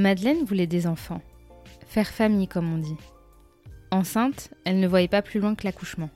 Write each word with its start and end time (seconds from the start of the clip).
Madeleine 0.00 0.44
voulait 0.44 0.66
des 0.66 0.86
enfants. 0.86 1.20
Faire 1.86 2.08
famille, 2.08 2.48
comme 2.48 2.72
on 2.72 2.78
dit. 2.78 2.96
Enceinte, 3.90 4.48
elle 4.64 4.80
ne 4.80 4.88
voyait 4.88 5.08
pas 5.08 5.20
plus 5.20 5.40
loin 5.40 5.54
que 5.54 5.64
l'accouchement. 5.64 6.08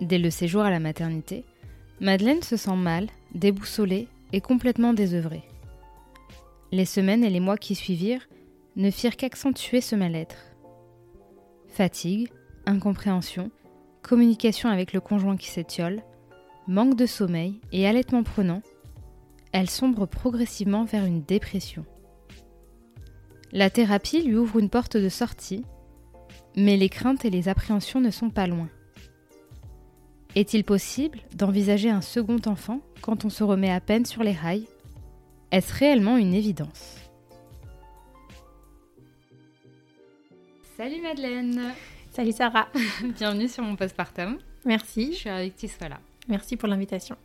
Dès 0.00 0.16
le 0.16 0.30
séjour 0.30 0.62
à 0.62 0.70
la 0.70 0.80
maternité, 0.80 1.44
Madeleine 2.00 2.40
se 2.40 2.56
sent 2.56 2.76
mal, 2.76 3.08
déboussolée 3.34 4.08
et 4.32 4.40
complètement 4.40 4.94
désœuvrée. 4.94 5.42
Les 6.72 6.86
semaines 6.86 7.22
et 7.22 7.28
les 7.28 7.38
mois 7.38 7.58
qui 7.58 7.74
suivirent 7.74 8.26
ne 8.76 8.90
firent 8.90 9.18
qu'accentuer 9.18 9.82
ce 9.82 9.94
mal-être. 9.94 10.38
Fatigue, 11.68 12.30
incompréhension, 12.64 13.50
communication 14.00 14.70
avec 14.70 14.94
le 14.94 15.02
conjoint 15.02 15.36
qui 15.36 15.50
s'étiole, 15.50 16.02
manque 16.66 16.96
de 16.96 17.04
sommeil 17.04 17.60
et 17.72 17.86
allaitement 17.86 18.22
prenant, 18.22 18.62
elle 19.52 19.68
sombre 19.68 20.06
progressivement 20.06 20.86
vers 20.86 21.04
une 21.04 21.22
dépression. 21.22 21.84
La 23.54 23.70
thérapie 23.70 24.20
lui 24.20 24.34
ouvre 24.34 24.58
une 24.58 24.68
porte 24.68 24.96
de 24.96 25.08
sortie, 25.08 25.64
mais 26.56 26.76
les 26.76 26.88
craintes 26.88 27.24
et 27.24 27.30
les 27.30 27.48
appréhensions 27.48 28.00
ne 28.00 28.10
sont 28.10 28.28
pas 28.28 28.48
loin. 28.48 28.68
Est-il 30.34 30.64
possible 30.64 31.20
d'envisager 31.36 31.88
un 31.88 32.00
second 32.00 32.40
enfant 32.46 32.80
quand 33.00 33.24
on 33.24 33.30
se 33.30 33.44
remet 33.44 33.70
à 33.70 33.80
peine 33.80 34.06
sur 34.06 34.24
les 34.24 34.32
rails? 34.32 34.66
Est-ce 35.52 35.72
réellement 35.72 36.16
une 36.16 36.34
évidence? 36.34 36.96
Salut 40.76 41.00
Madeleine 41.00 41.74
Salut 42.10 42.32
Sarah 42.32 42.66
Bienvenue 43.16 43.46
sur 43.46 43.62
mon 43.62 43.76
postpartum. 43.76 44.38
Merci. 44.64 45.12
Je 45.12 45.18
suis 45.18 45.30
ravie 45.30 45.52
que 45.52 45.60
tu 45.60 45.68
sois 45.68 45.88
là. 45.88 46.00
Merci 46.26 46.56
pour 46.56 46.68
l'invitation. 46.68 47.16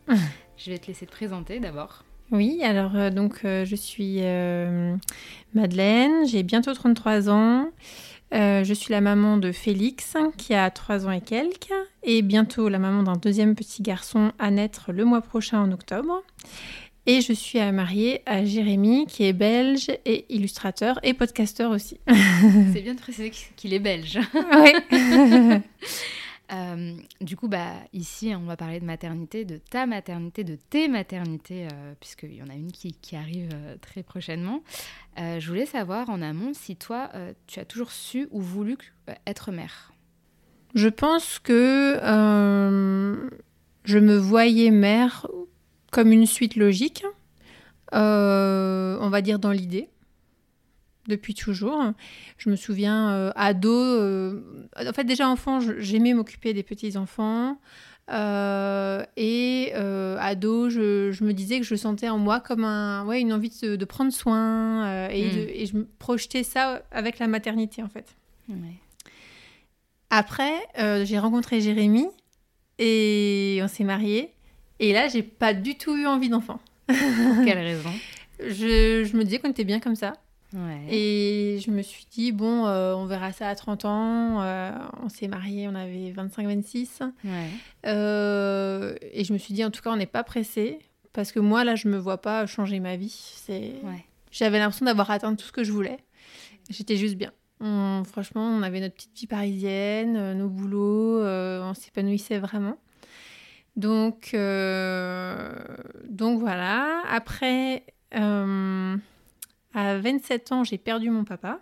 Je 0.56 0.70
vais 0.70 0.78
te 0.78 0.86
laisser 0.86 1.06
te 1.06 1.10
présenter 1.10 1.58
d'abord. 1.58 2.04
Oui, 2.32 2.62
alors 2.62 2.94
euh, 2.94 3.10
donc 3.10 3.40
euh, 3.44 3.64
je 3.64 3.74
suis 3.74 4.18
euh, 4.20 4.94
Madeleine, 5.54 6.26
j'ai 6.26 6.42
bientôt 6.42 6.72
33 6.72 7.28
ans. 7.28 7.70
je 8.32 8.72
suis 8.72 8.92
la 8.92 9.00
maman 9.00 9.36
de 9.36 9.50
Félix 9.50 10.16
qui 10.36 10.54
a 10.54 10.70
3 10.70 11.06
ans 11.06 11.10
et 11.10 11.20
quelques 11.20 11.72
et 12.04 12.22
bientôt 12.22 12.68
la 12.68 12.78
maman 12.78 13.02
d'un 13.02 13.16
deuxième 13.16 13.56
petit 13.56 13.82
garçon 13.82 14.32
à 14.38 14.50
naître 14.50 14.92
le 14.92 15.04
mois 15.04 15.22
prochain 15.22 15.60
en 15.60 15.72
octobre. 15.72 16.22
Et 17.06 17.22
je 17.22 17.32
suis 17.32 17.58
mariée 17.72 18.22
à 18.26 18.44
Jérémy 18.44 19.06
qui 19.06 19.24
est 19.24 19.32
belge 19.32 19.88
et 20.04 20.26
illustrateur 20.28 21.00
et 21.02 21.14
podcasteur 21.14 21.72
aussi. 21.72 21.98
C'est 22.72 22.82
bien 22.84 22.94
de 22.94 23.00
préciser 23.00 23.32
qu'il 23.56 23.74
est 23.74 23.80
belge. 23.80 24.20
Oui. 24.34 24.72
Euh, 26.52 26.96
du 27.20 27.36
coup, 27.36 27.48
bah, 27.48 27.74
ici, 27.92 28.32
on 28.36 28.44
va 28.44 28.56
parler 28.56 28.80
de 28.80 28.84
maternité, 28.84 29.44
de 29.44 29.58
ta 29.58 29.86
maternité, 29.86 30.44
de 30.44 30.56
tes 30.56 30.88
maternités, 30.88 31.68
euh, 31.72 31.94
puisqu'il 32.00 32.34
y 32.34 32.42
en 32.42 32.48
a 32.48 32.54
une 32.54 32.72
qui, 32.72 33.16
arrive 33.16 33.50
euh, 33.54 33.76
très 33.80 34.02
prochainement. 34.02 34.62
je 35.16 35.46
voulais 35.46 35.66
savoir 35.66 36.10
en 36.10 36.22
amont 36.22 36.52
si 36.54 36.76
toi, 36.76 37.10
tu 37.46 37.60
as 37.60 37.64
toujours 37.64 37.92
su 37.92 38.28
ou 38.30 38.40
voulu 38.40 38.76
être 39.26 39.52
mère? 39.52 39.92
Je 40.74 40.88
pense 40.88 41.38
que 41.38 41.98
je 43.84 43.98
me 43.98 44.16
voyais 44.16 44.70
mère 44.70 45.26
comme 45.90 46.12
une 46.12 46.26
suite 46.26 46.56
logique, 46.56 47.04
on 47.92 49.08
va 49.10 49.20
dire 49.20 49.38
dans 49.38 49.52
l'idée 49.52 49.90
depuis 51.10 51.34
toujours. 51.34 51.82
Je 52.38 52.48
me 52.48 52.56
souviens, 52.56 53.10
euh, 53.10 53.32
ado, 53.36 53.72
euh, 53.72 54.40
en 54.78 54.92
fait 54.92 55.04
déjà 55.04 55.28
enfant, 55.28 55.60
j'aimais 55.60 56.14
m'occuper 56.14 56.54
des 56.54 56.62
petits-enfants. 56.62 57.58
Euh, 58.10 59.04
et 59.16 59.72
ado, 59.74 60.70
je, 60.70 61.22
me 61.22 61.32
disais 61.32 61.60
que 61.60 61.66
je 61.66 61.74
sentais 61.74 62.08
en 62.08 62.18
moi 62.18 62.40
comme 62.40 62.64
un, 62.64 63.04
ouais, 63.04 63.20
une 63.20 63.32
envie 63.32 63.50
de, 63.62 63.84
prendre 63.84 64.12
soin 64.12 65.08
et, 65.08 65.26
hmm. 65.26 65.48
et, 65.54 65.66
je 65.66 65.76
me 65.76 65.84
projetais 65.98 66.42
ça 66.42 66.82
avec 66.90 67.18
la 67.18 67.28
maternité 67.28 67.82
en 67.82 67.88
fait. 67.88 68.16
Après, 70.08 70.54
j'ai 71.04 71.18
rencontré 71.18 71.60
Jérémy 71.60 72.06
et 72.78 73.60
on 73.62 73.68
s'est 73.68 73.84
mariés. 73.84 74.32
Et 74.80 74.92
là, 74.94 75.08
j'ai 75.08 75.22
pas 75.22 75.52
du 75.52 75.76
tout 75.76 75.94
eu 75.94 76.06
envie 76.06 76.30
d'enfant. 76.30 76.58
Quelle 76.88 77.58
raison? 77.58 77.90
Je, 78.40 79.04
je, 79.04 79.16
me 79.16 79.24
disais 79.24 79.38
qu'on 79.38 79.50
était 79.50 79.64
bien 79.64 79.78
comme 79.78 79.94
ça. 79.94 80.14
Et 80.88 81.58
je 81.64 81.70
me 81.70 81.82
suis 81.82 82.06
dit, 82.10 82.32
bon, 82.32 82.66
euh, 82.66 82.94
on 82.94 83.06
verra 83.06 83.32
ça 83.32 83.48
à 83.48 83.54
30 83.54 83.84
ans. 83.84 84.42
Euh, 84.42 84.72
on 85.02 85.08
s'est 85.08 85.28
mariés, 85.28 85.68
on 85.68 85.74
avait 85.74 86.12
25-26. 86.12 87.02
Euh, 87.86 88.94
et 89.12 89.24
je 89.24 89.32
me 89.32 89.38
suis 89.38 89.54
dit, 89.54 89.64
en 89.64 89.70
tout 89.70 89.80
cas, 89.82 89.90
on 89.90 89.96
n'est 89.96 90.06
pas 90.06 90.24
pressé. 90.24 90.78
Parce 91.12 91.32
que 91.32 91.40
moi, 91.40 91.64
là, 91.64 91.74
je 91.74 91.88
me 91.88 91.98
vois 91.98 92.20
pas 92.20 92.46
changer 92.46 92.80
ma 92.80 92.96
vie. 92.96 93.34
C'est... 93.36 93.74
J'avais 94.30 94.58
l'impression 94.58 94.86
d'avoir 94.86 95.10
atteint 95.10 95.34
tout 95.34 95.46
ce 95.46 95.52
que 95.52 95.64
je 95.64 95.72
voulais. 95.72 95.98
J'étais 96.68 96.96
juste 96.96 97.16
bien. 97.16 97.32
franchement, 98.04 98.46
on 98.46 98.62
avait 98.62 98.80
notre 98.80 98.94
petite 98.94 99.16
vie 99.18 99.26
parisienne, 99.26 100.34
nos 100.34 100.48
boulots, 100.48 101.24
on 101.24 101.74
s'épanouissait 101.74 102.38
vraiment. 102.38 102.76
Donc, 103.76 104.36
donc 106.08 106.38
voilà. 106.38 107.02
Après, 107.08 107.84
à 109.74 109.98
27 109.98 110.52
ans, 110.52 110.64
j'ai 110.64 110.78
perdu 110.78 111.10
mon 111.10 111.24
papa, 111.24 111.60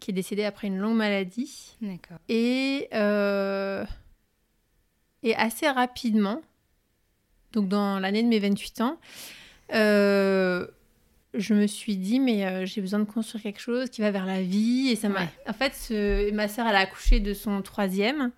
qui 0.00 0.10
est 0.10 0.14
décédé 0.14 0.44
après 0.44 0.66
une 0.66 0.78
longue 0.78 0.96
maladie. 0.96 1.76
D'accord. 1.80 2.18
Et, 2.28 2.88
euh, 2.94 3.84
et 5.22 5.34
assez 5.36 5.68
rapidement, 5.68 6.42
donc 7.52 7.68
dans 7.68 7.98
l'année 7.98 8.22
de 8.22 8.28
mes 8.28 8.38
28 8.38 8.80
ans, 8.80 8.98
euh, 9.74 10.66
je 11.34 11.54
me 11.54 11.66
suis 11.66 11.96
dit, 11.96 12.18
mais 12.18 12.44
euh, 12.44 12.66
j'ai 12.66 12.80
besoin 12.80 12.98
de 12.98 13.04
construire 13.04 13.42
quelque 13.42 13.60
chose 13.60 13.90
qui 13.90 14.00
va 14.00 14.10
vers 14.10 14.26
la 14.26 14.42
vie. 14.42 14.88
Et 14.90 14.96
ça 14.96 15.08
m'a. 15.08 15.22
En 15.46 15.52
fait, 15.52 15.92
ma 16.32 16.48
sœur, 16.48 16.66
elle 16.66 16.76
a 16.76 16.80
accouché 16.80 17.20
de 17.20 17.34
son 17.34 17.62
troisième. 17.62 18.32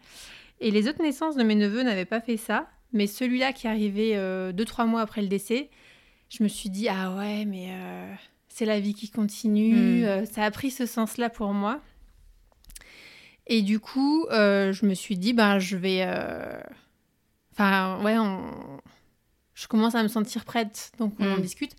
Et 0.60 0.70
les 0.70 0.88
autres 0.88 1.02
naissances 1.02 1.36
de 1.36 1.42
mes 1.42 1.54
neveux 1.54 1.82
n'avaient 1.82 2.04
pas 2.04 2.20
fait 2.20 2.36
ça. 2.36 2.69
Mais 2.92 3.06
celui-là 3.06 3.54
qui 3.54 3.66
est 3.66 3.70
arrivé 3.70 4.52
deux, 4.52 4.64
trois 4.66 4.84
mois 4.84 5.00
après 5.00 5.22
le 5.22 5.28
décès, 5.28 5.70
je 6.28 6.43
me 6.43 6.49
suis 6.49 6.69
dit, 6.69 6.88
ah 6.90 7.14
ouais, 7.17 7.46
mais 7.46 7.70
c'est 8.52 8.66
la 8.66 8.81
vie 8.81 8.94
qui 8.94 9.08
continue. 9.08 10.02
Hmm. 10.02 10.04
Euh, 10.04 10.26
ça 10.26 10.44
a 10.44 10.50
pris 10.50 10.70
ce 10.70 10.87
sens-là 10.87 11.31
pour 11.31 11.52
moi. 11.52 11.81
Et 13.46 13.62
du 13.62 13.81
coup, 13.81 14.26
euh, 14.31 14.72
je 14.72 14.87
me 14.87 14.94
suis 14.94 15.16
dit, 15.16 15.32
ben, 15.32 15.58
je 15.58 15.76
vais. 15.76 16.02
Euh, 16.02 16.60
enfin, 17.52 18.00
ouais, 18.02 18.16
je 19.54 19.66
commence 19.66 19.94
à 19.94 20.02
me 20.02 20.08
sentir 20.08 20.44
prête, 20.44 20.93
donc 20.99 21.14
on 21.19 21.32
en 21.32 21.38
hmm. 21.38 21.40
discute. 21.40 21.72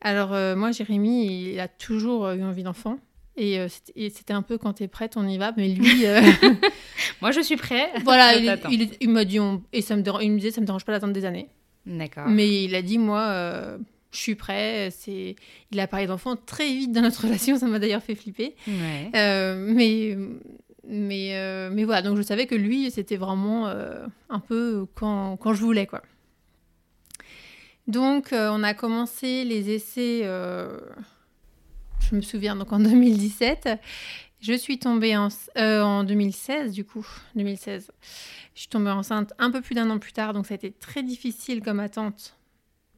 Alors, 0.00 0.30
moi, 0.56 0.72
Jérémy, 0.72 1.52
il 1.52 1.60
a 1.60 1.68
toujours 1.68 2.28
eu 2.30 2.42
envie 2.42 2.62
d'enfant. 2.62 2.98
Et 3.38 3.58
c'était 3.68 4.32
un 4.32 4.42
peu 4.42 4.56
quand 4.56 4.74
t'es 4.74 4.88
prête, 4.88 5.16
on 5.16 5.26
y 5.26 5.38
va. 5.38 5.52
Mais 5.56 5.68
lui. 5.68 6.04
moi, 7.20 7.30
je 7.30 7.40
suis 7.40 7.56
prêt. 7.56 7.90
Voilà, 8.04 8.36
il, 8.36 9.10
m'a 9.10 9.24
dit. 9.24 9.38
Et 9.72 9.82
ça 9.82 9.96
me, 9.96 10.02
il 10.22 10.32
me 10.32 10.36
disait, 10.36 10.50
ça 10.50 10.60
me 10.60 10.66
dérange 10.66 10.84
pas 10.84 10.92
d'attendre 10.92 11.12
des 11.12 11.24
années. 11.24 11.48
D'accord. 11.86 12.28
Mais 12.28 12.64
il 12.64 12.74
a 12.74 12.82
dit, 12.82 12.98
moi 12.98 13.78
je 14.16 14.22
suis 14.22 14.34
prêt. 14.34 14.90
C'est, 14.90 15.36
il 15.70 15.80
a 15.80 15.86
parlé 15.86 16.06
d'enfants 16.06 16.36
très 16.36 16.68
vite 16.68 16.92
dans 16.92 17.02
notre 17.02 17.22
relation, 17.26 17.58
ça 17.58 17.66
m'a 17.66 17.78
d'ailleurs 17.78 18.02
fait 18.02 18.14
flipper. 18.14 18.54
Euh, 19.14 19.54
mais 19.56 20.16
mais 20.88 21.36
euh, 21.36 21.70
mais 21.72 21.84
voilà, 21.84 22.02
donc 22.02 22.16
je 22.16 22.22
savais 22.22 22.46
que 22.46 22.54
lui, 22.54 22.90
c'était 22.90 23.16
vraiment 23.16 23.68
euh, 23.68 24.06
un 24.28 24.38
peu 24.38 24.86
quand, 24.94 25.36
quand, 25.36 25.52
je 25.52 25.60
voulais 25.60 25.86
quoi. 25.86 26.02
Donc, 27.86 28.32
euh, 28.32 28.50
on 28.52 28.62
a 28.62 28.74
commencé 28.74 29.44
les 29.44 29.70
essais, 29.70 30.22
euh, 30.24 30.80
je 32.00 32.16
me 32.16 32.20
souviens, 32.20 32.56
donc 32.56 32.72
en 32.72 32.80
2017. 32.80 33.68
Je 34.40 34.52
suis 34.52 34.78
tombée 34.78 35.16
en, 35.16 35.28
euh, 35.56 35.82
en 35.82 36.04
2016, 36.04 36.72
du 36.72 36.84
coup, 36.84 37.06
2016. 37.36 37.90
Je 38.54 38.60
suis 38.60 38.68
tombée 38.68 38.90
enceinte 38.90 39.32
un 39.38 39.50
peu 39.50 39.60
plus 39.60 39.74
d'un 39.74 39.88
an 39.90 39.98
plus 39.98 40.12
tard, 40.12 40.34
donc 40.34 40.46
ça 40.46 40.54
a 40.54 40.56
été 40.56 40.72
très 40.72 41.02
difficile 41.02 41.62
comme 41.62 41.80
attente. 41.80 42.35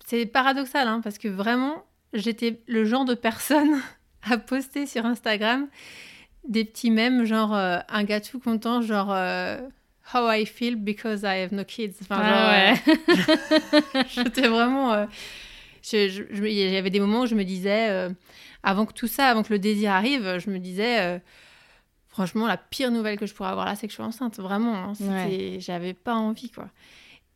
C'est 0.08 0.26
paradoxal, 0.26 0.88
hein, 0.88 1.00
parce 1.02 1.18
que 1.18 1.28
vraiment, 1.28 1.84
j'étais 2.12 2.60
le 2.66 2.84
genre 2.84 3.04
de 3.04 3.14
personne 3.14 3.80
à 4.22 4.38
poster 4.38 4.86
sur 4.86 5.04
Instagram 5.06 5.68
des 6.48 6.64
petits 6.64 6.90
mèmes, 6.90 7.24
genre 7.24 7.52
un 7.54 8.04
gars 8.04 8.20
tout 8.20 8.38
content, 8.40 8.80
genre 8.80 9.10
How 10.14 10.30
I 10.32 10.46
feel 10.46 10.76
because 10.76 11.22
I 11.22 11.42
have 11.42 11.52
no 11.52 11.64
kids. 11.64 11.96
Enfin, 12.00 12.20
Ah 12.22 12.74
genre, 12.74 12.86
euh, 13.96 14.02
J'étais 14.08 14.48
vraiment. 14.48 14.92
euh, 14.94 15.06
Il 15.92 16.52
y 16.52 16.76
avait 16.76 16.90
des 16.90 17.00
moments 17.00 17.22
où 17.22 17.26
je 17.26 17.34
me 17.34 17.44
disais, 17.44 17.90
euh, 17.90 18.10
avant 18.62 18.86
que 18.86 18.94
tout 18.94 19.06
ça, 19.06 19.28
avant 19.28 19.42
que 19.42 19.52
le 19.52 19.58
désir 19.58 19.92
arrive, 19.92 20.38
je 20.38 20.50
me 20.50 20.58
disais, 20.58 21.00
euh, 21.00 21.18
franchement, 22.08 22.46
la 22.46 22.56
pire 22.56 22.90
nouvelle 22.90 23.18
que 23.18 23.26
je 23.26 23.34
pourrais 23.34 23.50
avoir 23.50 23.66
là, 23.66 23.74
c'est 23.76 23.86
que 23.86 23.90
je 23.90 23.96
suis 23.96 24.02
enceinte. 24.02 24.38
Vraiment, 24.38 24.74
hein, 24.74 24.92
j'avais 25.58 25.92
pas 25.92 26.14
envie, 26.14 26.50
quoi. 26.50 26.68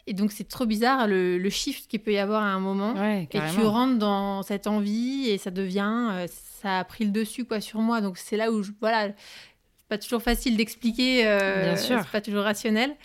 Et 0.07 0.15
donc, 0.15 0.33
c'est 0.33 0.49
trop 0.49 0.67
bizarre 0.67 1.07
le, 1.07 1.39
le 1.39 1.51
shift 1.51 1.89
qu'il 1.89 2.01
peut 2.01 2.13
y 2.13 2.19
avoir 2.19 2.43
à 2.43 2.49
un 2.49 2.59
moment. 2.59 2.95
Ouais, 2.95 3.29
Et 3.33 3.39
tu 3.55 3.61
rentres 3.61 3.99
dans 3.99 4.43
cette 4.43 4.67
envie 4.67 5.29
et 5.29 5.39
ça 5.39 5.51
devient, 5.53 6.09
euh, 6.11 6.27
ça 6.61 6.81
a 6.81 6.85
pris 6.85 7.05
le 7.05 7.11
dessus 7.11 7.45
quoi 7.45 7.61
sur 7.61 7.81
moi. 7.81 8.01
Donc 8.01 8.19
c'est 8.19 8.37
là 8.37 8.51
où 8.51 8.63
je, 8.63 8.73
voilà, 8.81 9.09
c'est 9.09 9.89
pas 9.89 9.99
toujours 9.99 10.23
facile 10.23 10.57
d'expliquer, 10.57 11.27
euh, 11.27 11.63
Bien 11.63 11.77
sûr. 11.77 12.01
c'est 12.03 12.11
pas 12.11 12.21
toujours 12.21 12.43
rationnel, 12.43 12.97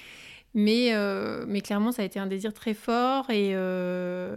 mais 0.53 0.89
euh, 0.93 1.45
mais 1.47 1.61
clairement 1.61 1.91
ça 1.91 2.01
a 2.01 2.05
été 2.05 2.19
un 2.19 2.27
désir 2.27 2.53
très 2.53 2.73
fort 2.73 3.29
et 3.29 3.51
euh, 3.53 4.35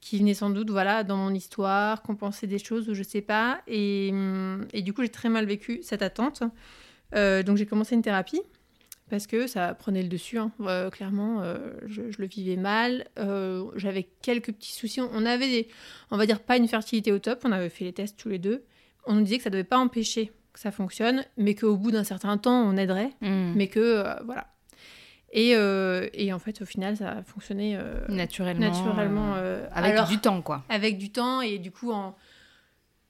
qui 0.00 0.18
venait 0.18 0.34
sans 0.34 0.50
doute 0.50 0.70
voilà 0.70 1.04
dans 1.04 1.16
mon 1.16 1.32
histoire, 1.34 2.02
compenser 2.02 2.46
des 2.48 2.58
choses 2.58 2.88
ou 2.88 2.94
je 2.94 3.02
sais 3.04 3.22
pas. 3.22 3.60
Et, 3.68 4.12
et 4.72 4.82
du 4.82 4.92
coup 4.92 5.02
j'ai 5.02 5.10
très 5.10 5.28
mal 5.28 5.44
vécu 5.46 5.80
cette 5.82 6.02
attente. 6.02 6.42
Donc 7.12 7.56
j'ai 7.56 7.66
commencé 7.66 7.94
une 7.94 8.02
thérapie 8.02 8.42
parce 9.10 9.26
que 9.26 9.46
ça 9.46 9.74
prenait 9.74 10.02
le 10.02 10.08
dessus, 10.08 10.38
hein. 10.38 10.50
Euh, 10.60 10.90
clairement, 10.90 11.42
euh, 11.42 11.58
je, 11.86 12.10
je 12.10 12.20
le 12.20 12.26
vivais 12.26 12.56
mal. 12.56 13.06
Euh, 13.18 13.64
J'avais 13.76 14.08
quelques 14.22 14.52
petits 14.52 14.72
soucis. 14.72 15.00
On 15.00 15.24
avait, 15.26 15.46
des, 15.48 15.68
on 16.10 16.16
va 16.16 16.26
dire, 16.26 16.40
pas 16.40 16.56
une 16.56 16.68
fertilité 16.68 17.10
au 17.12 17.18
top. 17.18 17.40
On 17.44 17.52
avait 17.52 17.68
fait 17.68 17.84
les 17.84 17.92
tests 17.92 18.18
tous 18.18 18.28
les 18.28 18.38
deux. 18.38 18.64
On 19.06 19.14
nous 19.14 19.22
disait 19.22 19.38
que 19.38 19.44
ça 19.44 19.50
devait 19.50 19.64
pas 19.64 19.78
empêcher 19.78 20.32
que 20.52 20.60
ça 20.60 20.70
fonctionne, 20.70 21.24
mais 21.36 21.54
qu'au 21.54 21.76
bout 21.76 21.90
d'un 21.90 22.04
certain 22.04 22.36
temps, 22.38 22.62
on 22.62 22.76
aiderait, 22.76 23.10
Mm. 23.20 23.52
mais 23.54 23.68
que 23.68 23.80
euh, 23.80 24.14
voilà. 24.24 24.46
Et, 25.32 25.50
et 25.50 26.32
en 26.32 26.38
fait, 26.38 26.62
au 26.62 26.64
final, 26.64 26.96
ça 26.96 27.10
a 27.18 27.22
fonctionné 27.22 27.78
naturellement. 28.08 28.66
naturellement. 28.68 29.34
avec 29.72 29.92
alors- 29.92 30.08
du 30.08 30.18
temps, 30.18 30.40
quoi. 30.40 30.64
avec 30.70 30.96
du 30.96 31.10
temps 31.12 31.42
et 31.42 31.58
du 31.58 31.70
coup 31.70 31.92
en 31.92 32.16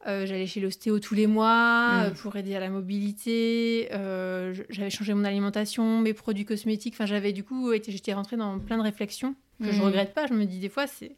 euh, 0.06 0.26
j'allais 0.26 0.46
chez 0.46 0.60
l'ostéo 0.60 1.00
tous 1.00 1.14
les 1.14 1.26
mois 1.26 2.08
Mm. 2.10 2.14
pour 2.14 2.36
aider 2.36 2.54
à 2.54 2.60
la 2.60 2.68
mobilité 2.70 3.88
euh, 3.92 4.54
j'avais 4.70 4.90
changé 4.90 5.12
mon 5.14 5.24
alimentation 5.24 6.00
mes 6.00 6.14
produits 6.14 6.44
cosmétiques 6.44 6.94
enfin 6.94 7.06
j'avais 7.06 7.32
du 7.32 7.42
coup 7.44 7.72
été 7.72 7.90
j'étais 7.90 8.12
rentrée 8.12 8.36
dans 8.36 8.58
plein 8.60 8.78
de 8.78 8.82
réflexions 8.82 9.34
que 9.62 9.72
je 9.72 9.78
Mm. 9.80 9.84
regrette 9.84 10.14
pas 10.14 10.26
je 10.26 10.34
me 10.34 10.44
dis 10.44 10.58
des 10.60 10.68
fois 10.68 10.86
c'est 10.86 11.16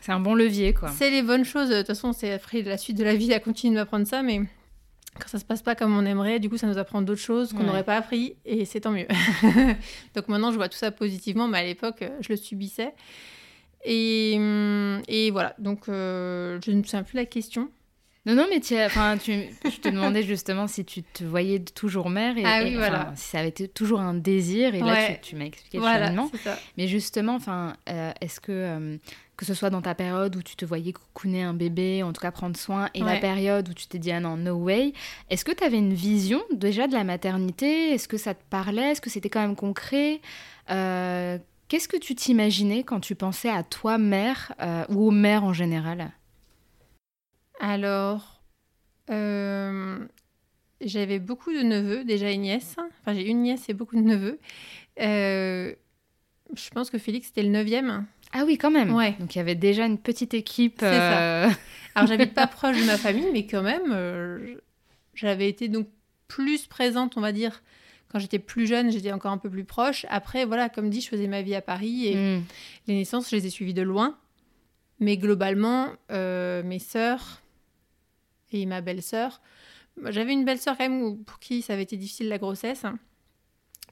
C'est 0.00 0.12
un 0.12 0.20
bon 0.20 0.34
levier, 0.34 0.72
quoi. 0.72 0.88
c'est 0.88 1.10
les 1.10 1.22
bonnes 1.22 1.44
choses 1.44 1.68
de 1.68 1.76
toute 1.78 1.88
façon 1.88 2.12
c'est 2.12 2.32
après 2.32 2.62
la 2.62 2.78
suite 2.78 2.96
de 2.96 3.04
la 3.04 3.14
vie 3.14 3.32
à 3.34 3.40
continuer 3.40 3.74
de 3.74 3.80
m'apprendre 3.80 4.06
ça 4.06 4.22
mais 4.22 4.40
quand 5.18 5.28
ça 5.28 5.38
se 5.38 5.44
passe 5.46 5.62
pas 5.62 5.74
comme 5.74 5.96
on 5.96 6.04
aimerait, 6.04 6.40
du 6.40 6.50
coup, 6.50 6.58
ça 6.58 6.66
nous 6.66 6.76
apprend 6.76 7.00
d'autres 7.00 7.22
choses 7.22 7.54
qu'on 7.54 7.60
Ouais. 7.60 7.64
n'aurait 7.64 7.84
pas 7.84 7.96
appris, 7.96 8.36
et 8.44 8.66
c'est 8.66 8.80
tant 8.80 8.90
mieux. 8.90 9.06
Donc 10.14 10.28
maintenant, 10.28 10.50
je 10.52 10.56
vois 10.56 10.68
tout 10.68 10.76
ça 10.76 10.90
positivement, 10.90 11.48
mais 11.48 11.56
à 11.56 11.62
l'époque, 11.64 12.02
euh, 12.02 12.10
je 12.20 12.28
le 12.28 12.36
subissais. 12.36 12.92
Et, 13.88 14.34
hum, 14.36 15.00
et 15.06 15.30
voilà, 15.30 15.54
donc 15.58 15.88
euh, 15.88 16.58
je 16.64 16.72
ne 16.72 16.78
me 16.78 16.82
souviens 16.82 17.04
plus 17.04 17.16
la 17.16 17.24
question. 17.24 17.70
Non, 18.26 18.34
non, 18.34 18.46
mais 18.50 18.58
tu, 18.58 18.74
enfin, 18.76 19.16
tu, 19.16 19.44
je 19.64 19.76
te 19.80 19.88
demandais 19.88 20.24
justement 20.24 20.66
si 20.66 20.84
tu 20.84 21.04
te 21.04 21.22
voyais 21.22 21.60
toujours 21.60 22.10
mère 22.10 22.36
et, 22.36 22.42
Ah 22.44 22.62
oui, 22.64 22.70
et, 22.72 22.76
voilà. 22.76 23.02
enfin, 23.02 23.12
si 23.14 23.28
ça 23.30 23.38
avait 23.38 23.50
été 23.50 23.68
toujours 23.68 24.00
un 24.00 24.14
désir. 24.14 24.74
Et 24.74 24.80
là, 24.80 25.12
tu, 25.14 25.20
tu 25.30 25.36
m'as 25.36 25.44
expliqué 25.44 25.78
Voilà. 25.78 26.12
Mais 26.76 26.88
justement, 26.88 27.36
enfin, 27.36 27.74
euh, 27.88 28.10
est-ce 28.20 28.40
que 28.40 28.50
euh, 28.50 28.96
que 29.36 29.44
ce 29.44 29.54
soit 29.54 29.70
dans 29.70 29.82
ta 29.82 29.94
période 29.94 30.34
où 30.34 30.42
tu 30.42 30.56
te 30.56 30.64
voyais 30.64 30.92
coucouner 30.92 31.44
un 31.44 31.54
bébé, 31.54 32.02
en 32.02 32.12
tout 32.12 32.20
cas 32.20 32.32
prendre 32.32 32.56
soin, 32.56 32.88
et 32.94 33.00
la 33.02 33.18
période 33.18 33.68
où 33.68 33.74
tu 33.74 33.86
t'es 33.86 33.98
dit 33.98 34.10
ah 34.10 34.18
non, 34.18 34.36
no 34.36 34.54
way, 34.54 34.92
est-ce 35.30 35.44
que 35.44 35.52
tu 35.52 35.62
avais 35.62 35.78
une 35.78 35.94
vision 35.94 36.42
déjà 36.52 36.88
de 36.88 36.94
la 36.94 37.04
maternité? 37.04 37.90
Est-ce 37.92 38.08
que 38.08 38.16
ça 38.16 38.34
te 38.34 38.42
parlait? 38.50 38.90
Est-ce 38.92 39.00
que 39.00 39.10
c'était 39.10 39.28
quand 39.28 39.42
même 39.42 39.54
concret? 39.54 40.20
Euh, 40.70 41.38
Qu'est-ce 41.68 41.88
que 41.88 41.96
tu 41.96 42.14
t'imaginais 42.14 42.84
quand 42.84 43.00
tu 43.00 43.16
pensais 43.16 43.50
à 43.50 43.64
toi 43.64 43.98
mère 43.98 44.52
euh, 44.60 44.84
ou 44.88 45.08
aux 45.08 45.10
mères 45.10 45.42
en 45.42 45.52
général? 45.52 46.12
Alors, 47.58 48.40
euh, 49.10 49.98
j'avais 50.80 51.18
beaucoup 51.18 51.52
de 51.52 51.62
neveux, 51.62 52.04
déjà 52.04 52.30
une 52.30 52.42
nièce. 52.42 52.76
Enfin, 53.00 53.14
j'ai 53.14 53.26
une 53.26 53.42
nièce 53.42 53.68
et 53.68 53.74
beaucoup 53.74 53.96
de 53.96 54.02
neveux. 54.02 54.38
Euh, 55.00 55.74
je 56.54 56.70
pense 56.70 56.88
que 56.88 56.98
Félix, 56.98 57.28
c'était 57.28 57.42
le 57.42 57.48
neuvième. 57.48 58.06
Ah 58.32 58.44
oui, 58.46 58.58
quand 58.58 58.70
même. 58.70 58.94
Ouais. 58.94 59.16
Donc 59.18 59.34
il 59.34 59.38
y 59.38 59.40
avait 59.40 59.56
déjà 59.56 59.86
une 59.86 59.98
petite 59.98 60.34
équipe. 60.34 60.76
C'est 60.78 60.86
ça. 60.86 61.46
Alors, 61.96 62.06
j'habite 62.06 62.34
pas 62.34 62.46
proche 62.46 62.78
de 62.78 62.84
ma 62.84 62.96
famille, 62.96 63.28
mais 63.32 63.46
quand 63.46 63.62
même, 63.62 64.56
j'avais 65.14 65.48
été 65.48 65.66
donc 65.66 65.88
plus 66.28 66.66
présente, 66.66 67.16
on 67.16 67.20
va 67.20 67.32
dire. 67.32 67.62
Quand 68.16 68.20
j'étais 68.20 68.38
plus 68.38 68.66
jeune, 68.66 68.90
j'étais 68.90 69.12
encore 69.12 69.30
un 69.30 69.36
peu 69.36 69.50
plus 69.50 69.66
proche. 69.66 70.06
Après, 70.08 70.46
voilà, 70.46 70.70
comme 70.70 70.88
dit, 70.88 71.02
je 71.02 71.08
faisais 71.08 71.26
ma 71.26 71.42
vie 71.42 71.54
à 71.54 71.60
Paris 71.60 72.06
et 72.06 72.14
hmm. 72.14 72.42
les 72.86 72.94
naissances, 72.94 73.28
je 73.28 73.36
les 73.36 73.46
ai 73.46 73.50
suivies 73.50 73.74
de 73.74 73.82
loin. 73.82 74.16
Mais 75.00 75.18
globalement, 75.18 75.90
euh, 76.10 76.62
mes 76.62 76.78
sœurs 76.78 77.42
et 78.52 78.64
ma 78.64 78.80
belle-sœur, 78.80 79.42
j'avais 80.02 80.32
une 80.32 80.46
belle-sœur 80.46 80.78
quand 80.78 80.88
même 80.88 81.24
pour 81.24 81.38
qui 81.40 81.60
ça 81.60 81.74
avait 81.74 81.82
été 81.82 81.98
difficile 81.98 82.30
la 82.30 82.38
grossesse. 82.38 82.86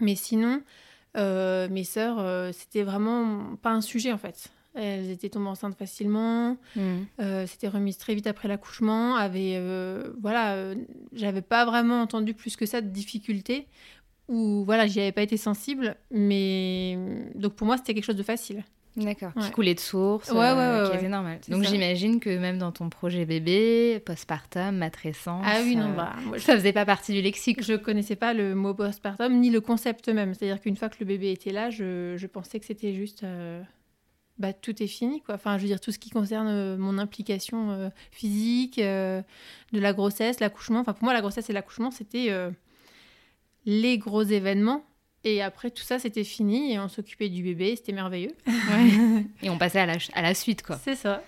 Mais 0.01 0.15
sinon, 0.15 0.63
euh, 1.19 1.69
mes 1.69 1.85
sœurs, 1.85 2.19
euh, 2.19 2.51
c'était 2.53 2.83
vraiment 2.83 3.57
pas 3.57 3.73
un 3.73 3.83
sujet 3.83 4.11
en 4.11 4.17
fait. 4.17 4.49
Elles 4.75 5.11
étaient 5.11 5.29
tombées 5.29 5.51
enceintes 5.51 5.77
facilement, 5.77 6.57
Hmm. 6.75 7.03
euh, 7.21 7.47
s'étaient 7.47 7.69
remises 7.69 7.99
très 7.99 8.15
vite 8.15 8.27
après 8.27 8.49
l'accouchement, 8.49 9.17
avaient, 9.17 9.57
euh, 9.59 10.15
voilà, 10.19 10.75
j'avais 11.13 11.43
pas 11.43 11.67
vraiment 11.67 12.01
entendu 12.01 12.33
plus 12.33 12.57
que 12.57 12.65
ça 12.65 12.81
de 12.81 12.89
difficultés, 12.89 13.69
ou 14.29 14.65
voilà, 14.65 14.87
j'y 14.87 15.01
avais 15.01 15.13
pas 15.13 15.23
été 15.23 15.37
sensible, 15.37 15.97
mais 16.11 16.99
donc 17.35 17.55
pour 17.55 17.67
moi 17.67 17.77
c'était 17.77 17.95
quelque 17.95 18.05
chose 18.05 18.17
de 18.17 18.23
facile. 18.23 18.65
D'accord. 18.97 19.33
Qui 19.33 19.41
Ouais. 19.41 19.51
coulait 19.51 19.75
de 19.75 19.81
source, 19.81 20.31
Ouais, 20.31 20.37
ouais, 20.39 20.45
euh, 20.45 20.83
ouais, 20.83 20.85
qui 20.87 20.91
ouais. 20.93 20.99
était 20.99 21.09
normal. 21.09 21.41
Donc 21.49 21.65
j'imagine 21.65 22.21
que 22.21 22.39
même 22.39 22.59
dans 22.59 22.71
ton 22.71 22.89
projet 22.91 23.25
bébé, 23.25 24.01
postpartum, 24.07 24.77
matrescence. 24.77 25.45
Ah 25.45 25.63
oui, 25.65 25.75
non, 25.75 25.91
euh, 25.91 25.97
bah, 25.97 26.13
moi, 26.25 26.39
je, 26.39 26.45
Ça 26.45 26.55
faisait 26.55 26.73
pas 26.73 26.87
partie 26.87 27.13
du 27.13 27.21
lexique. 27.21 27.61
je 27.65 27.75
connaissais 27.75 28.15
pas 28.15 28.35
le 28.35 28.55
mot 28.55 28.73
postpartum 28.73 29.41
ni 29.41 29.51
le 29.51 29.61
concept 29.61 30.09
même. 30.11 30.33
C'est-à-dire 30.35 30.61
qu'une 30.61 30.77
fois 30.77 30.89
que 30.91 30.97
le 31.01 31.07
bébé 31.07 31.33
était 31.33 31.51
là, 31.51 31.71
je, 31.71 32.15
je 32.17 32.27
pensais 32.29 32.61
que 32.61 32.67
c'était 32.67 32.95
juste. 32.95 33.25
euh, 33.25 33.61
bah, 34.39 34.53
tout 34.53 34.81
est 34.81 34.87
fini, 34.87 35.21
quoi. 35.23 35.35
Enfin, 35.35 35.59
je 35.59 35.63
veux 35.63 35.69
dire, 35.69 35.81
tout 35.81 35.91
ce 35.91 35.99
qui 35.99 36.11
concerne 36.11 36.77
mon 36.77 36.99
implication 36.99 37.71
euh, 37.73 37.89
physique, 38.13 38.79
euh, 38.79 39.23
de 39.73 39.81
la 39.81 39.93
grossesse, 39.93 40.39
l'accouchement. 40.39 40.79
Enfin, 40.81 40.93
pour 40.93 41.03
moi, 41.05 41.13
la 41.15 41.21
grossesse 41.21 41.51
et 41.51 41.53
l'accouchement, 41.53 41.91
c'était 41.91 42.27
euh, 42.31 42.51
les 43.67 43.99
gros 43.99 44.23
événements. 44.23 44.85
Et 45.25 45.43
après, 45.43 45.71
tout 45.71 45.83
ça, 45.83 45.99
c'était 45.99 46.25
fini 46.25 46.73
et 46.73 46.79
on 46.79 46.89
s'occupait 46.89 47.31
du 47.31 47.43
bébé. 47.43 47.77
C'était 47.77 47.93
merveilleux. 47.93 48.33
Et 49.43 49.49
on 49.49 49.57
passait 49.57 49.81
à 49.81 49.87
la, 49.87 49.95
à 50.13 50.21
la 50.21 50.35
suite, 50.35 50.63
quoi. 50.63 50.79
C'est 50.85 50.97
ça. 50.97 51.23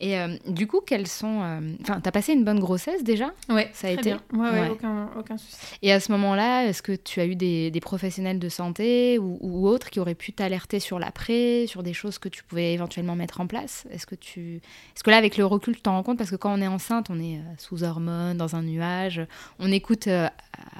Et 0.00 0.18
euh, 0.18 0.36
du 0.48 0.66
coup, 0.66 0.80
quelles 0.84 1.06
sont. 1.06 1.40
euh, 1.42 1.60
Enfin, 1.82 2.00
t'as 2.00 2.10
passé 2.10 2.32
une 2.32 2.44
bonne 2.44 2.58
grossesse 2.58 3.04
déjà? 3.04 3.32
Ouais, 3.48 3.70
Ça 3.72 3.86
a 3.86 3.92
très 3.92 4.00
été 4.00 4.10
bien. 4.10 4.20
Ouais, 4.32 4.50
ouais, 4.50 4.60
Ouais. 4.62 4.68
aucun, 4.70 5.08
aucun 5.16 5.36
souci. 5.36 5.56
Et 5.82 5.92
à 5.92 6.00
ce 6.00 6.10
moment-là, 6.12 6.66
est-ce 6.66 6.82
que 6.82 6.92
tu 6.92 7.20
as 7.20 7.26
eu 7.26 7.36
des, 7.36 7.70
des 7.70 7.80
professionnels 7.80 8.40
de 8.40 8.48
santé 8.48 9.18
ou, 9.20 9.38
ou 9.40 9.68
autres 9.68 9.90
qui 9.90 10.00
auraient 10.00 10.16
pu 10.16 10.32
t'alerter 10.32 10.80
sur 10.80 10.98
l'après, 10.98 11.66
sur 11.68 11.84
des 11.84 11.92
choses 11.92 12.18
que 12.18 12.28
tu 12.28 12.42
pouvais 12.42 12.74
éventuellement 12.74 13.14
mettre 13.14 13.40
en 13.40 13.46
place? 13.46 13.86
Est-ce 13.92 14.04
que 14.06 14.16
tu, 14.16 14.56
est-ce 14.56 15.04
que 15.04 15.10
là, 15.10 15.16
avec 15.16 15.36
le 15.36 15.46
recul, 15.46 15.76
tu 15.76 15.82
t'en 15.82 15.92
rends 15.92 16.02
compte? 16.02 16.18
Parce 16.18 16.30
que 16.30 16.36
quand 16.36 16.52
on 16.52 16.60
est 16.60 16.66
enceinte, 16.68 17.06
on 17.08 17.20
est 17.20 17.36
euh, 17.38 17.42
sous 17.58 17.84
hormones, 17.84 18.36
dans 18.36 18.56
un 18.56 18.62
nuage, 18.62 19.22
on 19.60 19.70
écoute 19.70 20.08
euh, 20.08 20.26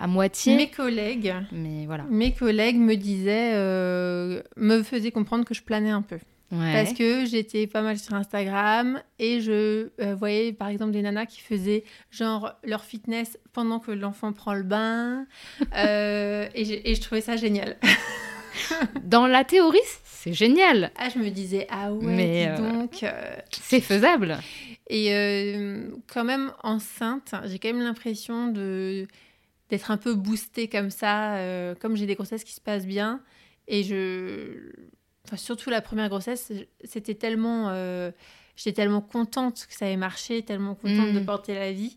à, 0.00 0.06
moitié. 0.08 0.56
Mes 0.56 0.70
collègues, 0.70 1.32
Mais 1.52 1.86
voilà. 1.86 2.04
mes 2.10 2.32
collègues 2.32 2.78
me 2.78 2.96
disaient, 2.96 3.52
euh, 3.54 4.42
me 4.56 4.82
faisaient 4.82 5.12
comprendre 5.12 5.44
que 5.44 5.54
je 5.54 5.62
planais 5.62 5.90
un 5.90 6.02
peu. 6.02 6.18
Ouais. 6.54 6.72
Parce 6.72 6.92
que 6.92 7.24
j'étais 7.26 7.66
pas 7.66 7.82
mal 7.82 7.98
sur 7.98 8.14
Instagram 8.14 9.02
et 9.18 9.40
je 9.40 9.88
euh, 10.00 10.14
voyais 10.14 10.52
par 10.52 10.68
exemple 10.68 10.92
des 10.92 11.02
nanas 11.02 11.26
qui 11.26 11.40
faisaient 11.40 11.82
genre 12.10 12.52
leur 12.62 12.84
fitness 12.84 13.38
pendant 13.52 13.80
que 13.80 13.90
l'enfant 13.90 14.32
prend 14.32 14.54
le 14.54 14.62
bain. 14.62 15.26
Euh, 15.76 16.46
et, 16.54 16.94
je 16.94 17.00
trouvais 17.00 17.20
ça 17.20 17.36
génial. 17.36 17.76
Dans 19.04 19.26
la 19.26 19.44
théorie, 19.44 19.78
c'est 20.04 20.32
génial. 20.32 20.92
Ah, 20.96 21.08
je 21.08 21.18
me 21.18 21.28
disais, 21.30 21.66
ah 21.68 21.92
ouais, 21.92 22.14
Mais, 22.14 22.46
dis 22.46 22.62
euh, 22.62 22.72
donc. 22.72 23.02
euh. 23.02 23.36
C'est 23.50 23.80
faisable. 23.80 24.38
Et 24.88 25.08
quand 26.06 26.24
même 26.24 26.52
enceinte, 26.62 27.34
j'ai 27.46 27.58
quand 27.58 27.68
même 27.72 27.82
l'impression 27.82 28.48
de 28.48 29.06
d'être 29.70 29.90
un 29.90 29.96
peu 29.96 30.14
boostée 30.14 30.68
comme 30.68 30.90
ça, 30.90 31.38
comme 31.80 31.96
j'ai 31.96 32.06
des 32.06 32.14
grossesses 32.14 32.44
qui 32.44 32.52
se 32.52 32.60
passent 32.60 32.86
bien. 32.86 33.20
Et 33.66 33.82
je 33.82 34.70
enfin, 35.26 35.36
surtout 35.36 35.70
la 35.70 35.80
première 35.80 36.08
grossesse, 36.08 36.52
c'était 36.84 37.14
tellement. 37.14 37.70
euh, 37.70 38.10
J'étais 38.56 38.72
tellement 38.82 39.00
contente 39.00 39.66
que 39.68 39.74
ça 39.74 39.86
ait 39.90 39.96
marché, 39.96 40.42
tellement 40.42 40.76
contente 40.76 41.12
de 41.12 41.18
Mm. 41.18 41.24
porter 41.26 41.54
la 41.56 41.72
vie, 41.72 41.96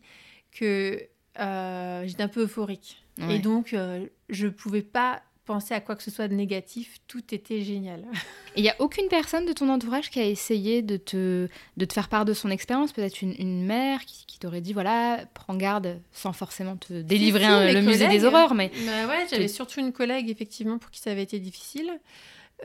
que 0.52 1.00
euh, 1.40 2.04
j'étais 2.08 2.24
un 2.24 2.28
peu 2.28 2.42
euphorique. 2.44 2.98
Ouais. 3.20 3.36
Et 3.36 3.40
donc, 3.40 3.74
euh, 3.74 4.08
je 4.30 4.48
pouvais 4.48 4.82
pas 4.82 5.22
penser 5.46 5.76
à 5.76 5.80
quoi 5.82 5.96
que 5.96 6.02
ce 6.04 6.10
soit 6.10 6.28
de 6.28 6.34
négatif. 6.34 6.98
Tout 7.08 7.22
était 7.34 7.62
génial. 7.62 8.06
Et 8.56 8.62
il 8.62 8.64
n'y 8.64 8.70
a 8.72 8.76
aucune 8.80 9.08
personne 9.08 9.46
de 9.46 9.54
ton 9.54 9.70
entourage 9.70 10.10
qui 10.10 10.20
a 10.20 10.26
essayé 10.26 10.82
de 10.82 10.98
te, 10.98 11.48
de 11.78 11.86
te 11.86 11.94
faire 11.94 12.10
part 12.10 12.26
de 12.26 12.34
son 12.34 12.50
expérience? 12.50 12.92
Peut-être 12.92 13.22
une, 13.22 13.36
une 13.38 13.64
mère 13.64 14.04
qui, 14.06 14.26
qui 14.26 14.40
t'aurait 14.40 14.62
dit 14.62 14.74
voilà, 14.74 15.26
prends 15.36 15.56
garde 15.56 16.00
sans 16.12 16.34
forcément 16.34 16.76
te 16.76 17.02
délivrer 17.02 17.42
Si, 17.44 17.46
un- 17.46 17.72
le 17.72 17.82
musée 17.84 18.08
des 18.08 18.26
horreurs. 18.26 18.56
Mais 18.56 18.72
Bah 18.86 19.08
ouais, 19.08 19.28
j'avais 19.30 19.48
surtout 19.48 19.80
une 19.80 19.94
collègue, 19.94 20.28
effectivement, 20.32 20.80
pour 20.80 20.90
qui 20.90 21.00
ça 21.00 21.12
avait 21.12 21.24
été 21.24 21.38
difficile. 21.40 22.00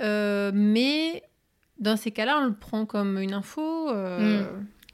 Euh, 0.01 0.51
mais 0.55 1.23
dans 1.79 1.97
ces 1.97 2.11
cas-là, 2.11 2.39
on 2.41 2.47
le 2.47 2.55
prend 2.55 2.87
comme 2.87 3.19
une 3.19 3.35
info. 3.35 3.91
euh, 3.91 4.45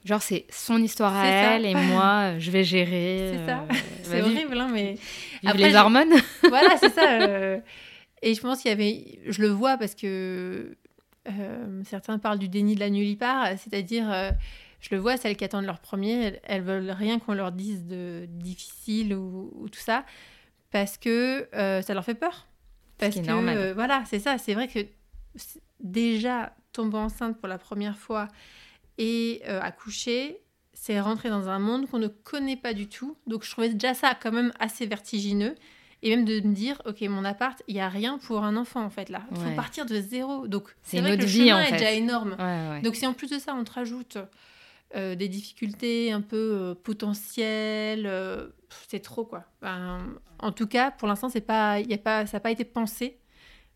genre, 0.05 0.21
c'est 0.21 0.45
son 0.49 0.81
histoire 0.81 1.15
à 1.15 1.23
ça. 1.23 1.55
elle 1.55 1.65
et 1.65 1.75
moi, 1.75 2.33
je 2.39 2.51
vais 2.51 2.63
gérer. 2.63 3.33
C'est 3.33 3.45
ça. 3.45 3.59
euh, 3.59 3.75
C'est 4.03 4.21
bah, 4.21 4.27
horrible, 4.27 4.57
hein, 4.57 4.69
mais 4.71 4.95
Après, 5.45 5.69
les 5.69 5.75
hormones. 5.75 6.13
voilà, 6.49 6.77
c'est 6.77 6.93
ça. 6.93 7.11
euh. 7.21 7.59
Et 8.21 8.33
je 8.33 8.41
pense 8.41 8.61
qu'il 8.61 8.69
y 8.69 8.73
avait. 8.73 9.19
Je 9.27 9.41
le 9.41 9.49
vois 9.49 9.77
parce 9.77 9.95
que 9.95 10.75
certains 11.83 12.17
parlent 12.17 12.39
du 12.39 12.49
déni 12.49 12.73
de 12.73 12.79
la 12.79 12.89
nullipare, 12.89 13.49
c'est-à-dire. 13.57 14.33
je 14.81 14.89
le 14.91 14.97
vois, 14.97 15.15
celles 15.15 15.37
qui 15.37 15.43
attendent 15.45 15.65
leur 15.67 15.79
premier, 15.79 16.23
elles, 16.23 16.41
elles 16.43 16.61
veulent 16.63 16.89
rien 16.89 17.19
qu'on 17.19 17.33
leur 17.33 17.51
dise 17.51 17.85
de 17.85 18.25
difficile 18.27 19.13
ou, 19.13 19.51
ou 19.55 19.69
tout 19.69 19.79
ça, 19.79 20.05
parce 20.71 20.97
que 20.97 21.47
ça 21.53 21.93
leur 21.93 22.03
fait 22.03 22.15
peur. 22.15 22.47
Parce 22.99 23.15
que, 23.15 23.21
euh, 23.29 23.73
voilà, 23.73 24.03
c'est 24.05 24.19
ça. 24.19 24.37
C'est 24.37 24.53
vrai 24.53 24.67
que 24.67 24.79
déjà, 25.79 26.53
tomber 26.73 26.97
enceinte 26.97 27.37
pour 27.39 27.47
la 27.47 27.57
première 27.57 27.97
fois 27.97 28.27
et 28.97 29.41
euh, 29.47 29.59
accoucher, 29.61 30.37
c'est 30.73 30.99
rentrer 30.99 31.29
dans 31.29 31.49
un 31.49 31.59
monde 31.59 31.89
qu'on 31.89 31.99
ne 31.99 32.07
connaît 32.07 32.55
pas 32.57 32.73
du 32.73 32.87
tout. 32.87 33.17
Donc, 33.27 33.43
je 33.43 33.51
trouvais 33.51 33.69
déjà 33.69 33.93
ça 33.93 34.13
quand 34.21 34.31
même 34.31 34.51
assez 34.59 34.85
vertigineux. 34.85 35.55
Et 36.01 36.15
même 36.15 36.23
de 36.23 36.39
me 36.39 36.53
dire, 36.53 36.81
ok, 36.85 37.01
mon 37.01 37.25
appart, 37.25 37.61
il 37.67 37.73
n'y 37.75 37.81
a 37.81 37.89
rien 37.89 38.17
pour 38.19 38.45
un 38.45 38.55
enfant 38.55 38.81
en 38.85 38.89
fait 38.89 39.09
là. 39.09 39.23
Il 39.31 39.37
faut 39.37 39.49
Ouais. 39.49 39.55
partir 39.55 39.85
de 39.85 39.99
zéro. 39.99 40.47
Donc, 40.47 40.73
C'est 40.81 40.97
une 40.97 41.03
vrai 41.03 41.11
que 41.11 41.15
autre 41.15 41.23
le 41.25 41.29
vie, 41.29 41.47
chemin 41.49 41.57
en 41.57 41.61
est 41.65 41.71
déjà 41.73 41.91
énorme. 41.91 42.35
Ouais, 42.39 42.69
ouais. 42.69 42.81
Donc 42.83 42.95
si 42.95 43.05
en 43.05 43.11
plus 43.13 43.29
de 43.29 43.37
ça, 43.37 43.53
on 43.53 43.65
te 43.65 43.71
rajoute 43.73 44.17
euh, 44.95 45.15
des 45.15 45.27
difficultés 45.27 46.11
un 46.11 46.21
peu 46.21 46.35
euh, 46.37 46.75
potentielles, 46.75 48.05
euh, 48.07 48.47
c'est 48.87 48.99
trop 49.01 49.25
quoi. 49.25 49.43
Ben, 49.61 49.99
en 50.39 50.51
tout 50.51 50.67
cas, 50.67 50.91
pour 50.91 51.07
l'instant, 51.07 51.29
c'est 51.29 51.41
pas, 51.41 51.79
y 51.79 51.93
a 51.93 51.97
pas, 51.97 52.25
ça 52.25 52.37
n'a 52.37 52.41
pas 52.41 52.51
été 52.51 52.63
pensé 52.65 53.17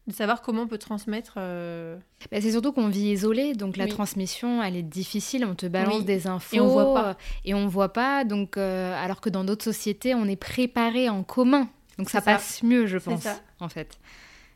de 0.08 0.12
savoir 0.14 0.42
comment 0.42 0.64
on 0.64 0.68
peut 0.68 0.78
transmettre. 0.78 1.36
euh, 1.38 1.98
Bah, 2.32 2.42
c'est 2.42 2.52
surtout 2.52 2.74
qu'on 2.74 2.90
vit 2.90 3.12
isolé, 3.12 3.54
donc 3.54 3.78
la 3.78 3.86
Oui. 3.86 3.92
transmission, 3.92 4.62
elle 4.62 4.76
est 4.76 4.82
difficile. 4.84 5.46
On 5.46 5.56
te 5.56 5.66
balance 5.66 6.00
Oui. 6.00 6.04
des 6.04 6.28
infos 6.28 6.56
Et 6.56 6.60
on 6.60 6.68
voit 6.68 6.94
pas. 6.94 7.18
et 7.46 7.54
on 7.54 7.68
voit 7.68 7.94
pas. 7.94 8.24
Donc, 8.26 8.58
euh, 8.58 8.94
alors 9.02 9.22
que 9.22 9.30
dans 9.30 9.44
d'autres 9.46 9.64
sociétés, 9.64 10.14
on 10.14 10.26
est 10.26 10.36
préparé 10.36 11.10
en 11.10 11.24
commun, 11.24 11.70
donc 11.98 12.10
ça, 12.10 12.22
passe 12.22 12.64
mieux, 12.64 12.86
je 12.86 12.98
pense, 12.98 13.26
en 13.60 13.70
fait. 13.70 13.98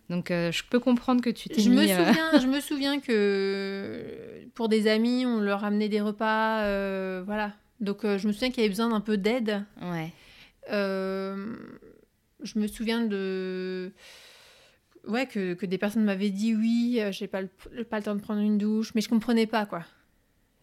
Donc, 0.10 0.32
euh, 0.32 0.52
je 0.54 0.64
peux 0.70 0.80
comprendre 0.80 1.22
que 1.22 1.30
tu 1.30 1.50
t'es 1.50 1.60
Je 1.62 1.70
me, 1.70 1.82
euh, 1.82 2.06
souviens, 2.06 2.40
je 2.40 2.48
me 2.56 2.60
souviens 2.62 3.00
que 3.00 4.46
pour 4.56 4.70
des 4.70 4.88
amis, 4.88 5.26
on 5.26 5.42
leur 5.42 5.64
amenait 5.66 5.90
des 5.90 6.00
repas, 6.02 6.62
euh, 6.64 7.22
voilà. 7.26 7.54
Donc 7.82 8.00
je 8.04 8.26
me 8.28 8.32
souviens 8.32 8.50
qu'il 8.50 8.60
y 8.60 8.62
avait 8.62 8.70
besoin 8.70 8.90
d'un 8.90 9.02
peu 9.02 9.18
d'aide. 9.18 9.64
Ouais. 9.82 10.12
Je 12.44 12.60
me 12.60 12.68
souviens 12.68 13.02
de. 13.06 13.92
Ouais, 15.08 15.26
que, 15.26 15.54
que 15.54 15.66
des 15.66 15.78
personnes 15.78 16.04
m'avaient 16.04 16.30
dit 16.30 16.54
oui, 16.56 17.00
j'ai 17.12 17.28
pas 17.28 17.42
le, 17.42 17.50
pas 17.84 17.98
le 17.98 18.04
temps 18.04 18.16
de 18.16 18.22
prendre 18.22 18.42
une 18.42 18.58
douche, 18.58 18.94
mais 18.94 19.02
je 19.02 19.10
comprenais 19.10 19.48
pas 19.48 19.66
quoi. 19.66 19.84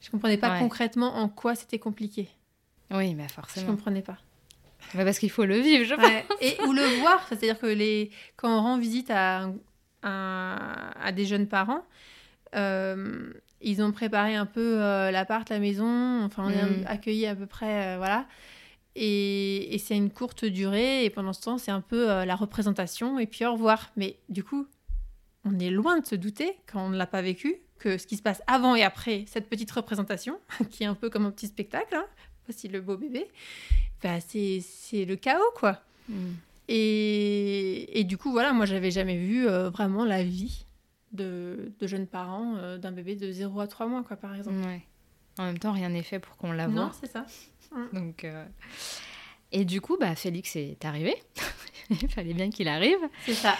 Je 0.00 0.10
comprenais 0.10 0.36
pas 0.36 0.52
Ouais. 0.54 0.58
concrètement 0.58 1.16
en 1.16 1.28
quoi 1.28 1.54
c'était 1.54 1.78
compliqué. 1.78 2.28
Oui, 2.90 3.14
bah 3.14 3.24
Je 3.28 3.32
forcément. 3.32 3.68
comprenais 3.68 4.02
pas. 4.02 4.18
Bah, 4.94 5.04
parce 5.04 5.18
qu'il 5.18 5.30
faut 5.30 5.44
le 5.44 5.58
vivre, 5.58 5.84
je 5.84 5.94
pense. 5.94 6.04
Ouais. 6.04 6.24
Et 6.40 6.56
ou 6.66 6.72
le 6.72 6.84
voir, 7.00 7.24
c'est-à-dire 7.28 7.58
que 7.58 7.66
les... 7.66 8.10
quand 8.36 8.56
on 8.58 8.60
rend 8.62 8.78
visite 8.78 9.10
à, 9.10 9.50
à 10.02 11.12
des 11.12 11.24
jeunes 11.24 11.46
parents, 11.48 11.84
euh, 12.54 13.32
ils 13.60 13.82
ont 13.82 13.92
préparé 13.92 14.34
un 14.36 14.46
peu 14.46 14.80
euh, 14.82 15.10
l'appart, 15.10 15.48
la 15.48 15.58
maison, 15.58 16.22
enfin 16.24 16.44
on 16.46 16.50
est 16.50 16.80
Mm. 16.82 16.84
accueillis 16.86 17.26
à 17.26 17.34
peu 17.34 17.46
près, 17.46 17.94
euh, 17.94 17.96
voilà. 17.96 18.26
Et, 18.96 19.74
et 19.74 19.78
c'est 19.78 19.96
une 19.96 20.10
courte 20.10 20.44
durée, 20.44 21.04
et 21.04 21.10
pendant 21.10 21.32
ce 21.32 21.40
temps, 21.42 21.58
c'est 21.58 21.72
un 21.72 21.80
peu 21.80 22.06
la 22.24 22.36
représentation, 22.36 23.18
et 23.18 23.26
puis 23.26 23.44
au 23.44 23.52
revoir. 23.52 23.90
Mais 23.96 24.18
du 24.28 24.44
coup, 24.44 24.68
on 25.44 25.58
est 25.58 25.70
loin 25.70 25.98
de 25.98 26.06
se 26.06 26.14
douter, 26.14 26.56
quand 26.70 26.86
on 26.86 26.90
ne 26.90 26.96
l'a 26.96 27.06
pas 27.08 27.20
vécu, 27.22 27.56
que 27.80 27.98
ce 27.98 28.06
qui 28.06 28.16
se 28.16 28.22
passe 28.22 28.40
avant 28.46 28.76
et 28.76 28.82
après 28.84 29.24
cette 29.26 29.48
petite 29.48 29.70
représentation, 29.72 30.38
qui 30.70 30.84
est 30.84 30.86
un 30.86 30.94
peu 30.94 31.10
comme 31.10 31.26
un 31.26 31.32
petit 31.32 31.48
spectacle, 31.48 31.96
hein, 31.96 32.04
voici 32.46 32.68
le 32.68 32.80
beau 32.80 32.96
bébé, 32.96 33.26
bah, 34.04 34.20
c'est 34.20 34.60
c'est 34.60 35.06
le 35.06 35.16
chaos, 35.16 35.40
quoi. 35.56 35.80
Mm. 36.10 36.32
Et, 36.68 37.98
et 37.98 38.04
du 38.04 38.18
coup, 38.18 38.30
voilà, 38.32 38.52
moi, 38.52 38.66
j'avais 38.66 38.90
jamais 38.90 39.16
vu 39.16 39.48
euh, 39.48 39.70
vraiment 39.70 40.04
la 40.04 40.22
vie 40.22 40.66
de, 41.12 41.72
de 41.80 41.86
jeunes 41.86 42.06
parents 42.06 42.54
euh, 42.56 42.76
d'un 42.76 42.92
bébé 42.92 43.16
de 43.16 43.32
0 43.32 43.58
à 43.60 43.66
3 43.66 43.86
mois, 43.86 44.02
quoi, 44.02 44.16
par 44.16 44.34
exemple. 44.34 44.58
Ouais. 44.58 44.82
En 45.38 45.44
même 45.44 45.58
temps, 45.58 45.72
rien 45.72 45.88
n'est 45.88 46.02
fait 46.02 46.18
pour 46.18 46.36
qu'on 46.36 46.52
la 46.52 46.68
voie. 46.68 46.82
Non, 46.82 46.90
c'est 47.00 47.10
ça. 47.10 47.24
Donc, 47.94 48.24
euh, 48.24 48.44
Et 49.52 49.64
du 49.64 49.80
coup, 49.80 49.96
bah, 49.98 50.14
Félix 50.14 50.54
est 50.56 50.84
arrivé. 50.84 51.14
Il 51.90 52.08
fallait 52.10 52.34
bien 52.34 52.50
qu'il 52.50 52.68
arrive. 52.68 53.00
C'est 53.24 53.34
ça. 53.34 53.56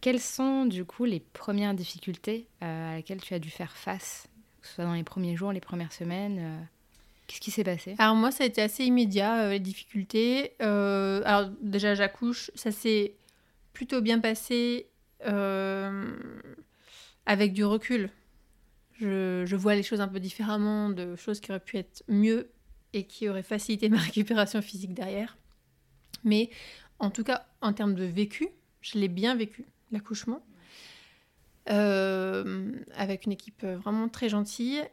Quelles 0.00 0.20
sont 0.20 0.66
du 0.66 0.84
coup 0.84 1.04
les 1.04 1.20
premières 1.20 1.74
difficultés 1.74 2.48
à 2.60 2.94
laquelle 2.94 3.20
tu 3.20 3.34
as 3.34 3.38
dû 3.38 3.50
faire 3.50 3.76
face, 3.76 4.26
que 4.60 4.66
ce 4.66 4.74
soit 4.74 4.84
dans 4.84 4.94
les 4.94 5.04
premiers 5.04 5.36
jours, 5.36 5.52
les 5.52 5.60
premières 5.60 5.92
semaines 5.92 6.66
Qu'est-ce 7.34 7.40
qui 7.40 7.50
s'est 7.50 7.64
passé 7.64 7.96
Alors 7.98 8.14
moi, 8.14 8.30
ça 8.30 8.44
a 8.44 8.46
été 8.46 8.62
assez 8.62 8.84
immédiat, 8.84 9.40
euh, 9.40 9.50
les 9.50 9.58
difficultés. 9.58 10.52
Euh, 10.62 11.20
alors 11.24 11.50
déjà, 11.62 11.96
j'accouche, 11.96 12.52
ça 12.54 12.70
s'est 12.70 13.16
plutôt 13.72 14.00
bien 14.00 14.20
passé 14.20 14.86
euh, 15.26 16.16
avec 17.26 17.52
du 17.52 17.64
recul. 17.64 18.10
Je, 19.00 19.56
vois 19.56 19.74
les 19.74 19.82
choses 19.82 20.00
un 20.00 20.06
peu 20.06 20.20
différemment, 20.20 20.90
de 20.90 21.16
choses 21.16 21.40
qui 21.40 21.50
auraient 21.50 21.58
pu 21.58 21.76
être 21.76 22.04
mieux 22.06 22.50
et 22.92 23.04
qui 23.04 23.28
auraient 23.28 23.42
facilité 23.42 23.88
ma 23.88 23.98
récupération 23.98 24.62
physique 24.62 24.94
derrière. 24.94 25.36
Mais 26.22 26.50
en 27.00 27.10
tout 27.10 27.24
cas, 27.24 27.46
en 27.60 27.72
termes 27.72 27.96
de 27.96 28.04
vécu, 28.04 28.46
je 28.80 28.96
l'ai 28.96 29.08
bien 29.08 29.34
vécu, 29.34 29.64
l'accouchement. 29.90 30.46
Euh, 31.68 32.70
avec 32.94 33.26
une 33.26 33.32
équipe 33.32 33.64
vraiment 33.64 34.08
très 34.08 34.28
gentille 34.28 34.84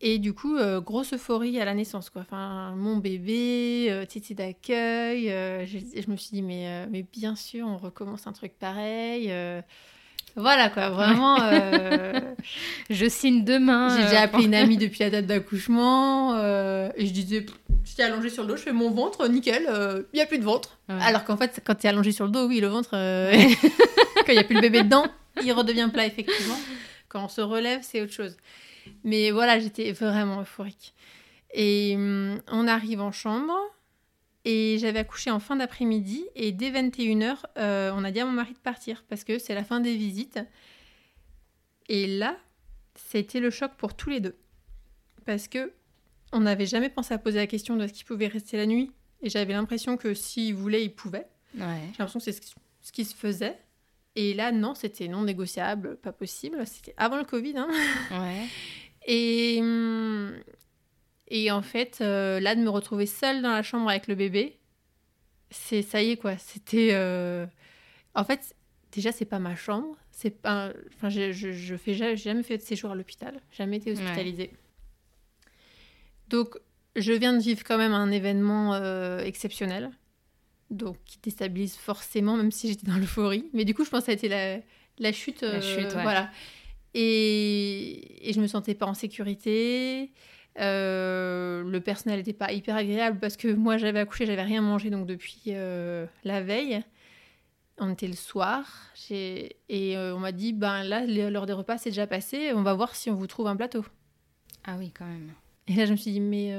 et 0.00 0.18
du 0.18 0.32
coup, 0.32 0.56
euh, 0.56 0.80
grosse 0.80 1.12
euphorie 1.12 1.60
à 1.60 1.64
la 1.64 1.74
naissance, 1.74 2.08
quoi. 2.10 2.22
Enfin, 2.22 2.74
mon 2.76 2.96
bébé, 2.96 3.88
euh, 3.90 4.06
tété 4.06 4.34
d'accueil. 4.34 5.30
euh, 5.30 5.66
je, 5.66 5.78
je 5.78 6.10
me 6.10 6.16
suis 6.16 6.30
dit, 6.32 6.42
mais, 6.42 6.66
euh, 6.66 6.86
mais 6.90 7.04
bien 7.12 7.36
sûr, 7.36 7.66
on 7.66 7.76
recommence 7.76 8.26
un 8.26 8.32
truc 8.32 8.52
pareil. 8.58 9.32
voilà, 10.36 10.70
quoi. 10.70 10.90
Vraiment. 10.90 11.36
Je 12.90 13.08
signe 13.08 13.44
demain. 13.44 13.94
J'ai 13.96 14.04
déjà 14.04 14.22
appelé 14.22 14.44
une 14.44 14.54
amie 14.54 14.78
depuis 14.78 15.00
la 15.00 15.10
date 15.10 15.26
d'accouchement. 15.26 16.34
et 16.38 17.06
je 17.06 17.12
disais, 17.12 17.44
j'étais 17.84 18.02
allongée 18.04 18.30
sur 18.30 18.44
le 18.44 18.48
dos, 18.48 18.56
je 18.56 18.62
fais 18.62 18.72
mon 18.72 18.90
ventre, 18.90 19.28
nickel, 19.28 19.64
il 20.12 20.16
n'y 20.16 20.22
a 20.22 20.26
plus 20.26 20.38
de 20.38 20.44
ventre. 20.44 20.78
Ouais. 20.88 20.96
Alors 21.02 21.24
qu'en 21.24 21.36
fait, 21.36 21.60
quand 21.64 21.74
tu 21.74 21.86
es 21.86 21.90
allongée 21.90 22.12
sur 22.12 22.24
le 22.24 22.30
dos, 22.30 22.46
oui, 22.48 22.60
le 22.60 22.68
ventre, 22.68 22.90
quand 22.92 24.28
il 24.28 24.32
n'y 24.32 24.38
a 24.38 24.44
plus 24.44 24.54
le 24.54 24.60
bébé 24.62 24.82
dedans, 24.82 25.04
il 25.44 25.52
redevient 25.60 25.90
plat, 25.92 26.06
effectivement. 26.06 26.58
Quand 27.08 27.24
on 27.24 27.28
se 27.28 27.40
relève, 27.40 27.80
c'est 27.82 28.00
autre 28.00 28.12
chose. 28.12 28.36
Mais 29.04 29.30
voilà, 29.30 29.58
j'étais 29.58 29.92
vraiment 29.92 30.40
euphorique. 30.40 30.94
Et 31.54 31.94
hum, 31.96 32.40
on 32.48 32.66
arrive 32.68 33.00
en 33.00 33.12
chambre. 33.12 33.54
Et 34.46 34.78
j'avais 34.78 35.00
accouché 35.00 35.30
en 35.30 35.38
fin 35.40 35.56
d'après-midi. 35.56 36.24
Et 36.34 36.52
dès 36.52 36.70
21h, 36.70 37.36
euh, 37.58 37.92
on 37.94 38.04
a 38.04 38.10
dit 38.10 38.20
à 38.20 38.24
mon 38.24 38.32
mari 38.32 38.52
de 38.54 38.58
partir 38.58 39.04
parce 39.08 39.22
que 39.24 39.38
c'est 39.38 39.54
la 39.54 39.64
fin 39.64 39.80
des 39.80 39.94
visites. 39.96 40.38
Et 41.88 42.06
là, 42.06 42.36
c'était 42.94 43.40
le 43.40 43.50
choc 43.50 43.72
pour 43.76 43.94
tous 43.94 44.10
les 44.10 44.20
deux. 44.20 44.36
Parce 45.26 45.48
que 45.48 45.72
on 46.32 46.40
n'avait 46.40 46.66
jamais 46.66 46.88
pensé 46.88 47.12
à 47.12 47.18
poser 47.18 47.38
la 47.38 47.46
question 47.46 47.76
de 47.76 47.86
ce 47.86 47.92
qu'il 47.92 48.04
pouvait 48.06 48.28
rester 48.28 48.56
la 48.56 48.66
nuit. 48.66 48.92
Et 49.22 49.28
j'avais 49.28 49.52
l'impression 49.52 49.96
que 49.96 50.14
s'il 50.14 50.54
voulait, 50.54 50.84
il 50.84 50.94
pouvait. 50.94 51.26
Ouais. 51.58 51.80
J'ai 51.92 51.98
l'impression 51.98 52.20
que 52.20 52.24
c'est 52.24 52.32
ce 52.32 52.40
qui- 52.40 52.54
ce 52.80 52.92
qui 52.92 53.04
se 53.04 53.14
faisait. 53.14 53.58
Et 54.22 54.34
là, 54.34 54.52
non, 54.52 54.74
c'était 54.74 55.08
non 55.08 55.22
négociable, 55.22 55.96
pas 55.96 56.12
possible. 56.12 56.66
C'était 56.66 56.94
avant 56.96 57.16
le 57.16 57.24
Covid. 57.24 57.54
Hein. 57.56 57.68
Ouais. 58.10 58.46
Et, 59.06 59.60
et 61.28 61.50
en 61.50 61.62
fait, 61.62 61.98
euh, 62.00 62.40
là, 62.40 62.54
de 62.54 62.60
me 62.60 62.68
retrouver 62.70 63.06
seule 63.06 63.40
dans 63.42 63.50
la 63.52 63.62
chambre 63.62 63.88
avec 63.88 64.08
le 64.08 64.14
bébé, 64.14 64.58
c'est 65.50 65.82
ça 65.82 66.02
y 66.02 66.10
est, 66.10 66.16
quoi. 66.16 66.36
C'était. 66.38 66.90
euh, 66.92 67.46
En 68.14 68.24
fait, 68.24 68.54
déjà, 68.92 69.12
c'est 69.12 69.24
pas 69.24 69.38
ma 69.38 69.56
chambre. 69.56 69.96
C'est 70.10 70.30
pas. 70.42 70.72
Enfin, 70.94 71.08
je, 71.08 71.32
je, 71.32 71.52
je 71.52 71.76
fais 71.76 71.94
ja- 71.94 72.14
j'ai 72.14 72.24
jamais 72.30 72.42
fait 72.42 72.58
de 72.58 72.62
séjour 72.62 72.90
à 72.90 72.94
l'hôpital. 72.94 73.40
Jamais 73.52 73.78
été 73.78 73.92
hospitalisée. 73.92 74.50
Donc, 76.28 76.58
je 76.96 77.12
viens 77.12 77.32
de 77.32 77.40
vivre 77.42 77.62
quand 77.64 77.78
même 77.78 77.94
un 77.94 78.10
événement 78.10 78.74
euh, 78.74 79.20
exceptionnel. 79.20 79.90
Donc, 80.70 80.96
qui 81.04 81.18
déstabilise 81.22 81.76
forcément, 81.76 82.36
même 82.36 82.52
si 82.52 82.68
j'étais 82.68 82.86
dans 82.86 82.96
l'euphorie. 82.96 83.46
Mais 83.52 83.64
du 83.64 83.74
coup, 83.74 83.84
je 83.84 83.90
pense 83.90 84.00
que 84.00 84.06
ça 84.06 84.12
a 84.12 84.14
été 84.14 84.28
la, 84.28 84.58
la 84.98 85.12
chute. 85.12 85.42
La 85.42 85.54
euh, 85.54 85.60
chute, 85.60 85.94
ouais. 85.94 86.02
Voilà. 86.02 86.30
Et, 86.94 88.28
et 88.28 88.32
je 88.32 88.40
me 88.40 88.46
sentais 88.46 88.74
pas 88.74 88.86
en 88.86 88.94
sécurité. 88.94 90.12
Euh, 90.58 91.62
le 91.62 91.80
personnel 91.80 92.18
n'était 92.18 92.32
pas 92.32 92.52
hyper 92.52 92.74
agréable 92.74 93.18
parce 93.20 93.36
que 93.36 93.48
moi 93.48 93.76
j'avais 93.76 94.00
accouché, 94.00 94.26
j'avais 94.26 94.42
rien 94.42 94.60
mangé 94.60 94.90
donc 94.90 95.06
depuis 95.06 95.42
euh, 95.48 96.06
la 96.24 96.42
veille. 96.42 96.82
On 97.78 97.92
était 97.92 98.08
le 98.08 98.14
soir 98.14 98.66
et 99.08 99.56
euh, 99.70 100.14
on 100.14 100.18
m'a 100.18 100.32
dit 100.32 100.52
ben 100.52 100.82
là 100.82 101.06
l'heure 101.06 101.46
des 101.46 101.52
repas 101.52 101.78
c'est 101.78 101.90
déjà 101.90 102.06
passé, 102.06 102.52
on 102.52 102.62
va 102.62 102.74
voir 102.74 102.94
si 102.94 103.10
on 103.10 103.14
vous 103.14 103.28
trouve 103.28 103.46
un 103.46 103.56
plateau. 103.56 103.84
Ah 104.64 104.74
oui 104.76 104.90
quand 104.92 105.06
même. 105.06 105.32
Et 105.68 105.74
là 105.74 105.86
je 105.86 105.92
me 105.92 105.96
suis 105.96 106.10
dit 106.10 106.20
mais 106.20 106.52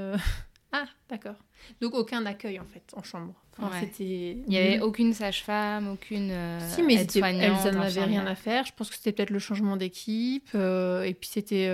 ah 0.72 0.86
d'accord. 1.10 1.36
Donc 1.82 1.94
aucun 1.96 2.25
accueil 2.25 2.60
en 2.60 2.66
fait 2.66 2.84
en 2.96 3.04
chambre. 3.04 3.34
c'était 3.80 4.32
il 4.32 4.46
n'y 4.48 4.58
avait 4.58 4.80
aucune 4.80 5.13
sage-femme, 5.13 5.90
aucune 5.90 6.34
si 6.60 6.82
mais 6.82 6.96
elles 6.96 7.75
n'avaient 7.75 8.04
rien 8.06 8.25
à 8.25 8.36
faire. 8.36 8.66
Je 8.66 8.74
pense 8.74 8.90
que 8.90 8.96
c'était 8.96 9.12
peut-être 9.12 9.32
le 9.32 9.40
changement 9.40 9.78
d'équipe 9.78 10.54
et 10.56 11.13
puis 11.20 11.30
c'était 11.30 11.68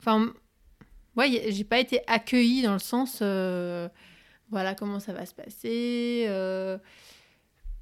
enfin 0.00 0.32
ouais, 1.16 1.50
j'ai 1.50 1.64
pas 1.64 1.78
été 1.80 2.00
accueillie 2.06 2.62
dans 2.62 2.74
le 2.74 2.78
sens, 2.78 3.18
euh, 3.22 3.88
voilà 4.50 4.74
comment 4.74 5.00
ça 5.00 5.12
va 5.12 5.26
se 5.26 5.34
passer. 5.34 6.26
Euh, 6.28 6.78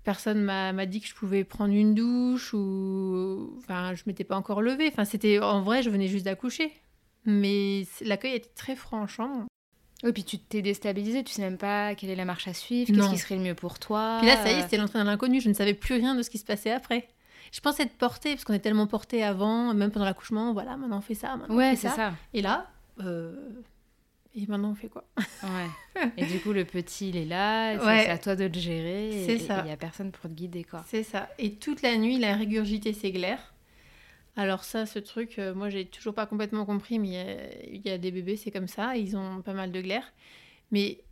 personne 0.05 0.43
m'a 0.43 0.87
dit 0.87 1.01
que 1.01 1.09
je 1.09 1.15
pouvais 1.15 1.45
prendre 1.45 1.75
une 1.75 1.95
douche 1.95 2.55
ou, 2.55 3.55
enfin, 3.59 3.95
je 3.95 4.03
m'étais 4.07 4.25
pas 4.25 4.37
encore 4.37 4.63
levée. 4.63 4.89
Enfin, 4.89 5.05
c'était 5.05 5.39
en 5.41 5.63
vrai, 5.63 5.83
je 5.83 5.91
venais 5.91 6.09
juste 6.09 6.25
d'accoucher. 6.25 6.73
Mais 7.27 7.85
l'accueil 8.03 8.35
était 8.35 8.51
très 8.55 8.77
franchement. 8.77 9.47
Oui, 10.05 10.13
puis 10.13 10.25
tu 10.25 10.39
t'es 10.39 10.63
déstabilisée, 10.63 11.25
tu 11.25 11.33
sais 11.33 11.43
même 11.43 11.59
pas 11.59 11.95
quelle 11.95 12.11
est 12.11 12.17
la 12.17 12.25
marche 12.25 12.47
à 12.47 12.55
suivre, 12.55 12.93
qu'est-ce 12.93 13.11
qui 13.11 13.19
serait 13.19 13.37
le 13.37 13.43
mieux 13.43 13.55
pour 13.55 13.79
toi. 13.79 14.19
Puis 14.19 14.29
là, 14.29 14.37
ça 14.37 14.53
y 14.53 14.55
est, 14.55 14.63
c'était 14.63 14.77
l'entrée 14.77 14.99
dans 14.99 15.05
l'inconnu, 15.05 15.41
je 15.41 15.49
ne 15.49 15.55
savais 15.55 15.75
plus 15.75 15.95
rien 15.95 16.15
de 16.15 16.23
ce 16.23 16.31
qui 16.31 16.39
se 16.39 16.45
passait 16.45 16.73
après. 16.73 17.09
Je 17.53 17.61
pensais 17.61 17.85
être 17.85 17.97
portée, 17.97 18.35
parce 18.35 18.45
qu'on 18.45 18.53
est 18.53 18.59
tellement 18.59 18.87
porté 18.87 19.23
avant, 19.23 19.73
même 19.75 19.91
pendant 19.91 20.07
l'accouchement, 20.07 20.53
voilà, 20.53 20.77
maintenant 20.77 20.99
on 20.99 21.03
fait 21.03 21.15
ça, 21.15 21.37
maintenant 21.37 21.55
ouais, 21.55 21.73
on 21.73 21.77
fait 21.77 21.89
ça. 21.89 21.95
ça. 21.95 22.15
Et 22.33 22.43
là, 22.43 22.69
euh, 23.01 23.33
et 24.37 24.47
maintenant, 24.49 24.73
on 24.73 24.75
fait 24.75 24.89
quoi? 24.89 25.05
Ouais. 25.45 26.03
Et 26.17 26.27
du 26.27 26.41
coup, 26.41 26.53
le 26.53 26.65
petit, 26.65 27.11
il 27.11 27.17
est 27.17 27.25
là, 27.25 27.79
c'est 27.79 28.11
à 28.11 28.19
toi 28.19 28.35
de 28.35 28.47
le 28.47 28.53
gérer. 28.53 29.23
C'est 29.27 29.39
ça. 29.39 29.61
Il 29.61 29.67
n'y 29.67 29.71
a 29.71 29.77
personne 29.77 30.11
pour 30.11 30.29
te 30.29 30.35
guider, 30.35 30.65
quoi. 30.65 30.85
C'est 30.89 31.05
ça. 31.05 31.29
Et 31.39 31.55
toute 31.55 31.83
la 31.83 31.97
nuit, 31.97 32.17
il 32.17 32.25
a 32.25 32.35
régurgité 32.35 32.93
ses 32.93 33.13
glaires. 33.13 33.54
Alors 34.37 34.65
ça, 34.65 34.87
ce 34.87 34.99
truc, 34.99 35.39
euh, 35.39 35.55
moi, 35.55 35.71
j'ai 35.71 35.85
toujours 35.87 36.15
pas 36.15 36.27
complètement 36.27 36.65
compris, 36.65 36.99
mais 36.99 37.63
il 37.73 37.87
y, 37.87 37.91
a 37.91 37.99
des 37.99 38.11
bébés, 38.11 38.37
c'est 38.37 38.51
comme 38.51 38.69
ça, 38.69 38.97
ils 38.97 39.17
ont 39.17 39.43
pas 39.43 39.53
mal 39.53 39.71
de 39.71 39.81
glaires. 39.81 40.13
Mais 40.73 41.05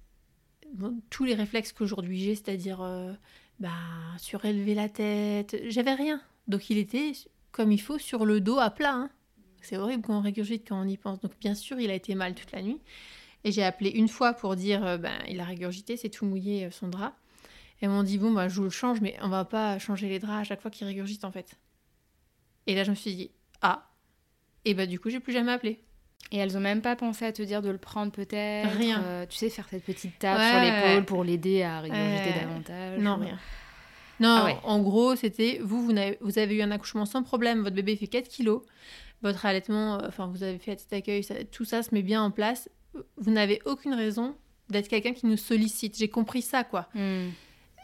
tous 1.10 1.24
les 1.24 1.34
réflexes 1.34 1.72
qu'aujourd'hui 1.72 2.20
j'ai, 2.20 2.34
c'est-à-dire 2.34 2.80
euh, 2.82 3.12
bah, 3.60 3.70
surélever 4.18 4.74
la 4.74 4.88
tête, 4.88 5.56
j'avais 5.68 5.94
rien. 5.94 6.20
Donc 6.48 6.70
il 6.70 6.78
était 6.78 7.12
comme 7.52 7.70
il 7.70 7.80
faut 7.80 7.98
sur 7.98 8.24
le 8.24 8.40
dos 8.40 8.58
à 8.58 8.70
plat. 8.70 8.94
Hein. 8.94 9.10
C'est 9.60 9.76
horrible 9.76 10.02
quand 10.02 10.18
on 10.18 10.22
régurgite, 10.22 10.66
quand 10.68 10.80
on 10.80 10.88
y 10.88 10.96
pense. 10.96 11.20
Donc 11.20 11.32
bien 11.38 11.54
sûr, 11.54 11.78
il 11.78 11.90
a 11.90 11.94
été 11.94 12.14
mal 12.14 12.34
toute 12.34 12.52
la 12.52 12.62
nuit. 12.62 12.80
Et 13.44 13.52
j'ai 13.52 13.62
appelé 13.62 13.90
une 13.90 14.08
fois 14.08 14.32
pour 14.32 14.56
dire, 14.56 14.98
ben, 14.98 15.18
il 15.28 15.40
a 15.40 15.44
régurgité, 15.44 15.96
c'est 15.96 16.10
tout 16.10 16.24
mouillé 16.26 16.66
euh, 16.66 16.70
son 16.70 16.88
drap. 16.88 17.14
Et 17.80 17.88
m'ont 17.88 18.04
dit, 18.04 18.18
bon, 18.18 18.32
bah, 18.32 18.48
je 18.48 18.56
vous 18.56 18.64
le 18.64 18.70
change, 18.70 19.00
mais 19.00 19.16
on 19.22 19.28
va 19.28 19.44
pas 19.44 19.78
changer 19.80 20.08
les 20.08 20.20
draps 20.20 20.42
à 20.42 20.44
chaque 20.44 20.60
fois 20.60 20.70
qu'il 20.70 20.86
régurgite, 20.86 21.24
en 21.24 21.32
fait. 21.32 21.56
Et 22.66 22.74
là, 22.74 22.84
je 22.84 22.90
me 22.90 22.94
suis 22.94 23.14
dit, 23.14 23.30
ah. 23.60 23.88
Et 24.64 24.74
bah, 24.74 24.86
du 24.86 25.00
coup, 25.00 25.10
j'ai 25.10 25.20
plus 25.20 25.32
jamais 25.32 25.52
appelé. 25.52 25.80
Et 26.30 26.38
elles 26.38 26.56
ont 26.56 26.60
même 26.60 26.80
pas 26.80 26.96
pensé 26.96 27.24
à 27.24 27.32
te 27.32 27.42
dire 27.42 27.62
de 27.62 27.70
le 27.70 27.78
prendre 27.78 28.12
peut-être 28.12 28.76
Rien. 28.76 29.02
Euh, 29.02 29.26
tu 29.28 29.36
sais, 29.36 29.50
faire 29.50 29.68
cette 29.68 29.84
petite 29.84 30.18
tape 30.18 30.40
sur 30.40 30.60
l'épaule 30.60 31.04
pour 31.04 31.24
l'aider 31.24 31.62
à 31.62 31.80
régurgiter 31.80 32.40
davantage 32.40 32.98
Non, 33.00 33.16
rien. 33.16 33.38
Non, 34.20 34.44
ah 34.46 34.60
en 34.64 34.80
gros, 34.80 35.16
c'était 35.16 35.58
vous, 35.62 35.84
vous 35.84 35.90
avez, 35.90 36.16
vous 36.20 36.38
avez 36.38 36.54
eu 36.54 36.62
un 36.62 36.70
accouchement 36.70 37.06
sans 37.06 37.24
problème, 37.24 37.62
votre 37.62 37.74
bébé 37.74 37.96
fait 37.96 38.06
4 38.06 38.28
kilos, 38.28 38.62
votre 39.22 39.46
allaitement, 39.46 39.96
euh, 39.96 40.06
enfin, 40.06 40.28
vous 40.28 40.44
avez 40.44 40.58
fait 40.58 40.78
cet 40.78 40.92
accueil, 40.92 41.26
tout 41.50 41.64
ça 41.64 41.82
se 41.82 41.92
met 41.92 42.02
bien 42.02 42.22
en 42.22 42.30
place. 42.30 42.70
Vous 43.16 43.32
n'avez 43.32 43.60
aucune 43.64 43.94
raison 43.94 44.36
d'être 44.68 44.88
quelqu'un 44.88 45.12
qui 45.12 45.26
nous 45.26 45.36
sollicite. 45.36 45.98
J'ai 45.98 46.08
compris 46.08 46.42
ça, 46.42 46.62
quoi. 46.62 46.88
Hmm. 46.94 47.30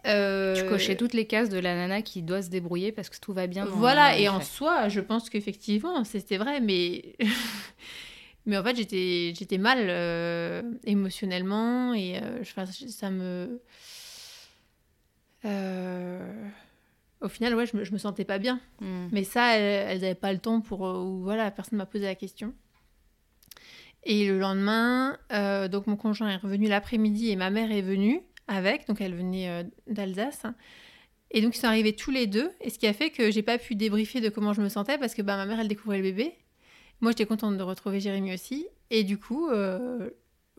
Euh... 0.07 0.55
Tu 0.55 0.65
cochais 0.67 0.97
toutes 0.97 1.15
les 1.15 1.27
cases 1.27 1.49
de 1.49 1.59
la 1.59 1.75
nana 1.75 2.03
qui 2.03 2.23
doit 2.23 2.43
se 2.43 2.51
débrouiller 2.51 2.93
parce 2.93 3.09
que 3.09 3.19
tout 3.19 3.33
va 3.33 3.47
bien. 3.47 3.65
voilà, 3.65 4.19
et 4.19 4.29
en 4.29 4.41
soi, 4.41 4.89
je 4.89 5.01
pense 5.01 5.31
qu'effectivement, 5.31 6.05
c'était 6.05 6.39
vrai, 6.39 6.61
mais. 6.61 7.17
mais 8.47 8.57
en 8.57 8.63
fait, 8.63 8.77
j'étais, 8.77 9.33
j'étais 9.37 9.59
mal 9.59 9.79
euh, 9.81 10.63
émotionnellement 10.85 11.95
et 11.95 12.21
euh, 12.23 12.43
ça 12.89 13.11
me. 13.11 13.61
Euh 15.45 16.49
au 17.21 17.29
final, 17.29 17.57
ouais, 17.57 17.67
je 17.67 17.77
me, 17.77 17.83
me 17.91 17.99
sentais 17.99 18.25
pas 18.25 18.39
bien. 18.39 18.61
Hmm. 18.81 19.09
Mais 19.11 19.25
ça, 19.25 19.57
elles 19.57 20.01
n'avaient 20.01 20.15
pas 20.15 20.33
le 20.33 20.39
temps 20.39 20.61
pour. 20.61 20.87
Euh, 20.87 21.19
voilà, 21.21 21.51
personne 21.51 21.79
m'a 21.79 21.87
posé 21.87 22.05
la 22.05 22.15
question. 22.15 22.55
Et 24.05 24.29
le 24.29 24.39
lendemain, 24.39 25.19
donc 25.69 25.89
mon 25.89 25.97
conjoint 25.97 26.31
est 26.31 26.37
revenu 26.37 26.69
l'après-midi 26.69 27.31
et 27.31 27.37
ma 27.37 27.51
mère 27.51 27.73
est 27.73 27.83
venue 27.83 28.23
avec, 28.49 28.87
donc 28.89 29.01
elle 29.01 29.15
venait 29.15 29.49
euh, 29.49 29.63
d'Alsace. 29.87 30.43
Et 31.31 31.43
donc 31.43 31.57
ils 31.57 31.61
sont 31.61 31.67
arrivés 31.67 31.95
tous 31.95 32.11
les 32.11 32.27
deux, 32.27 32.51
et 32.61 32.71
ce 32.71 32.79
qui 32.79 32.87
a 32.87 32.93
fait 32.93 33.11
que 33.11 33.31
j'ai 33.31 33.43
pas 33.43 33.59
pu 33.59 33.75
débriefer 33.75 34.21
de 34.21 34.31
comment 34.31 34.55
je 34.55 34.63
me 34.63 34.69
sentais 34.69 34.99
parce 34.99 35.15
que 35.15 35.23
bah, 35.23 35.37
ma 35.37 35.47
mère 35.47 35.61
elle 35.61 35.69
découvrait 35.69 35.99
le 35.99 36.03
bébé. 36.03 36.33
Moi 37.01 37.13
j'étais 37.13 37.27
contente 37.27 37.57
de 37.57 37.63
retrouver 37.63 38.01
Jérémy 38.01 38.33
aussi, 38.35 38.67
et 38.91 39.05
du 39.05 39.19
coup, 39.19 39.49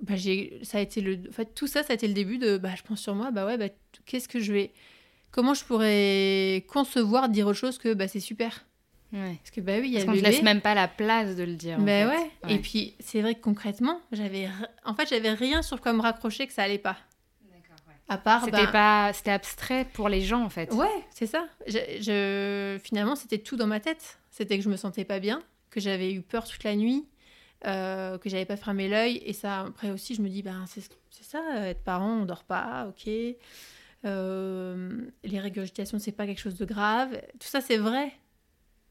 bah, 0.01 0.15
ça 0.63 0.77
a 0.77 0.81
été 0.81 1.01
le, 1.01 1.19
en 1.27 1.31
fait 1.31 1.53
tout 1.53 1.67
ça, 1.67 1.83
ça 1.83 1.93
a 1.93 1.95
été 1.95 2.07
le 2.07 2.13
début 2.13 2.37
de, 2.37 2.57
bah 2.57 2.75
je 2.77 2.83
pense 2.83 3.01
sur 3.01 3.15
moi, 3.15 3.31
bah 3.31 3.45
ouais, 3.45 3.57
bah, 3.57 3.67
qu'est-ce 4.05 4.29
que 4.29 4.39
je 4.39 4.53
vais, 4.53 4.71
comment 5.31 5.53
je 5.53 5.65
pourrais 5.65 6.65
concevoir 6.67 7.29
dire 7.29 7.47
autre 7.47 7.57
chose 7.57 7.77
que 7.77 7.93
bah, 7.93 8.07
c'est 8.07 8.19
super 8.19 8.65
Parce 9.11 9.51
que 9.51 9.61
bah 9.61 9.73
oui, 9.79 9.87
il 9.87 9.93
y 9.93 9.95
a 9.97 10.05
Parce 10.05 10.17
qu'on 10.17 10.23
ne 10.23 10.29
laisse 10.29 10.43
même 10.43 10.61
pas 10.61 10.75
la 10.75 10.87
place 10.87 11.35
de 11.35 11.43
le 11.43 11.55
dire. 11.55 11.79
Bah 11.79 12.07
ouais. 12.07 12.31
Et 12.47 12.59
puis 12.59 12.95
c'est 12.99 13.21
vrai 13.21 13.35
que 13.35 13.41
concrètement, 13.41 13.99
j'avais 14.11 14.47
en 14.85 14.93
fait 14.93 15.09
j'avais 15.09 15.33
rien 15.33 15.61
sur 15.61 15.81
quoi 15.81 15.93
me 15.93 16.01
raccrocher 16.01 16.47
que 16.47 16.53
ça 16.53 16.63
allait 16.63 16.77
pas. 16.77 16.97
À 18.09 18.17
part, 18.17 18.43
c'était 18.43 18.65
bah 18.65 18.71
pas, 18.71 19.13
c'était 19.13 19.29
abstrait 19.29 19.85
pour 19.93 20.09
les 20.09 20.21
gens 20.21 20.43
en 20.43 20.49
fait. 20.49 20.73
Ouais, 20.73 20.87
c'est 21.11 21.27
ça. 21.27 21.45
Je, 21.67 22.79
finalement, 22.83 23.15
c'était 23.15 23.37
tout 23.37 23.55
dans 23.55 23.67
ma 23.67 23.79
tête. 23.79 24.19
C'était 24.31 24.57
que 24.57 24.63
je 24.63 24.69
me 24.69 24.77
sentais 24.77 25.05
pas 25.05 25.19
bien, 25.19 25.43
que 25.69 25.79
j'avais 25.79 26.11
eu 26.11 26.21
peur 26.21 26.47
toute 26.47 26.63
la 26.63 26.75
nuit, 26.75 27.07
euh, 27.67 28.17
que 28.17 28.27
j'avais 28.27 28.45
pas 28.45 28.57
fermé 28.57 28.89
l'œil. 28.89 29.21
Et 29.25 29.33
ça, 29.33 29.61
après 29.61 29.91
aussi, 29.91 30.15
je 30.15 30.23
me 30.23 30.27
dis, 30.27 30.41
ben 30.41 30.65
c'est 30.67 30.81
ça, 31.21 31.39
être 31.67 31.83
parent, 31.83 32.21
on 32.21 32.25
dort 32.25 32.43
pas, 32.43 32.87
ok. 32.89 33.11
Euh, 34.05 35.01
les 35.23 35.39
régurgitations, 35.39 35.99
c'est 35.99 36.11
pas 36.11 36.25
quelque 36.25 36.41
chose 36.41 36.55
de 36.55 36.65
grave. 36.65 37.21
Tout 37.39 37.47
ça, 37.47 37.61
c'est 37.61 37.77
vrai. 37.77 38.11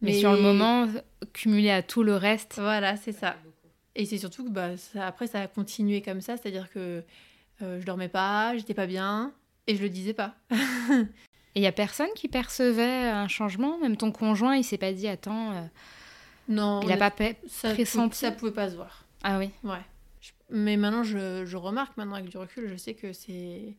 Mais, 0.00 0.12
sur 0.12 0.32
le 0.32 0.40
moment, 0.40 0.86
cumulé 1.32 1.70
à 1.70 1.82
tout 1.82 2.04
le 2.04 2.14
reste. 2.14 2.54
Voilà, 2.58 2.96
c'est 2.96 3.12
ça. 3.12 3.34
Et 3.96 4.04
c'est 4.06 4.18
surtout 4.18 4.44
que 4.44 4.50
bah, 4.50 4.76
ça, 4.76 5.08
après, 5.08 5.26
ça 5.26 5.40
a 5.40 5.46
continué 5.48 6.02
comme 6.02 6.20
ça, 6.20 6.36
c'est-à-dire 6.36 6.70
que 6.70 7.02
je 7.60 7.84
dormais 7.84 8.08
pas, 8.08 8.56
j'étais 8.56 8.74
pas 8.74 8.86
bien, 8.86 9.32
et 9.66 9.76
je 9.76 9.82
le 9.82 9.88
disais 9.88 10.14
pas. 10.14 10.34
et 10.50 10.56
il 11.56 11.62
y 11.62 11.66
a 11.66 11.72
personne 11.72 12.08
qui 12.14 12.28
percevait 12.28 13.08
un 13.08 13.28
changement? 13.28 13.78
Même 13.78 13.96
ton 13.96 14.12
conjoint, 14.12 14.56
il 14.56 14.64
s'est 14.64 14.78
pas 14.78 14.92
dit, 14.92 15.08
attends. 15.08 15.52
Euh, 15.52 15.62
non. 16.48 16.80
Il 16.82 16.90
a 16.92 16.96
pas 16.96 17.12
ça 17.46 17.74
pressenti? 17.74 18.18
Ça 18.18 18.32
pouvait 18.32 18.52
pas 18.52 18.70
se 18.70 18.76
voir. 18.76 19.04
Ah 19.22 19.38
oui 19.38 19.50
Ouais. 19.64 19.82
Mais 20.50 20.76
maintenant, 20.76 21.02
je, 21.02 21.44
je 21.44 21.56
remarque, 21.56 21.96
maintenant 21.96 22.14
avec 22.14 22.30
du 22.30 22.38
recul, 22.38 22.68
je 22.68 22.76
sais 22.76 22.94
que 22.94 23.12
c'est 23.12 23.74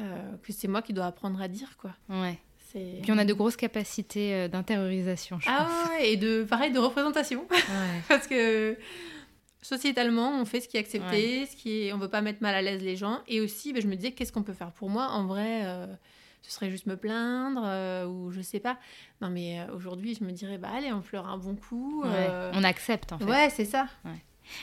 euh, 0.00 0.36
que 0.42 0.52
c'est 0.52 0.66
moi 0.66 0.82
qui 0.82 0.92
dois 0.92 1.06
apprendre 1.06 1.40
à 1.40 1.46
dire, 1.46 1.76
quoi. 1.76 1.92
Ouais. 2.08 2.38
Puis 2.72 3.12
on 3.12 3.18
a 3.18 3.24
de 3.24 3.32
grosses 3.32 3.56
capacités 3.56 4.34
euh, 4.34 4.48
d'intériorisation, 4.48 5.38
je 5.38 5.48
ah 5.48 5.64
pense. 5.64 5.90
Ouais, 5.90 6.10
et 6.10 6.16
de, 6.16 6.42
pareil, 6.42 6.72
de 6.72 6.80
représentation. 6.80 7.46
Parce 8.08 8.26
que 8.26 8.76
sociétalement, 9.64 10.40
on 10.40 10.44
fait 10.44 10.60
ce 10.60 10.68
qui 10.68 10.76
est 10.76 10.80
accepté, 10.80 11.46
ce 11.46 11.56
qui 11.56 11.82
est... 11.82 11.92
on 11.92 11.98
veut 11.98 12.08
pas 12.08 12.20
mettre 12.20 12.42
mal 12.42 12.54
à 12.54 12.62
l'aise 12.62 12.82
les 12.82 12.96
gens. 12.96 13.20
Et 13.26 13.40
aussi, 13.40 13.72
ben, 13.72 13.82
je 13.82 13.88
me 13.88 13.96
disais, 13.96 14.12
qu'est-ce 14.12 14.32
qu'on 14.32 14.42
peut 14.42 14.52
faire 14.52 14.72
pour 14.72 14.90
moi? 14.90 15.08
En 15.08 15.26
vrai, 15.26 15.62
euh, 15.64 15.86
ce 16.42 16.52
serait 16.52 16.70
juste 16.70 16.86
me 16.86 16.96
plaindre, 16.96 18.08
ou 18.08 18.30
je 18.30 18.40
sais 18.40 18.60
pas. 18.60 18.78
Non, 19.20 19.30
mais 19.30 19.66
aujourd'hui, 19.74 20.14
je 20.14 20.24
me 20.24 20.32
dirais, 20.32 20.58
bah 20.58 20.68
allez, 20.76 20.92
on 20.92 21.00
pleure 21.00 21.26
un 21.26 21.38
bon 21.38 21.56
coup. 21.56 22.04
On 22.04 22.64
accepte, 22.64 23.12
en 23.12 23.18
fait. 23.18 23.24
Ouais, 23.24 23.48
c'est 23.50 23.64
ça. 23.64 23.88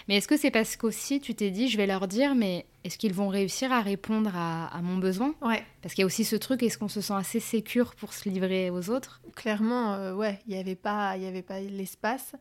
Mais 0.08 0.18
est-ce 0.18 0.28
que 0.28 0.38
c'est 0.38 0.52
parce 0.52 0.76
qu'aussi 0.76 1.20
tu 1.20 1.36
t'es 1.36 1.50
dit, 1.50 1.68
je 1.68 1.78
vais 1.78 1.88
leur 1.88 2.08
dire, 2.08 2.36
mais 2.36 2.66
est-ce 2.84 2.98
qu'ils 2.98 3.14
vont 3.14 3.28
réussir 3.28 3.72
à 3.72 3.82
répondre 3.82 4.32
à, 4.36 4.80
mon 4.82 4.98
besoin? 4.98 5.34
Ouais. 5.42 5.64
Parce 5.82 5.94
qu'il 5.94 6.02
y 6.02 6.04
a 6.04 6.06
aussi 6.06 6.24
ce 6.24 6.36
truc, 6.36 6.64
est-ce 6.64 6.78
qu'on 6.78 6.88
se 6.88 7.02
sent 7.02 7.14
assez 7.14 7.40
sécure 7.40 7.96
pour 7.96 8.14
se 8.14 8.30
livrer 8.30 8.70
aux 8.70 8.90
autres? 8.90 9.22
Clairement, 9.36 9.94
euh, 9.94 10.14
ouais, 10.14 10.40
il 10.48 10.54
n'y 10.54 10.60
avait 10.60 10.76
pas, 10.76 11.18
il 11.18 11.24
y 11.24 11.28
avait 11.28 11.42
pas 11.42 11.60
l'espace. 11.60 12.34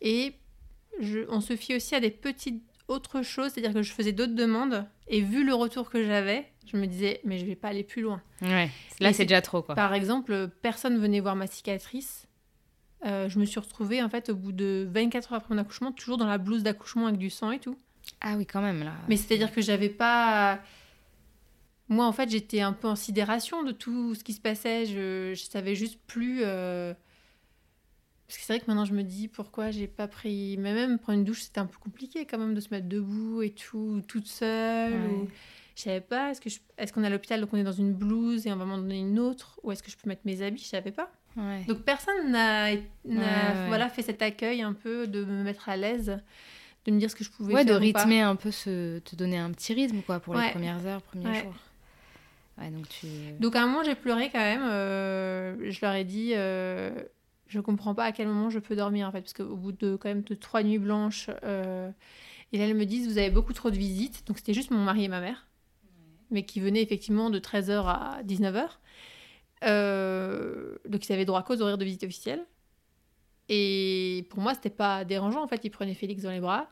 Et 0.00 0.34
je, 0.98 1.20
on 1.28 1.40
se 1.40 1.56
fie 1.56 1.76
aussi 1.76 1.94
à 1.94 2.00
des 2.00 2.10
petites 2.10 2.62
autres 2.88 3.22
choses, 3.22 3.52
c'est-à-dire 3.52 3.72
que 3.72 3.82
je 3.82 3.92
faisais 3.92 4.12
d'autres 4.12 4.34
demandes 4.34 4.84
et 5.06 5.20
vu 5.20 5.44
le 5.44 5.54
retour 5.54 5.90
que 5.90 6.04
j'avais, 6.04 6.46
je 6.66 6.76
me 6.76 6.86
disais, 6.86 7.20
mais 7.24 7.38
je 7.38 7.46
vais 7.46 7.54
pas 7.54 7.68
aller 7.68 7.84
plus 7.84 8.02
loin. 8.02 8.20
Ouais. 8.42 8.68
Là, 8.98 9.12
c'est 9.12 9.24
déjà 9.24 9.40
trop, 9.40 9.62
quoi. 9.62 9.74
Par 9.74 9.94
exemple, 9.94 10.48
personne 10.62 10.98
venait 10.98 11.20
voir 11.20 11.36
ma 11.36 11.46
cicatrice 11.46 12.26
euh, 13.06 13.28
je 13.28 13.38
me 13.38 13.44
suis 13.44 13.60
retrouvée, 13.60 14.02
en 14.02 14.08
fait, 14.08 14.28
au 14.28 14.34
bout 14.34 14.52
de 14.52 14.86
24 14.92 15.32
heures 15.32 15.38
après 15.38 15.54
mon 15.54 15.60
accouchement, 15.60 15.92
toujours 15.92 16.18
dans 16.18 16.26
la 16.26 16.38
blouse 16.38 16.62
d'accouchement 16.62 17.06
avec 17.06 17.18
du 17.18 17.30
sang 17.30 17.50
et 17.50 17.58
tout. 17.58 17.76
Ah 18.20 18.34
oui, 18.36 18.46
quand 18.46 18.60
même, 18.60 18.82
là. 18.82 18.92
Mais 19.08 19.16
c'est-à-dire 19.16 19.52
que 19.52 19.62
j'avais 19.62 19.88
pas. 19.88 20.60
Moi, 21.88 22.06
en 22.06 22.12
fait, 22.12 22.30
j'étais 22.30 22.60
un 22.60 22.72
peu 22.72 22.88
en 22.88 22.96
sidération 22.96 23.62
de 23.62 23.72
tout 23.72 24.14
ce 24.14 24.22
qui 24.22 24.32
se 24.32 24.40
passait. 24.40 24.86
Je, 24.86 25.32
je 25.34 25.42
savais 25.42 25.74
juste 25.74 25.98
plus. 26.06 26.40
Euh, 26.42 26.92
Parce 28.30 28.38
que 28.38 28.44
c'est 28.44 28.52
vrai 28.52 28.60
que 28.60 28.66
maintenant 28.68 28.84
je 28.84 28.92
me 28.94 29.02
dis 29.02 29.26
pourquoi 29.26 29.72
j'ai 29.72 29.88
pas 29.88 30.06
pris. 30.06 30.56
Mais 30.60 30.72
même 30.72 31.00
prendre 31.00 31.18
une 31.18 31.24
douche, 31.24 31.42
c'était 31.42 31.58
un 31.58 31.66
peu 31.66 31.78
compliqué 31.80 32.26
quand 32.26 32.38
même 32.38 32.54
de 32.54 32.60
se 32.60 32.68
mettre 32.70 32.88
debout 32.88 33.42
et 33.42 33.50
tout, 33.50 34.02
toute 34.06 34.28
seule. 34.28 34.92
Ouais. 34.92 35.08
Ou... 35.08 35.28
Je 35.74 35.82
savais 35.82 36.00
pas, 36.00 36.30
est-ce 36.30 36.40
que 36.40 36.48
je... 36.48 36.58
est-ce 36.78 36.92
qu'on 36.92 37.02
est 37.02 37.08
à 37.08 37.10
l'hôpital 37.10 37.40
donc 37.40 37.50
on 37.52 37.56
est 37.56 37.64
dans 37.64 37.72
une 37.72 37.92
blouse 37.92 38.46
et 38.46 38.52
on 38.52 38.56
va 38.56 38.66
m'en 38.66 38.78
donner 38.78 39.00
une 39.00 39.18
autre 39.18 39.58
Ou 39.64 39.72
est-ce 39.72 39.82
que 39.82 39.90
je 39.90 39.96
peux 39.96 40.08
mettre 40.08 40.20
mes 40.26 40.42
habits 40.42 40.62
Je 40.62 40.68
savais 40.68 40.92
pas. 40.92 41.10
Ouais. 41.36 41.64
Donc 41.66 41.78
personne 41.82 42.30
n'a, 42.30 42.68
voilà, 43.66 43.88
fait 43.88 44.02
cet 44.02 44.22
accueil 44.22 44.62
un 44.62 44.74
peu 44.74 45.08
de 45.08 45.24
me 45.24 45.42
mettre 45.42 45.68
à 45.68 45.76
l'aise, 45.76 46.20
de 46.84 46.92
me 46.92 47.00
dire 47.00 47.10
ce 47.10 47.16
que 47.16 47.24
je 47.24 47.30
pouvais 47.30 47.52
Ouais, 47.52 47.64
de 47.64 47.70
faire 47.70 47.80
rythmer 47.80 48.20
un 48.20 48.36
peu, 48.36 48.52
ce... 48.52 49.00
te 49.00 49.16
donner 49.16 49.38
un 49.38 49.50
petit 49.50 49.74
rythme, 49.74 50.02
quoi, 50.02 50.20
pour 50.20 50.36
les 50.36 50.50
premières 50.50 50.86
heures, 50.86 51.02
premiers 51.02 51.26
Ouais. 51.26 51.42
jours. 51.42 51.54
Ouais, 52.58 52.70
donc 52.70 52.88
tu... 52.88 53.06
Donc 53.40 53.56
à 53.56 53.62
un 53.62 53.66
moment 53.66 53.82
j'ai 53.82 53.94
pleuré 53.96 54.30
quand 54.30 54.38
même. 54.38 54.62
euh, 54.62 55.56
je 55.70 55.78
leur 55.82 55.94
ai 55.94 56.04
dit, 56.04 56.32
euh, 56.34 56.90
je 57.50 57.60
comprends 57.60 57.94
pas 57.94 58.04
à 58.04 58.12
quel 58.12 58.26
moment 58.28 58.48
je 58.48 58.58
peux 58.58 58.74
dormir 58.76 59.06
en 59.08 59.12
fait, 59.12 59.20
parce 59.20 59.34
qu'au 59.34 59.56
bout 59.56 59.72
de 59.72 59.96
quand 59.96 60.08
même 60.08 60.22
de 60.22 60.34
trois 60.34 60.62
nuits 60.62 60.78
blanches, 60.78 61.28
euh, 61.44 61.90
et 62.52 62.58
là 62.58 62.64
elles 62.66 62.74
me 62.76 62.86
disent 62.86 63.06
vous 63.08 63.18
avez 63.18 63.30
beaucoup 63.30 63.52
trop 63.52 63.70
de 63.70 63.76
visites. 63.76 64.26
Donc 64.26 64.38
c'était 64.38 64.54
juste 64.54 64.70
mon 64.70 64.82
mari 64.82 65.04
et 65.04 65.08
ma 65.08 65.20
mère, 65.20 65.46
mais 66.30 66.44
qui 66.46 66.60
venaient 66.60 66.82
effectivement 66.82 67.28
de 67.28 67.38
13h 67.38 67.84
à 67.86 68.22
19h. 68.24 68.78
Euh, 69.64 70.76
donc 70.88 71.06
ils 71.08 71.12
avaient 71.12 71.24
droit 71.26 71.42
qu'aux 71.42 71.60
horaires 71.60 71.76
de 71.78 71.84
visite 71.84 72.04
officielle. 72.04 72.46
Et 73.48 74.26
pour 74.30 74.40
moi 74.40 74.54
c'était 74.54 74.70
pas 74.70 75.04
dérangeant 75.04 75.42
en 75.42 75.48
fait, 75.48 75.60
ils 75.64 75.70
prenaient 75.70 75.94
Félix 75.94 76.22
dans 76.22 76.30
les 76.30 76.40
bras. 76.40 76.68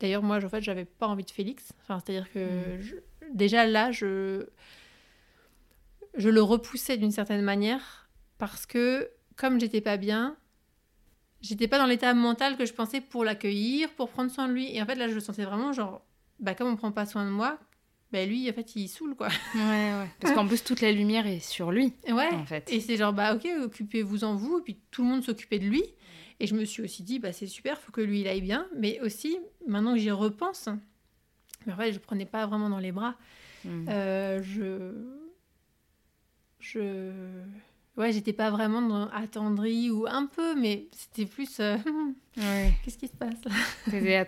D'ailleurs 0.00 0.22
moi 0.22 0.36
en 0.42 0.48
fait 0.48 0.62
j'avais 0.62 0.84
pas 0.84 1.08
envie 1.08 1.24
de 1.24 1.30
Félix. 1.30 1.72
Enfin 1.82 1.98
c'est-à-dire 2.04 2.30
que 2.32 2.76
Mm. 2.76 2.80
je- 2.80 2.96
déjà 3.32 3.66
là 3.66 3.90
je 3.90 4.46
je 6.16 6.28
le 6.30 6.40
repoussais 6.42 6.96
d'une 6.96 7.10
certaine 7.10 7.42
manière 7.42 8.08
parce 8.38 8.64
que 8.66 9.10
comme 9.36 9.60
j'étais 9.60 9.80
pas 9.80 9.96
bien, 9.96 10.36
j'étais 11.40 11.68
pas 11.68 11.78
dans 11.78 11.86
l'état 11.86 12.12
mental 12.14 12.56
que 12.56 12.66
je 12.66 12.72
pensais 12.72 13.00
pour 13.00 13.24
l'accueillir, 13.24 13.90
pour 13.90 14.08
prendre 14.08 14.30
soin 14.30 14.48
de 14.48 14.52
lui. 14.52 14.74
Et 14.74 14.82
en 14.82 14.86
fait 14.86 14.94
là 14.96 15.08
je 15.08 15.14
le 15.14 15.20
sentais 15.20 15.44
vraiment 15.44 15.72
genre, 15.72 16.02
bah 16.40 16.54
comme 16.54 16.68
on 16.68 16.76
prend 16.76 16.92
pas 16.92 17.06
soin 17.06 17.24
de 17.24 17.30
moi, 17.30 17.58
bah 18.12 18.24
lui 18.24 18.48
en 18.48 18.52
fait 18.52 18.76
il 18.76 18.88
saoule 18.88 19.14
quoi. 19.14 19.28
Ouais, 19.54 19.60
ouais. 19.60 20.10
Parce 20.20 20.34
qu'en 20.34 20.46
plus, 20.46 20.62
toute 20.64 20.80
la 20.80 20.92
lumière 20.92 21.26
est 21.26 21.40
sur 21.40 21.70
lui, 21.70 21.92
ouais. 22.08 22.32
en 22.32 22.46
fait. 22.46 22.70
Et 22.72 22.80
c'est 22.80 22.96
genre 22.96 23.12
bah 23.12 23.34
ok 23.34 23.46
occupez-vous 23.64 24.24
en 24.24 24.34
vous 24.34 24.58
et 24.58 24.62
puis 24.62 24.78
tout 24.90 25.02
le 25.02 25.08
monde 25.08 25.22
s'occupait 25.22 25.58
de 25.58 25.66
lui. 25.66 25.82
Et 26.38 26.46
je 26.46 26.54
me 26.54 26.64
suis 26.64 26.82
aussi 26.82 27.02
dit 27.02 27.18
bah 27.18 27.32
c'est 27.32 27.46
super, 27.46 27.80
faut 27.80 27.92
que 27.92 28.00
lui 28.00 28.20
il 28.20 28.28
aille 28.28 28.42
bien. 28.42 28.66
Mais 28.76 29.00
aussi 29.00 29.38
maintenant 29.66 29.94
que 29.94 30.00
j'y 30.00 30.10
repense, 30.10 30.68
mais 31.66 31.72
en 31.72 31.76
fait 31.76 31.92
je 31.92 31.98
prenais 31.98 32.26
pas 32.26 32.46
vraiment 32.46 32.70
dans 32.70 32.78
les 32.78 32.92
bras. 32.92 33.16
Mm. 33.64 33.86
Euh, 33.88 34.42
je. 34.42 34.92
Je. 36.58 37.12
Ouais, 37.96 38.12
j'étais 38.12 38.34
pas 38.34 38.50
vraiment 38.50 38.82
dans- 38.82 39.08
attendrie 39.08 39.90
ou 39.90 40.06
un 40.06 40.26
peu, 40.26 40.54
mais 40.54 40.86
c'était 40.92 41.24
plus. 41.24 41.60
euh, 41.60 41.78
Ouais. 42.36 42.74
Qu'est-ce 42.84 42.98
qui 42.98 43.08
se 43.08 43.16
passe 43.16 43.42
là? 43.46 43.52
Mais 43.90 44.22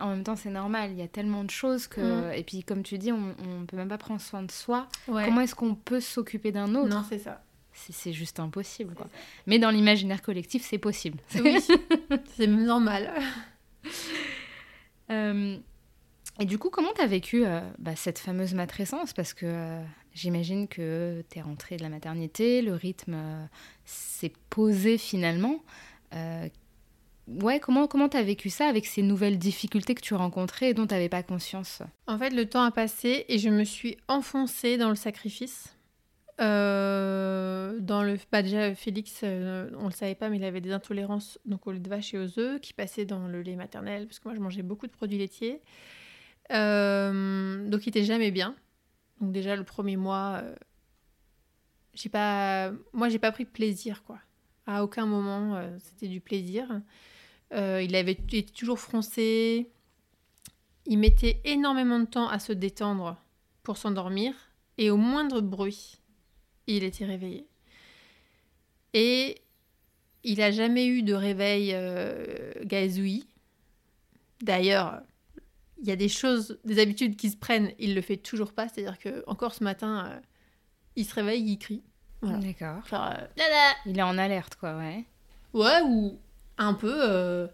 en 0.00 0.08
même 0.08 0.22
temps, 0.24 0.36
c'est 0.36 0.48
normal. 0.48 0.92
Il 0.92 0.98
y 0.98 1.02
a 1.02 1.08
tellement 1.08 1.44
de 1.44 1.50
choses 1.50 1.86
que. 1.86 2.00
Mm. 2.00 2.32
Et 2.34 2.42
puis, 2.42 2.62
comme 2.64 2.82
tu 2.82 2.96
dis, 2.96 3.12
on, 3.12 3.34
on 3.46 3.66
peut 3.66 3.76
même 3.76 3.88
pas 3.88 3.98
prendre 3.98 4.20
soin 4.22 4.42
de 4.42 4.50
soi. 4.50 4.88
Ouais. 5.08 5.26
Comment 5.26 5.42
est-ce 5.42 5.54
qu'on 5.54 5.74
peut 5.74 6.00
s'occuper 6.00 6.52
d'un 6.52 6.74
autre? 6.74 6.88
Non, 6.88 7.04
c'est 7.06 7.18
ça. 7.18 7.42
C'est 7.74 8.12
juste 8.12 8.40
impossible, 8.40 8.94
quoi. 8.94 9.06
Mais 9.46 9.58
dans 9.58 9.70
l'imaginaire 9.70 10.22
collectif, 10.22 10.66
c'est 10.68 10.78
possible. 10.78 11.18
Oui, 11.42 11.58
c'est 12.36 12.46
normal. 12.46 13.10
Euh, 15.10 15.56
et 16.38 16.44
du 16.44 16.58
coup, 16.58 16.70
comment 16.70 16.92
t'as 16.94 17.06
vécu 17.06 17.44
euh, 17.44 17.60
bah, 17.78 17.96
cette 17.96 18.18
fameuse 18.18 18.54
matrescence? 18.54 19.12
Parce 19.12 19.34
que 19.34 19.80
j'imagine 20.14 20.68
que 20.68 21.22
t'es 21.28 21.40
rentrée 21.40 21.76
de 21.76 21.82
la 21.82 21.88
maternité, 21.88 22.62
le 22.62 22.74
rythme 22.74 23.14
euh, 23.14 23.44
s'est 23.84 24.32
posé 24.50 24.98
finalement. 24.98 25.62
Euh, 26.14 26.48
ouais, 27.28 27.60
comment 27.60 27.86
comment 27.86 28.08
t'as 28.08 28.22
vécu 28.22 28.50
ça 28.50 28.66
avec 28.66 28.86
ces 28.86 29.02
nouvelles 29.02 29.38
difficultés 29.38 29.94
que 29.94 30.02
tu 30.02 30.14
rencontrais 30.14 30.70
et 30.70 30.74
dont 30.74 30.86
t'avais 30.86 31.08
pas 31.08 31.22
conscience? 31.22 31.82
En 32.06 32.18
fait, 32.18 32.30
le 32.30 32.46
temps 32.46 32.62
a 32.62 32.70
passé 32.70 33.24
et 33.28 33.38
je 33.38 33.48
me 33.48 33.64
suis 33.64 33.96
enfoncée 34.08 34.76
dans 34.76 34.88
le 34.88 34.96
sacrifice. 34.96 35.74
Euh, 36.40 37.78
dans 37.80 38.02
le 38.02 38.16
bah 38.32 38.40
déjà 38.40 38.74
Félix 38.74 39.20
euh, 39.24 39.68
on 39.78 39.84
le 39.84 39.90
savait 39.90 40.14
pas 40.14 40.30
mais 40.30 40.38
il 40.38 40.44
avait 40.44 40.62
des 40.62 40.72
intolérances 40.72 41.38
donc 41.44 41.66
au 41.66 41.72
lait 41.72 41.80
de 41.80 41.88
vache 41.90 42.14
et 42.14 42.18
aux 42.18 42.38
œufs 42.38 42.58
qui 42.62 42.72
passaient 42.72 43.04
dans 43.04 43.28
le 43.28 43.42
lait 43.42 43.56
maternel 43.56 44.06
parce 44.06 44.20
que 44.20 44.28
moi 44.28 44.34
je 44.34 44.40
mangeais 44.40 44.62
beaucoup 44.62 44.86
de 44.86 44.92
produits 44.92 45.18
laitiers 45.18 45.60
donc 46.48 47.86
il 47.86 47.88
était 47.88 48.04
jamais 48.04 48.30
bien 48.30 48.56
donc 49.20 49.32
déjà 49.32 49.56
le 49.56 49.64
premier 49.64 49.96
mois 49.96 50.40
euh, 50.42 50.54
j'ai 51.94 52.08
pas 52.08 52.72
moi 52.92 53.08
j'ai 53.08 53.18
pas 53.18 53.32
pris 53.32 53.44
plaisir 53.44 54.02
quoi 54.04 54.18
à 54.66 54.82
aucun 54.84 55.06
moment 55.06 55.56
euh, 55.56 55.76
c'était 55.78 56.08
du 56.08 56.20
plaisir 56.20 56.80
Euh, 57.52 57.82
il 57.82 57.96
avait 57.96 58.12
été 58.12 58.44
toujours 58.44 58.78
froncé 58.78 59.68
il 60.86 60.98
mettait 60.98 61.40
énormément 61.44 61.98
de 61.98 62.06
temps 62.06 62.28
à 62.28 62.38
se 62.38 62.52
détendre 62.52 63.16
pour 63.64 63.76
s'endormir 63.76 64.32
et 64.78 64.88
au 64.90 64.96
moindre 64.96 65.40
bruit, 65.40 65.98
il 66.68 66.84
était 66.84 67.04
réveillé. 67.04 67.48
Et 68.94 69.42
il 70.22 70.38
n'a 70.38 70.52
jamais 70.52 70.86
eu 70.86 71.02
de 71.02 71.12
réveil 71.12 71.76
gazouillis. 72.64 73.26
D'ailleurs, 74.42 75.02
il 75.82 75.88
y 75.88 75.92
a 75.92 75.96
des 75.96 76.08
choses, 76.08 76.58
des 76.64 76.78
habitudes 76.80 77.16
qui 77.16 77.30
se 77.30 77.36
prennent, 77.36 77.72
il 77.78 77.94
le 77.94 78.00
fait 78.02 78.16
toujours 78.16 78.52
pas. 78.52 78.68
C'est-à-dire 78.68 78.98
que 78.98 79.22
encore 79.26 79.54
ce 79.54 79.64
matin, 79.64 80.06
euh, 80.06 80.18
il 80.96 81.04
se 81.04 81.14
réveille, 81.14 81.42
il 81.42 81.58
crie. 81.58 81.82
Voilà. 82.22 82.38
D'accord. 82.38 82.86
Genre, 82.86 83.12
euh, 83.16 83.72
Il 83.86 83.98
est 83.98 84.02
en 84.02 84.18
alerte, 84.18 84.56
quoi, 84.56 84.76
ouais. 84.76 85.04
Ouais, 85.54 85.80
ou 85.84 86.18
un 86.58 86.74
peu. 86.74 86.92
euh, 86.94 87.46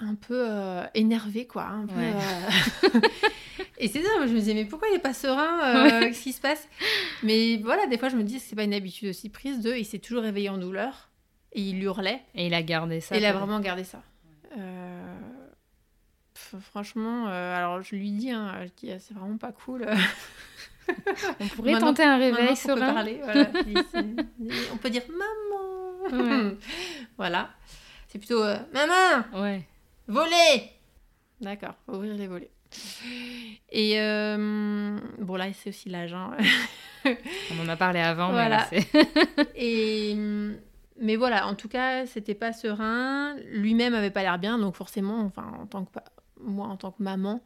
un 0.00 0.14
peu 0.14 0.46
énervé, 0.94 1.46
quoi. 1.46 1.64
Un 1.64 1.86
peu, 1.86 1.94
Ouais. 1.98 3.00
Et 3.80 3.86
c'est 3.88 4.02
ça, 4.02 4.08
moi 4.18 4.26
je 4.26 4.32
me 4.32 4.38
disais, 4.40 4.54
mais 4.54 4.64
pourquoi 4.64 4.88
il 4.88 4.96
est 4.96 5.00
pas 5.00 5.14
serein 5.14 6.00
Qu'est-ce 6.00 6.22
qui 6.22 6.32
se 6.32 6.40
passe? 6.40 6.68
Mais 7.22 7.56
voilà, 7.58 7.86
des 7.86 7.96
fois 7.98 8.08
je 8.08 8.16
me 8.16 8.22
dis, 8.24 8.38
c'est 8.40 8.56
pas 8.56 8.64
une 8.64 8.74
habitude 8.74 9.08
aussi 9.10 9.28
prise 9.28 9.60
de. 9.60 9.72
Il 9.74 9.84
s'est 9.84 9.98
toujours 10.00 10.22
réveillé 10.24 10.48
en 10.48 10.58
douleur 10.58 11.08
et 11.52 11.60
il 11.62 11.80
hurlait. 11.82 12.20
Et 12.34 12.46
il 12.46 12.54
a 12.54 12.62
gardé 12.62 13.00
ça. 13.00 13.14
et 13.14 13.18
il 13.18 13.24
a 13.24 13.32
vraiment 13.32 13.60
gardé 13.60 13.84
ça. 13.84 14.02
Euh, 14.56 15.16
Franchement, 16.60 17.26
euh, 17.28 17.56
alors 17.56 17.82
je 17.82 17.94
lui 17.96 18.10
dis, 18.10 18.30
hein, 18.30 18.54
je 18.64 18.86
dis, 18.86 18.92
c'est 19.00 19.14
vraiment 19.14 19.36
pas 19.38 19.52
cool. 19.52 19.86
On 21.40 21.46
pourrait 21.56 21.72
Maintenant- 21.72 21.88
tenter 21.88 22.04
un 22.04 22.16
réveil 22.18 22.56
serein. 22.56 22.92
parler, 22.94 23.20
voilà. 23.22 23.50
On 24.72 24.76
peut 24.76 24.90
dire 24.90 25.02
maman. 25.10 26.22
Ouais. 26.24 26.56
voilà. 27.18 27.50
C'est 28.08 28.18
plutôt 28.18 28.42
euh, 28.42 28.56
maman, 28.72 29.24
Ouais. 29.42 29.66
voler. 30.06 30.70
D'accord, 31.40 31.74
ouvrir 31.88 32.14
les 32.14 32.26
volets. 32.26 32.50
Et 33.70 34.00
euh, 34.00 34.98
bon 35.18 35.36
là 35.36 35.46
c'est 35.52 35.70
aussi 35.70 35.88
l'âge. 35.88 36.12
hein. 36.14 36.36
On 37.04 37.64
en 37.64 37.68
a 37.68 37.76
parlé 37.76 38.00
avant, 38.00 38.30
Voilà. 38.30 38.66
mais 38.72 38.80
là. 38.94 39.44
Et 39.54 40.14
mais 41.00 41.16
voilà, 41.16 41.46
en 41.46 41.54
tout 41.54 41.68
cas 41.68 42.06
c'était 42.06 42.34
pas 42.34 42.52
serein. 42.52 43.36
Lui-même 43.52 43.94
avait 43.94 44.10
pas 44.10 44.22
l'air 44.22 44.38
bien, 44.38 44.58
donc 44.58 44.74
forcément, 44.74 45.20
enfin 45.20 45.46
en 45.60 45.66
tant 45.66 45.84
que 45.84 45.90
moi 46.42 46.66
en 46.68 46.76
tant 46.76 46.90
que 46.92 47.02
maman 47.02 47.42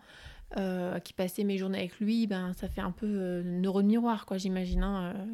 euh, 0.56 0.98
qui 1.00 1.12
passait 1.12 1.44
mes 1.44 1.56
journées 1.58 1.78
avec 1.78 1.98
lui, 2.00 2.26
ben 2.26 2.52
ça 2.54 2.68
fait 2.68 2.80
un 2.82 2.90
peu 2.90 3.06
euh, 3.06 3.42
neurone 3.42 3.86
miroir 3.86 4.26
quoi, 4.26 4.36
j'imagine. 4.38 4.82
hein. 4.82 5.12
Euh, 5.16 5.24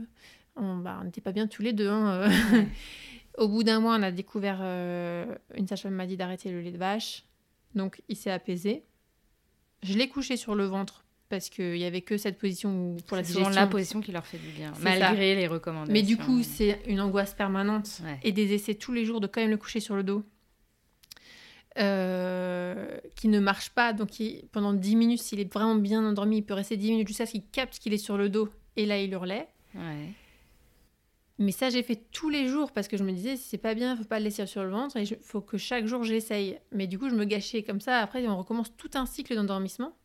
on 0.56 0.76
bah, 0.76 1.00
n'était 1.04 1.20
pas 1.20 1.32
bien 1.32 1.46
tous 1.46 1.62
les 1.62 1.72
deux. 1.72 1.88
hein, 1.88 2.08
euh. 2.12 2.28
Ouais. 2.52 2.68
Au 3.38 3.46
bout 3.46 3.62
d'un 3.62 3.78
mois, 3.78 3.94
on 3.96 4.02
a 4.02 4.10
découvert, 4.10 4.60
une 5.54 5.68
sage-femme 5.68 5.94
m'a 5.94 6.06
dit 6.06 6.16
d'arrêter 6.16 6.50
le 6.50 6.60
lait 6.60 6.72
de 6.72 6.76
vache. 6.78 7.22
Donc, 7.76 8.02
il 8.08 8.16
s'est 8.16 8.32
apaisé. 8.32 8.82
Je 9.84 9.96
l'ai 9.96 10.08
couché 10.08 10.36
sur 10.36 10.56
le 10.56 10.64
ventre 10.64 11.04
parce 11.28 11.48
qu'il 11.48 11.74
n'y 11.74 11.84
avait 11.84 12.00
que 12.00 12.16
cette 12.16 12.36
position 12.36 12.70
où- 12.70 12.96
pour 13.06 13.16
la 13.16 13.22
digestion. 13.22 13.48
la 13.50 13.68
position 13.68 14.00
qui 14.00 14.10
leur 14.10 14.26
fait 14.26 14.38
du 14.38 14.48
bien, 14.48 14.72
malgré 14.82 15.36
les 15.36 15.46
recommandations. 15.46 15.92
Mais 15.92 16.02
du 16.02 16.16
coup, 16.16 16.42
c'est 16.42 16.80
une 16.88 17.00
angoisse 17.00 17.32
permanente 17.34 18.00
Ouais. 18.02 18.18
et 18.24 18.32
des 18.32 18.54
essais 18.54 18.74
tous 18.74 18.92
les 18.92 19.04
jours 19.04 19.20
de 19.20 19.28
quand 19.28 19.40
même 19.40 19.50
le 19.50 19.56
coucher 19.56 19.78
sur 19.78 19.94
le 19.94 20.02
dos. 20.02 20.24
Euh, 21.78 22.98
qui 23.14 23.28
ne 23.28 23.38
marche 23.40 23.70
pas. 23.70 23.92
Donc, 23.92 24.20
il- 24.20 24.46
pendant 24.52 24.72
10 24.72 24.96
minutes, 24.96 25.20
s'il 25.22 25.40
est 25.40 25.52
vraiment 25.52 25.74
bien 25.76 26.04
endormi, 26.04 26.38
il 26.38 26.42
peut 26.42 26.54
rester 26.54 26.76
10 26.76 26.90
minutes 26.92 27.08
jusqu'à 27.08 27.26
ce 27.26 27.32
qu'il 27.32 27.44
capte 27.46 27.78
qu'il 27.78 27.92
est 27.92 27.98
sur 27.98 28.16
le 28.18 28.28
dos. 28.28 28.48
Et 28.76 28.86
là, 28.86 28.98
il 29.00 29.10
hurlait. 29.12 29.48
Ouais. 29.74 30.12
Mais 31.40 31.52
ça, 31.52 31.70
j'ai 31.70 31.82
fait 31.84 32.02
tous 32.10 32.30
les 32.30 32.48
jours 32.48 32.72
parce 32.72 32.88
que 32.88 32.96
je 32.96 33.04
me 33.04 33.12
disais, 33.12 33.36
si 33.36 33.44
c'est 33.48 33.58
pas 33.58 33.74
bien, 33.74 33.96
faut 33.96 34.02
pas 34.04 34.18
le 34.18 34.24
laisser 34.24 34.44
sur 34.46 34.64
le 34.64 34.70
ventre 34.70 34.96
il 34.96 35.16
faut 35.22 35.40
que 35.40 35.56
chaque 35.56 35.86
jour 35.86 36.02
j'essaye. 36.02 36.58
Mais 36.72 36.88
du 36.88 36.98
coup, 36.98 37.08
je 37.08 37.14
me 37.14 37.24
gâchais 37.24 37.62
comme 37.62 37.80
ça. 37.80 37.98
Après, 37.98 38.26
on 38.26 38.36
recommence 38.36 38.74
tout 38.76 38.90
un 38.94 39.06
cycle 39.06 39.34
d'endormissement. 39.36 39.96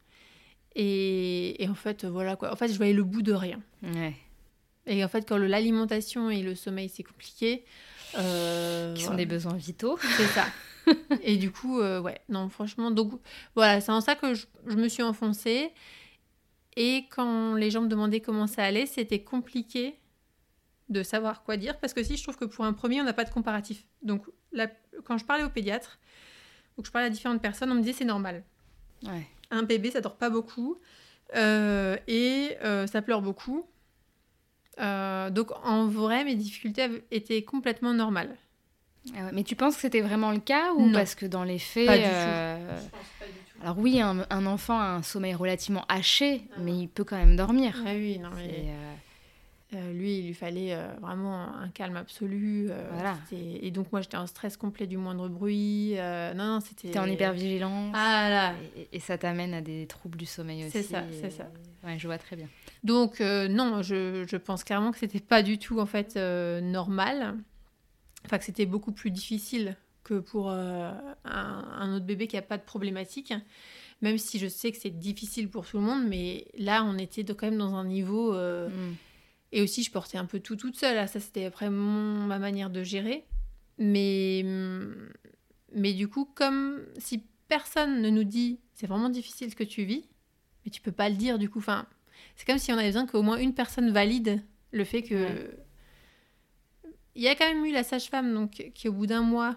Et, 0.75 1.63
et 1.63 1.67
en 1.69 1.73
fait, 1.75 2.05
voilà 2.05 2.35
quoi. 2.35 2.51
En 2.51 2.55
fait, 2.55 2.67
je 2.67 2.77
voyais 2.77 2.93
le 2.93 3.03
bout 3.03 3.21
de 3.23 3.33
rien. 3.33 3.59
Ouais. 3.81 4.13
Et 4.85 5.03
en 5.03 5.07
fait, 5.07 5.27
quand 5.27 5.37
l'alimentation 5.37 6.29
et 6.29 6.41
le 6.43 6.53
sommeil, 6.55 6.89
c'est 6.89 7.03
compliqué. 7.03 7.63
euh, 8.17 8.93
Qui 8.93 9.01
sont 9.01 9.07
voilà. 9.07 9.17
des 9.23 9.25
besoins 9.25 9.55
vitaux. 9.55 9.97
C'est 10.17 10.27
ça. 10.27 10.45
et 11.23 11.37
du 11.37 11.51
coup, 11.51 11.79
euh, 11.79 12.01
ouais, 12.01 12.21
non, 12.29 12.49
franchement, 12.49 12.91
donc 12.91 13.19
voilà, 13.55 13.81
c'est 13.81 13.91
en 13.91 14.01
ça 14.01 14.15
que 14.15 14.33
je, 14.33 14.45
je 14.67 14.75
me 14.75 14.87
suis 14.87 15.03
enfoncée. 15.03 15.71
Et 16.75 17.05
quand 17.11 17.53
les 17.53 17.69
gens 17.69 17.81
me 17.81 17.87
demandaient 17.87 18.19
comment 18.19 18.47
ça 18.47 18.63
allait, 18.63 18.85
c'était 18.85 19.23
compliqué 19.23 19.95
de 20.89 21.03
savoir 21.03 21.43
quoi 21.43 21.57
dire 21.57 21.79
parce 21.79 21.93
que 21.93 22.03
si 22.03 22.17
je 22.17 22.23
trouve 22.23 22.37
que 22.37 22.45
pour 22.45 22.65
un 22.65 22.73
premier, 22.73 23.01
on 23.01 23.03
n'a 23.03 23.13
pas 23.13 23.23
de 23.23 23.29
comparatif. 23.29 23.85
Donc 24.01 24.25
quand 25.05 25.17
je 25.17 25.25
parlais 25.25 25.43
au 25.43 25.49
pédiatre, 25.49 25.99
ou 26.77 26.81
que 26.81 26.87
je 26.87 26.91
parlais 26.91 27.07
à 27.07 27.11
différentes 27.11 27.41
personnes, 27.41 27.71
on 27.71 27.75
me 27.75 27.81
disait 27.81 27.93
c'est 27.93 28.05
normal. 28.05 28.43
Ouais. 29.03 29.27
Un 29.51 29.63
bébé, 29.63 29.91
ça 29.91 30.01
dort 30.01 30.17
pas 30.17 30.29
beaucoup 30.29 30.79
euh, 31.35 31.97
et 32.07 32.57
euh, 32.63 32.87
ça 32.87 33.01
pleure 33.01 33.21
beaucoup. 33.21 33.65
Donc 34.77 35.51
en 35.63 35.87
vrai, 35.87 36.23
mes 36.23 36.35
difficultés 36.35 37.03
étaient 37.11 37.43
complètement 37.43 37.93
normales. 37.93 38.35
Ah 39.15 39.25
ouais, 39.25 39.31
Mais 39.33 39.43
tu 39.43 39.55
penses 39.55 39.75
que 39.75 39.81
c'était 39.81 40.01
vraiment 40.01 40.31
le 40.31 40.39
cas 40.39 40.73
ou 40.73 40.87
Non. 40.87 40.93
parce 40.93 41.15
que 41.15 41.25
dans 41.25 41.43
les 41.43 41.59
faits. 41.59 41.85
Pas 41.87 41.97
du 41.97 42.03
tout. 42.03 42.09
euh, 42.09 42.79
Alors 43.61 43.77
oui, 43.77 43.99
un, 44.01 44.25
un 44.29 44.45
enfant 44.45 44.79
a 44.79 44.85
un 44.85 45.03
sommeil 45.03 45.33
relativement 45.35 45.85
haché, 45.89 46.41
mais 46.59 46.73
il 46.77 46.87
peut 46.87 47.03
quand 47.03 47.17
même 47.17 47.35
dormir. 47.35 47.75
Ah 47.85 47.91
oui, 47.93 48.19
non 48.19 48.29
mais 48.35 48.45
Et, 48.45 48.69
euh, 48.69 48.93
euh, 49.75 49.93
lui, 49.93 50.19
il 50.19 50.27
lui 50.27 50.33
fallait 50.33 50.73
euh, 50.73 50.87
vraiment 51.01 51.35
un 51.55 51.67
calme 51.69 51.97
absolu. 51.97 52.67
euh, 52.69 52.89
Voilà. 52.91 53.17
Et 53.31 53.71
donc 53.71 53.91
moi, 53.91 54.01
j'étais 54.01 54.17
en 54.17 54.27
stress 54.27 54.55
complet 54.57 54.85
du 54.87 54.97
moindre 54.97 55.27
bruit. 55.29 55.95
non, 55.97 56.33
non, 56.35 56.59
c'était. 56.61 56.89
T'es 56.91 56.99
en 56.99 57.07
hypervigilance. 57.09 57.95
Ah 57.97 58.29
là. 58.29 58.53
Et, 58.77 58.87
et 58.93 58.99
ça 58.99 59.17
t'amène 59.17 59.53
à 59.53 59.61
des 59.61 59.85
troubles 59.87 60.17
du 60.17 60.25
sommeil 60.25 60.61
aussi. 60.63 60.71
C'est 60.71 60.83
ça, 60.83 60.99
et- 61.01 61.19
c'est 61.21 61.31
ça. 61.31 61.49
Ouais, 61.83 61.99
je 61.99 62.07
vois 62.07 62.17
très 62.17 62.35
bien. 62.37 62.47
Donc 62.83 63.19
euh, 63.19 63.47
non, 63.49 63.81
je, 63.81 64.23
je 64.27 64.37
pense 64.37 64.63
clairement 64.63 64.91
que 64.91 64.97
c'était 64.99 65.19
pas 65.19 65.41
du 65.43 65.57
tout 65.57 65.79
en 65.79 65.85
fait 65.85 66.15
euh, 66.17 66.61
normal. 66.61 67.35
Enfin 68.25 68.37
que 68.37 68.45
c'était 68.45 68.65
beaucoup 68.65 68.91
plus 68.91 69.11
difficile 69.11 69.75
que 70.03 70.19
pour 70.19 70.49
euh, 70.51 70.91
un, 71.25 71.65
un 71.79 71.95
autre 71.95 72.05
bébé 72.05 72.27
qui 72.27 72.37
a 72.37 72.41
pas 72.41 72.57
de 72.57 72.63
problématique. 72.63 73.33
Même 74.01 74.17
si 74.17 74.37
je 74.39 74.47
sais 74.47 74.71
que 74.71 74.77
c'est 74.77 74.97
difficile 74.99 75.49
pour 75.49 75.65
tout 75.65 75.77
le 75.77 75.83
monde, 75.83 76.05
mais 76.07 76.47
là 76.57 76.83
on 76.83 76.97
était 76.97 77.23
quand 77.23 77.43
même 77.47 77.57
dans 77.57 77.75
un 77.75 77.85
niveau. 77.85 78.33
euh, 78.33 78.69
Mm. 78.69 78.95
Et 79.55 79.61
aussi 79.61 79.83
je 79.83 79.91
portais 79.91 80.17
un 80.17 80.25
peu 80.25 80.39
tout 80.39 80.55
toute 80.55 80.75
seule. 80.75 80.97
Ah, 80.97 81.05
Ça 81.07 81.19
c'était 81.19 81.45
après 81.45 81.69
mon- 81.69 82.25
ma 82.25 82.39
manière 82.39 82.69
de 82.71 82.81
gérer. 82.83 83.23
Mais 83.77 84.41
hum, 84.43 84.95
mais 85.75 85.93
du 85.93 86.07
coup 86.07 86.25
comme 86.35 86.81
si 86.97 87.23
personne 87.47 88.01
ne 88.01 88.09
nous 88.09 88.23
dit 88.23 88.59
c'est 88.73 88.87
vraiment 88.87 89.09
difficile 89.09 89.51
ce 89.51 89.55
que 89.55 89.63
tu 89.63 89.83
vis, 89.83 90.05
mais 90.65 90.71
tu 90.71 90.81
peux 90.81 90.91
pas 90.91 91.07
le 91.09 91.15
dire 91.15 91.37
du 91.39 91.49
coup. 91.49 91.59
Enfin 91.59 91.85
c'est 92.35 92.45
comme 92.47 92.57
si 92.57 92.71
on 92.71 92.77
avait 92.77 92.87
besoin 92.87 93.05
qu'au 93.05 93.21
moins 93.21 93.37
une 93.37 93.53
personne 93.53 93.91
valide 93.91 94.41
le 94.71 94.83
fait 94.85 95.03
que. 95.03 95.15
Ouais. 95.15 95.49
Il 97.15 97.21
y 97.23 97.27
a 97.27 97.35
quand 97.35 97.45
même 97.47 97.63
eu 97.65 97.71
la 97.71 97.83
sage-femme 97.83 98.33
donc 98.33 98.71
qui, 98.73 98.87
au 98.89 98.93
bout 98.93 99.05
d'un 99.07 99.21
mois, 99.21 99.55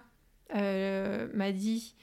euh, 0.55 1.29
m'a 1.35 1.53
dit 1.53 1.95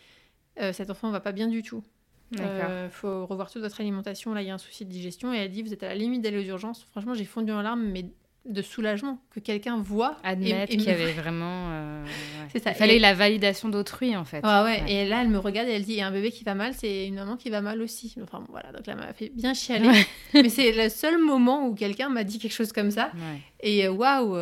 euh, 0.60 0.74
cet 0.74 0.90
enfant 0.90 1.10
va 1.12 1.20
pas 1.20 1.32
bien 1.32 1.48
du 1.48 1.62
tout. 1.64 1.84
D'accord. 2.32 2.50
Euh, 2.70 2.90
faut 2.90 3.26
revoir 3.28 3.52
toute 3.52 3.62
votre 3.62 3.80
alimentation. 3.80 4.34
Là, 4.34 4.42
il 4.42 4.48
y 4.48 4.52
a 4.52 4.56
un 4.56 4.58
souci 4.60 4.86
de 4.86 4.90
digestion. 4.90 5.34
Et 5.34 5.38
elle 5.38 5.44
a 5.44 5.48
dit 5.48 5.62
vous 5.62 5.74
êtes 5.74 5.84
à 5.84 5.90
la 5.90 5.96
limite 5.96 6.22
d'aller 6.22 6.40
aux 6.40 6.48
urgences. 6.50 6.88
Franchement, 6.92 7.14
j'ai 7.14 7.26
fondu 7.26 7.52
en 7.52 7.62
larmes, 7.62 7.84
mais 7.84 8.06
de 8.46 8.62
soulagement 8.62 9.20
que 9.30 9.40
quelqu'un 9.40 9.78
voit. 9.78 10.18
et- 10.24 10.28
Admettre 10.28 10.74
et 10.74 10.78
qu'il 10.78 10.82
y 10.84 10.90
avait 10.90 11.14
vraiment. 11.14 11.70
euh, 11.72 12.04
ouais. 12.04 12.10
C'est 12.52 12.60
ça. 12.64 12.72
Il 12.72 12.76
fallait 12.76 12.96
Et- 12.98 13.00
la 13.00 13.14
validation 13.14 13.70
d'autrui 13.70 14.18
en 14.18 14.26
fait. 14.26 14.44
Ouais, 14.44 14.64
ouais. 14.64 14.82
Ouais. 14.84 14.92
Et 14.92 15.08
là, 15.08 15.22
elle 15.22 15.30
me 15.30 15.38
regarde 15.38 15.68
et 15.70 15.74
elle 15.74 15.84
dit 15.86 15.94
il 15.94 15.98
y 15.98 16.02
a 16.02 16.08
un 16.08 16.12
bébé 16.12 16.32
qui 16.32 16.44
va 16.44 16.54
mal, 16.56 16.74
c'est 16.74 17.08
une 17.08 17.16
maman 17.16 17.38
qui 17.38 17.50
va 17.52 17.62
mal 17.62 17.82
aussi. 17.82 18.16
Enfin, 18.22 18.40
bon, 18.40 18.48
voilà. 18.50 18.72
Donc 18.72 18.86
là, 18.88 18.94
elle 18.94 19.00
m'a 19.00 19.14
fait 19.14 19.30
bien 19.30 19.54
chialer. 19.54 19.88
Ouais. 19.88 20.06
mais 20.34 20.50
c'est 20.50 20.72
le 20.74 20.90
seul 20.90 21.20
moment 21.20 21.68
où 21.68 21.76
quelqu'un 21.76 22.10
m'a 22.10 22.24
dit 22.24 22.40
quelque 22.40 22.52
chose 22.54 22.74
comme 22.74 22.92
ça. 22.92 23.12
Et 23.62 23.88
waouh, 23.88 24.36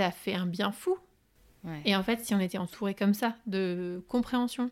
ça 0.00 0.10
fait 0.10 0.34
un 0.34 0.46
bien 0.46 0.72
fou. 0.72 0.96
ouais, 1.64 1.80
Et 1.84 1.94
en 1.94 2.02
fait, 2.02 2.24
si 2.24 2.34
on 2.34 2.40
était 2.40 2.58
entouré 2.58 2.94
comme 2.94 3.14
ça, 3.14 3.36
de 3.46 4.02
compréhension, 4.08 4.70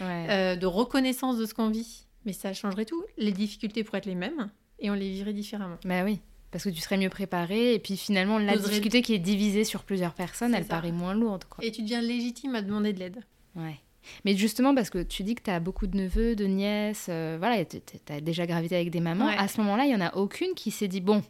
ouais. 0.00 0.26
euh, 0.30 0.56
de 0.56 0.66
reconnaissance 0.66 1.36
de 1.36 1.44
ce 1.46 1.52
qu'on 1.54 1.68
vit, 1.70 2.06
mais 2.24 2.32
ça 2.32 2.52
changerait 2.52 2.84
tout. 2.86 3.02
Les 3.18 3.32
difficultés 3.32 3.84
pourraient 3.84 3.98
être 3.98 4.06
les 4.06 4.14
mêmes 4.14 4.50
et 4.78 4.90
on 4.90 4.94
les 4.94 5.10
vivrait 5.10 5.32
différemment. 5.34 5.76
Bah 5.84 6.02
oui, 6.04 6.20
parce 6.50 6.64
que 6.64 6.70
tu 6.70 6.80
serais 6.80 6.96
mieux 6.96 7.10
préparé 7.10 7.74
et 7.74 7.78
puis 7.78 7.96
finalement 7.96 8.38
la 8.38 8.56
difficulté 8.56 9.02
qui 9.02 9.14
est 9.14 9.18
divisée 9.18 9.64
sur 9.64 9.84
plusieurs 9.84 10.14
personnes, 10.14 10.54
elle 10.54 10.64
ça. 10.64 10.70
paraît 10.70 10.92
moins 10.92 11.14
lourde. 11.14 11.44
Quoi. 11.48 11.64
Et 11.64 11.70
tu 11.70 11.82
deviens 11.82 12.00
légitime 12.00 12.54
à 12.54 12.62
demander 12.62 12.92
de 12.92 12.98
l'aide. 13.00 13.20
Ouais. 13.56 13.76
Mais 14.24 14.34
justement, 14.34 14.74
parce 14.74 14.88
que 14.88 15.02
tu 15.02 15.22
dis 15.24 15.34
que 15.34 15.42
tu 15.42 15.50
as 15.50 15.60
beaucoup 15.60 15.86
de 15.86 15.94
neveux, 15.96 16.34
de 16.34 16.46
nièces, 16.46 17.08
euh, 17.10 17.36
voilà, 17.38 17.62
tu 17.66 17.78
as 18.08 18.20
déjà 18.22 18.46
gravité 18.46 18.74
avec 18.76 18.90
des 18.90 19.00
mamans. 19.00 19.26
Ouais. 19.26 19.36
À 19.36 19.46
ce 19.46 19.60
moment-là, 19.60 19.84
il 19.84 19.88
n'y 19.88 19.94
en 19.94 20.00
a 20.00 20.14
aucune 20.16 20.54
qui 20.54 20.70
s'est 20.70 20.88
dit 20.88 21.02
bon, 21.02 21.22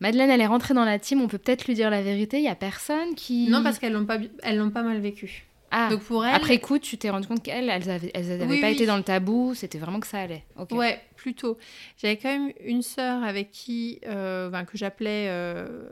Madeleine, 0.00 0.30
elle 0.30 0.40
est 0.40 0.46
rentrée 0.46 0.74
dans 0.74 0.84
la 0.84 0.98
team, 0.98 1.20
on 1.20 1.28
peut 1.28 1.38
peut-être 1.38 1.66
lui 1.66 1.74
dire 1.74 1.90
la 1.90 2.02
vérité. 2.02 2.38
Il 2.38 2.44
y 2.44 2.48
a 2.48 2.54
personne 2.54 3.14
qui. 3.14 3.48
Non, 3.48 3.62
parce 3.62 3.78
qu'elles 3.78 3.92
l'ont 3.92 4.06
pas, 4.06 4.18
bi- 4.18 4.30
elles 4.42 4.56
l'ont 4.56 4.70
pas 4.70 4.82
mal 4.82 4.98
vécu. 4.98 5.44
Ah, 5.70 5.88
Donc 5.90 6.02
pour 6.02 6.24
elles, 6.26 6.34
après 6.34 6.58
coup, 6.58 6.78
tu 6.80 6.98
t'es 6.98 7.10
rendu 7.10 7.28
compte 7.28 7.42
qu'elles, 7.44 7.68
elles 7.70 7.88
avaient, 7.90 8.10
elles 8.14 8.42
Oui, 8.48 8.60
pas 8.60 8.66
oui. 8.68 8.72
été 8.72 8.86
dans 8.86 8.96
le 8.96 9.04
tabou, 9.04 9.54
c'était 9.54 9.78
vraiment 9.78 10.00
que 10.00 10.06
ça 10.06 10.18
allait. 10.18 10.44
Ouais, 10.72 11.00
plutôt. 11.16 11.58
J'avais 11.96 12.16
quand 12.16 12.28
même 12.28 12.52
une 12.64 12.82
sœur 12.82 13.22
avec 13.22 13.52
qui, 13.52 14.00
euh, 14.06 14.50
que 14.64 14.76
j'appelais, 14.76 15.26
euh, 15.28 15.88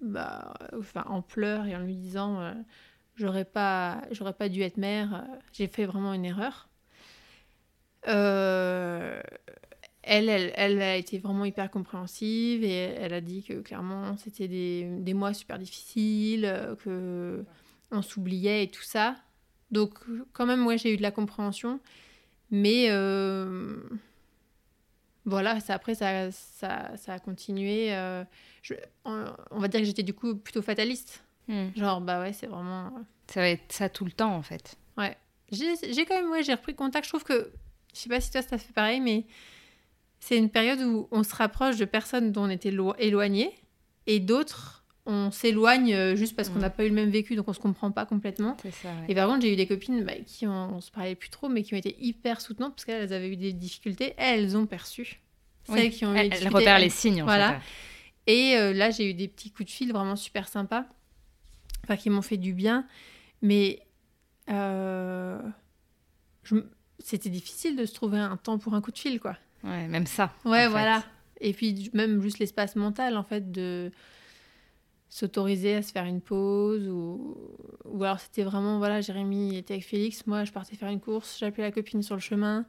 bah, 0.00 0.54
enfin, 0.78 1.04
en 1.08 1.22
pleurs 1.22 1.66
et 1.66 1.74
en 1.74 1.80
lui 1.80 1.96
disant, 1.96 2.40
euh, 2.40 2.52
j'aurais 3.16 3.44
pas, 3.46 4.02
j'aurais 4.12 4.34
pas 4.34 4.48
dû 4.48 4.62
être 4.62 4.76
mère. 4.76 5.24
J'ai 5.52 5.66
fait 5.66 5.86
vraiment 5.86 6.12
une 6.14 6.24
erreur. 6.24 6.68
Euh, 8.08 9.20
elle, 10.06 10.28
elle, 10.28 10.52
elle 10.56 10.80
a 10.80 10.96
été 10.96 11.18
vraiment 11.18 11.44
hyper 11.44 11.70
compréhensive 11.70 12.64
et 12.64 12.74
elle 12.76 13.12
a 13.12 13.20
dit 13.20 13.42
que 13.42 13.60
clairement 13.60 14.16
c'était 14.16 14.48
des, 14.48 14.84
des 15.00 15.14
mois 15.14 15.34
super 15.34 15.58
difficiles, 15.58 16.44
euh, 16.46 16.74
que 16.76 17.44
on 17.90 18.02
s'oubliait 18.02 18.64
et 18.64 18.68
tout 18.70 18.82
ça. 18.82 19.16
Donc 19.70 19.94
quand 20.32 20.46
même, 20.46 20.60
moi 20.60 20.76
j'ai 20.76 20.94
eu 20.94 20.96
de 20.96 21.02
la 21.02 21.10
compréhension, 21.10 21.80
mais 22.50 22.86
euh, 22.90 23.76
voilà, 25.24 25.58
ça, 25.60 25.74
après 25.74 25.94
ça, 25.94 26.30
ça, 26.30 26.96
ça 26.96 27.14
a 27.14 27.18
continué. 27.18 27.92
euh, 27.94 28.22
je- 28.62 28.74
on, 29.04 29.24
on 29.50 29.58
va 29.58 29.68
dire 29.68 29.80
que 29.80 29.86
j'étais 29.86 30.02
du 30.04 30.14
coup 30.14 30.36
plutôt 30.36 30.62
fataliste. 30.62 31.22
Hmm. 31.48 31.68
Genre 31.76 32.00
bah 32.00 32.20
ouais, 32.20 32.32
c'est 32.32 32.46
vraiment. 32.46 32.92
Ça 33.28 33.40
va 33.40 33.48
être 33.50 33.72
ça 33.72 33.88
tout 33.88 34.04
le 34.04 34.12
temps 34.12 34.34
en 34.34 34.42
fait. 34.42 34.76
J'ai 35.52 35.74
j'ai 35.92 36.04
quand 36.06 36.16
même, 36.20 36.28
ouais, 36.32 36.42
j'ai 36.42 36.54
repris 36.54 36.74
contact. 36.74 37.04
Je 37.04 37.10
trouve 37.10 37.22
que, 37.22 37.52
je 37.94 38.00
sais 38.00 38.08
pas 38.08 38.20
si 38.20 38.32
toi 38.32 38.42
ça 38.42 38.58
fait 38.58 38.72
pareil, 38.72 39.00
mais 39.00 39.24
c'est 40.26 40.36
une 40.38 40.50
période 40.50 40.80
où 40.80 41.08
on 41.12 41.22
se 41.22 41.34
rapproche 41.34 41.76
de 41.76 41.84
personnes 41.84 42.32
dont 42.32 42.44
on 42.44 42.50
était 42.50 42.70
lo- 42.72 42.94
éloigné 42.98 43.54
et 44.06 44.18
d'autres, 44.20 44.84
on 45.06 45.30
s'éloigne 45.30 45.94
euh, 45.94 46.16
juste 46.16 46.34
parce 46.34 46.48
qu'on 46.48 46.56
Mm. 46.58 46.62
n'a 46.62 46.70
pas 46.70 46.84
eu 46.84 46.88
le 46.88 46.94
même 46.94 47.10
vécu, 47.10 47.36
donc 47.36 47.46
on 47.48 47.52
se 47.52 47.60
comprend 47.60 47.92
pas 47.92 48.06
complètement. 48.06 48.56
Et 49.08 49.14
par 49.14 49.28
contre, 49.28 49.42
j'ai 49.42 49.52
eu 49.52 49.56
des 49.56 49.66
copines 49.68 50.02
bah, 50.04 50.14
qui 50.26 50.46
ont, 50.48 50.74
on 50.76 50.80
se 50.80 50.90
parlait 50.90 51.14
plus 51.14 51.30
trop, 51.30 51.48
mais 51.48 51.62
qui 51.62 51.74
ont 51.74 51.78
été 51.78 51.96
hyper 52.00 52.40
soutenantes 52.40 52.74
parce 52.74 52.84
qu'elles 52.86 53.12
avaient 53.12 53.28
eu 53.28 53.36
des 53.36 53.52
difficultés. 53.52 54.14
Elles 54.16 54.56
ont 54.56 54.66
perçu. 54.66 55.20
Celles 55.68 55.90
qui 55.90 56.04
ont 56.04 56.12
eu 56.14 56.16
elles- 56.18 56.80
les 56.80 56.88
signes 56.90 57.22
en 57.22 57.26
Voilà. 57.26 57.60
fait. 57.60 58.32
et 58.32 58.56
euh, 58.56 58.72
là, 58.72 58.90
j'ai 58.90 59.08
eu 59.10 59.14
des 59.14 59.28
petits 59.28 59.50
coups 59.52 59.66
de 59.66 59.70
fil 59.72 59.92
vraiment 59.92 60.16
super 60.16 60.48
sympas, 60.48 60.86
enfin 61.84 61.96
qui 61.96 62.10
m'ont 62.10 62.22
fait 62.22 62.36
du 62.36 62.52
bien. 62.52 62.84
Mais 63.42 63.80
euh, 64.50 65.38
je 66.42 66.56
c'était 66.98 67.28
difficile 67.30 67.76
de 67.76 67.84
se 67.84 67.92
trouver 67.94 68.18
un 68.18 68.36
temps 68.36 68.58
pour 68.58 68.74
un 68.74 68.80
coup 68.80 68.90
de 68.90 68.98
fil, 68.98 69.20
quoi. 69.20 69.36
Ouais, 69.66 69.88
même 69.88 70.06
ça. 70.06 70.32
Ouais, 70.44 70.62
fait. 70.64 70.68
voilà. 70.68 71.02
Et 71.40 71.52
puis 71.52 71.90
même 71.92 72.22
juste 72.22 72.38
l'espace 72.38 72.76
mental, 72.76 73.16
en 73.16 73.22
fait, 73.24 73.50
de 73.52 73.90
s'autoriser 75.08 75.76
à 75.76 75.82
se 75.82 75.92
faire 75.92 76.04
une 76.04 76.20
pause 76.20 76.88
ou, 76.88 77.36
ou 77.84 78.02
alors 78.04 78.18
c'était 78.20 78.42
vraiment 78.42 78.78
voilà 78.78 79.00
Jérémy 79.00 79.56
était 79.56 79.74
avec 79.74 79.86
Félix 79.86 80.26
moi 80.26 80.44
je 80.44 80.50
partais 80.50 80.74
faire 80.76 80.88
une 80.90 81.00
course 81.00 81.38
j'appelais 81.38 81.62
la 81.62 81.70
copine 81.70 82.02
sur 82.02 82.16
le 82.16 82.20
chemin 82.20 82.66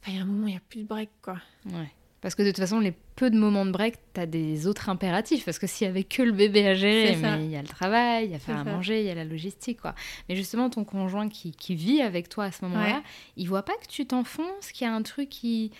enfin 0.00 0.12
il 0.12 0.16
y 0.16 0.18
a 0.18 0.22
un 0.22 0.26
moment 0.26 0.46
il 0.46 0.52
n'y 0.52 0.56
a 0.56 0.62
plus 0.68 0.80
de 0.80 0.86
break 0.86 1.10
quoi 1.22 1.36
Ouais. 1.66 1.90
Parce 2.22 2.34
que 2.34 2.42
de 2.42 2.48
toute 2.48 2.56
façon, 2.60 2.80
les 2.80 2.94
peu 3.16 3.28
de 3.30 3.36
moments 3.36 3.66
de 3.66 3.70
break, 3.70 3.96
t'as 4.14 4.24
des 4.24 4.66
autres 4.66 4.88
impératifs. 4.88 5.44
Parce 5.44 5.58
que 5.58 5.66
s'il 5.66 5.86
y 5.86 5.90
avait 5.90 6.04
que 6.04 6.22
le 6.22 6.32
bébé 6.32 6.66
à 6.66 6.72
gérer, 6.74 7.16
mais 7.16 7.44
il 7.44 7.50
y 7.50 7.56
a 7.56 7.60
le 7.60 7.68
travail, 7.68 8.24
il 8.24 8.30
y 8.30 8.34
a 8.34 8.38
faire 8.38 8.56
à 8.60 8.64
ça. 8.64 8.72
manger, 8.72 9.00
il 9.02 9.06
y 9.06 9.10
a 9.10 9.14
la 9.14 9.26
logistique, 9.26 9.78
quoi. 9.82 9.94
Mais 10.30 10.34
justement, 10.34 10.70
ton 10.70 10.84
conjoint 10.84 11.28
qui, 11.28 11.52
qui 11.52 11.74
vit 11.74 12.00
avec 12.00 12.30
toi 12.30 12.44
à 12.44 12.50
ce 12.50 12.64
moment-là, 12.64 12.94
Ouais. 12.96 13.02
il 13.36 13.46
voit 13.46 13.62
pas 13.62 13.74
que 13.74 13.86
tu 13.88 14.06
t'enfonces, 14.06 14.72
qu'il 14.72 14.86
y 14.86 14.88
a 14.90 14.94
un 14.94 15.02
truc 15.02 15.28
qui... 15.28 15.70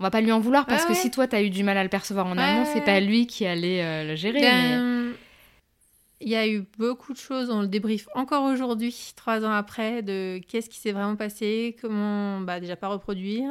On 0.00 0.02
va 0.02 0.10
pas 0.10 0.20
lui 0.22 0.32
en 0.32 0.40
vouloir 0.40 0.64
parce 0.66 0.82
Ouais, 0.84 0.88
que 0.88 0.92
ouais. 0.94 0.98
si 0.98 1.10
toi 1.10 1.28
t'as 1.28 1.42
eu 1.42 1.50
du 1.50 1.62
mal 1.62 1.76
à 1.76 1.82
le 1.84 1.88
percevoir 1.90 2.26
en 2.26 2.36
Ouais, 2.36 2.42
amont, 2.42 2.64
c'est 2.72 2.80
pas 2.84 2.98
lui 3.00 3.26
qui 3.26 3.44
allait 3.46 3.84
euh, 3.84 4.04
le 4.08 4.16
gérer. 4.16 4.40
mais- 4.40 4.50
Ben, 4.50 5.12
il 6.22 6.28
y 6.28 6.36
a 6.36 6.46
eu 6.48 6.64
beaucoup 6.78 7.12
de 7.14 7.18
choses 7.18 7.48
on 7.50 7.62
le 7.62 7.66
débriefe 7.66 8.06
encore 8.14 8.44
aujourd'hui 8.44 8.94
trois 9.16 9.42
ans 9.44 9.52
après 9.52 10.02
de 10.02 10.38
qu'est-ce 10.48 10.68
qui 10.68 10.78
s'est 10.78 10.92
vraiment 10.92 11.16
passé 11.16 11.76
comment 11.80 12.40
bah 12.40 12.60
déjà 12.60 12.76
pas 12.76 12.88
reproduire 12.88 13.50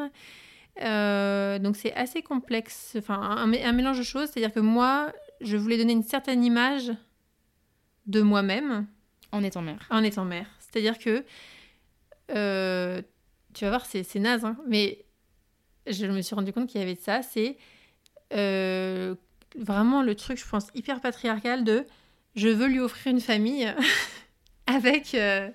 Euh, 0.81 1.57
donc 1.59 1.75
c'est 1.75 1.93
assez 1.95 2.21
complexe 2.21 2.95
enfin 2.97 3.15
un, 3.19 3.51
un 3.53 3.71
mélange 3.73 3.97
de 3.97 4.03
choses 4.03 4.29
c'est 4.31 4.39
à 4.39 4.47
dire 4.47 4.53
que 4.53 4.59
moi 4.61 5.11
je 5.41 5.57
voulais 5.57 5.77
donner 5.77 5.93
une 5.93 6.03
certaine 6.03 6.43
image 6.45 6.91
de 8.05 8.21
moi-même 8.21 8.85
En 9.31 9.43
étant 9.43 9.61
mère. 9.63 9.85
en 9.89 10.03
étant 10.03 10.25
mère. 10.25 10.47
C'est-à-dire 10.59 10.97
que, 10.99 11.23
euh, 12.31 13.01
tu 13.53 13.65
vas 13.65 13.69
voir, 13.71 13.85
c'est 13.85 14.03
c'est 14.03 14.19
naze, 14.19 14.45
hein, 14.45 14.57
mais 14.67 15.05
je 15.89 16.05
me 16.05 16.21
suis 16.21 16.35
rendu 16.35 16.53
compte 16.53 16.67
qu'il 16.67 16.79
y 16.79 16.83
avait 16.83 16.95
de 16.95 16.99
ça. 16.99 17.21
C'est 17.21 17.57
euh, 18.33 19.15
vraiment 19.57 20.01
le 20.01 20.15
truc, 20.15 20.37
je 20.37 20.47
pense, 20.47 20.67
hyper 20.75 21.01
patriarcal 21.01 21.63
de 21.63 21.85
je 22.35 22.47
veux 22.47 22.67
lui 22.67 22.79
offrir 22.79 23.11
une 23.13 23.21
famille 23.21 23.73
avec. 24.67 25.13
euh, 25.15 25.49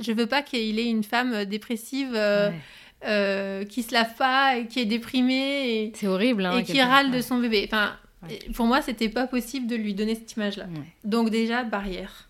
je 0.00 0.12
veux 0.12 0.26
pas 0.26 0.42
qu'il 0.42 0.78
ait 0.78 0.88
une 0.90 1.04
femme 1.04 1.44
dépressive 1.46 2.12
euh, 2.14 2.50
Ouais. 2.50 2.60
euh, 3.06 3.64
qui 3.64 3.82
se 3.82 3.92
lave 3.94 4.14
pas, 4.16 4.58
et 4.58 4.66
qui 4.66 4.78
est 4.80 4.84
déprimée 4.84 5.84
et, 5.86 5.92
C'est 5.94 6.06
horrible. 6.06 6.44
Hein, 6.44 6.58
et 6.58 6.64
qui 6.64 6.80
râle 6.82 7.10
de 7.10 7.20
son 7.20 7.38
bébé. 7.38 7.62
Enfin, 7.66 7.96
Ouais. 8.22 8.38
Pour 8.54 8.64
moi, 8.66 8.80
c'était 8.80 9.10
pas 9.10 9.26
possible 9.26 9.66
de 9.66 9.76
lui 9.76 9.94
donner 9.94 10.14
cette 10.14 10.32
image-là. 10.32 10.64
Ouais, 10.64 10.86
Donc 11.04 11.28
déjà, 11.30 11.64
barrière. 11.64 12.28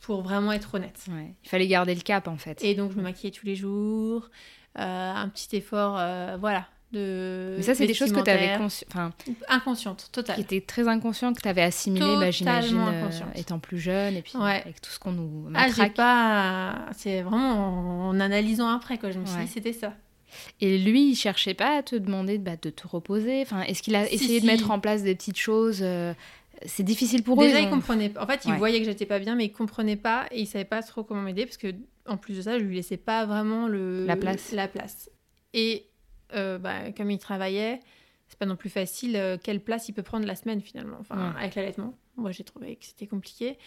Pour 0.00 0.22
vraiment 0.22 0.52
être 0.52 0.74
honnête. 0.74 1.04
Il 1.44 1.48
fallait 1.48 1.68
garder 1.68 1.94
le 1.94 2.00
cap 2.00 2.26
en 2.28 2.38
fait. 2.38 2.64
Et 2.64 2.74
donc, 2.74 2.92
je 2.92 2.96
me 2.96 3.02
maquillais 3.02 3.30
tous 3.30 3.44
les 3.46 3.54
jours. 3.54 4.30
Euh, 4.78 5.12
un 5.14 5.28
petit 5.28 5.56
effort, 5.56 5.96
euh, 5.98 6.36
voilà. 6.40 6.66
De 6.92 7.54
Mais 7.56 7.62
ça, 7.62 7.74
c'est 7.74 7.86
des 7.86 7.94
choses 7.94 8.12
que 8.12 8.20
tu 8.20 8.28
avais 8.28 8.48
vestimentaire. 8.58 8.86
enfin, 8.90 9.12
Inconsciente, 9.48 10.10
qui 10.34 10.40
étaient 10.42 10.60
très 10.60 10.88
inconscientes, 10.88 11.36
que 11.38 11.40
tu 11.42 11.48
avais 11.48 11.62
assimilées, 11.62 12.16
bah, 12.20 12.30
j'imagine, 12.30 12.78
euh, 12.86 13.08
étant 13.34 13.58
plus 13.58 13.78
jeune, 13.78 14.14
et 14.14 14.20
puis 14.20 14.34
Ouais. 14.36 14.60
avec 14.62 14.78
tout 14.82 14.90
ce 14.90 14.98
qu'on 14.98 15.12
nous 15.12 15.48
Ah, 15.54 15.62
j'ai 15.68 15.68
matraque. 15.68 15.94
pas. 15.94 16.74
C'est 16.94 17.22
vraiment 17.22 17.54
en, 17.54 18.08
en 18.10 18.20
analysant 18.20 18.68
après, 18.68 18.98
quoi. 18.98 19.10
Je 19.10 19.18
me 19.18 19.24
suis 19.24 19.36
Ouais. 19.38 19.44
dit, 19.44 19.50
c'était 19.50 19.72
ça. 19.72 19.94
Et 20.60 20.76
lui, 20.76 21.10
il 21.12 21.14
cherchait 21.16 21.54
pas 21.54 21.78
à 21.78 21.82
te 21.82 21.96
demander 21.96 22.36
bah, 22.36 22.56
de 22.60 22.68
te 22.68 22.86
reposer? 22.86 23.40
Enfin, 23.40 23.62
est-ce 23.62 23.82
qu'il 23.82 23.94
a 23.96 24.04
Si, 24.06 24.14
essayé 24.16 24.40
si. 24.40 24.46
de 24.46 24.46
mettre 24.50 24.70
en 24.70 24.78
place 24.78 25.02
des 25.02 25.14
petites 25.14 25.38
choses 25.38 25.80
euh, 25.82 26.12
C'est 26.66 26.82
difficile 26.82 27.22
pour 27.22 27.42
eux. 27.42 27.46
Déjà, 27.46 27.58
ils 27.60 27.64
il 27.64 27.68
ont- 27.68 27.70
comprenait 27.72 28.10
pas. 28.10 28.22
En 28.22 28.26
fait, 28.26 28.42
il 28.44 28.50
Ouais. 28.52 28.58
voyait 28.58 28.78
que 28.78 28.84
j'étais 28.84 29.06
pas 29.06 29.18
bien, 29.18 29.34
mais 29.34 29.46
il 29.46 29.52
comprenait 29.52 29.96
pas 29.96 30.26
et 30.30 30.40
il 30.42 30.46
savait 30.46 30.64
pas 30.66 30.82
trop 30.82 31.02
comment 31.04 31.22
m'aider 31.22 31.44
parce 31.46 31.56
que, 31.56 31.74
en 32.06 32.16
plus 32.16 32.36
de 32.36 32.42
ça, 32.42 32.58
je 32.58 32.64
lui 32.64 32.76
laissais 32.76 32.96
pas 32.96 33.24
vraiment 33.26 33.68
le 33.68 34.04
La 34.06 34.16
place. 34.16 34.52
La 34.52 34.68
place. 34.68 35.10
Et 35.54 35.86
euh, 36.34 36.58
bah, 36.58 36.92
comme 36.92 37.10
il 37.10 37.18
travaillait, 37.18 37.80
c'est 38.28 38.38
pas 38.38 38.46
non 38.46 38.56
plus 38.56 38.70
facile. 38.70 39.16
euh, 39.16 39.36
quelle 39.42 39.60
place 39.60 39.88
il 39.88 39.92
peut 39.92 40.02
prendre 40.02 40.26
la 40.26 40.34
semaine 40.34 40.60
finalement, 40.60 40.96
enfin 41.00 41.32
Ouais. 41.34 41.40
avec 41.40 41.54
l'allaitement. 41.54 41.96
Moi, 42.16 42.30
j'ai 42.32 42.44
trouvé 42.44 42.76
que 42.76 42.84
c'était 42.84 43.06
compliqué. 43.06 43.58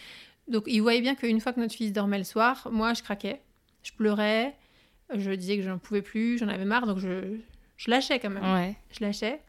Donc, 0.48 0.64
il 0.66 0.80
voyait 0.80 1.00
bien 1.00 1.14
qu'une 1.14 1.40
fois 1.40 1.52
que 1.52 1.60
notre 1.60 1.74
fils 1.74 1.92
dormait 1.92 2.18
le 2.18 2.24
soir, 2.24 2.68
moi, 2.70 2.94
je 2.94 3.02
craquais, 3.02 3.40
je 3.82 3.92
pleurais, 3.92 4.54
je 5.14 5.30
disais 5.32 5.56
que 5.56 5.62
je 5.62 5.68
n'en 5.68 5.78
pouvais 5.78 6.02
plus, 6.02 6.38
j'en 6.38 6.48
avais 6.48 6.64
marre, 6.64 6.86
donc 6.86 6.98
je, 6.98 7.36
je 7.76 7.90
lâchais 7.90 8.18
quand 8.20 8.30
même 8.30 8.44
Ouais. 8.54 8.76
je 8.90 9.04
lâchais. 9.04 9.40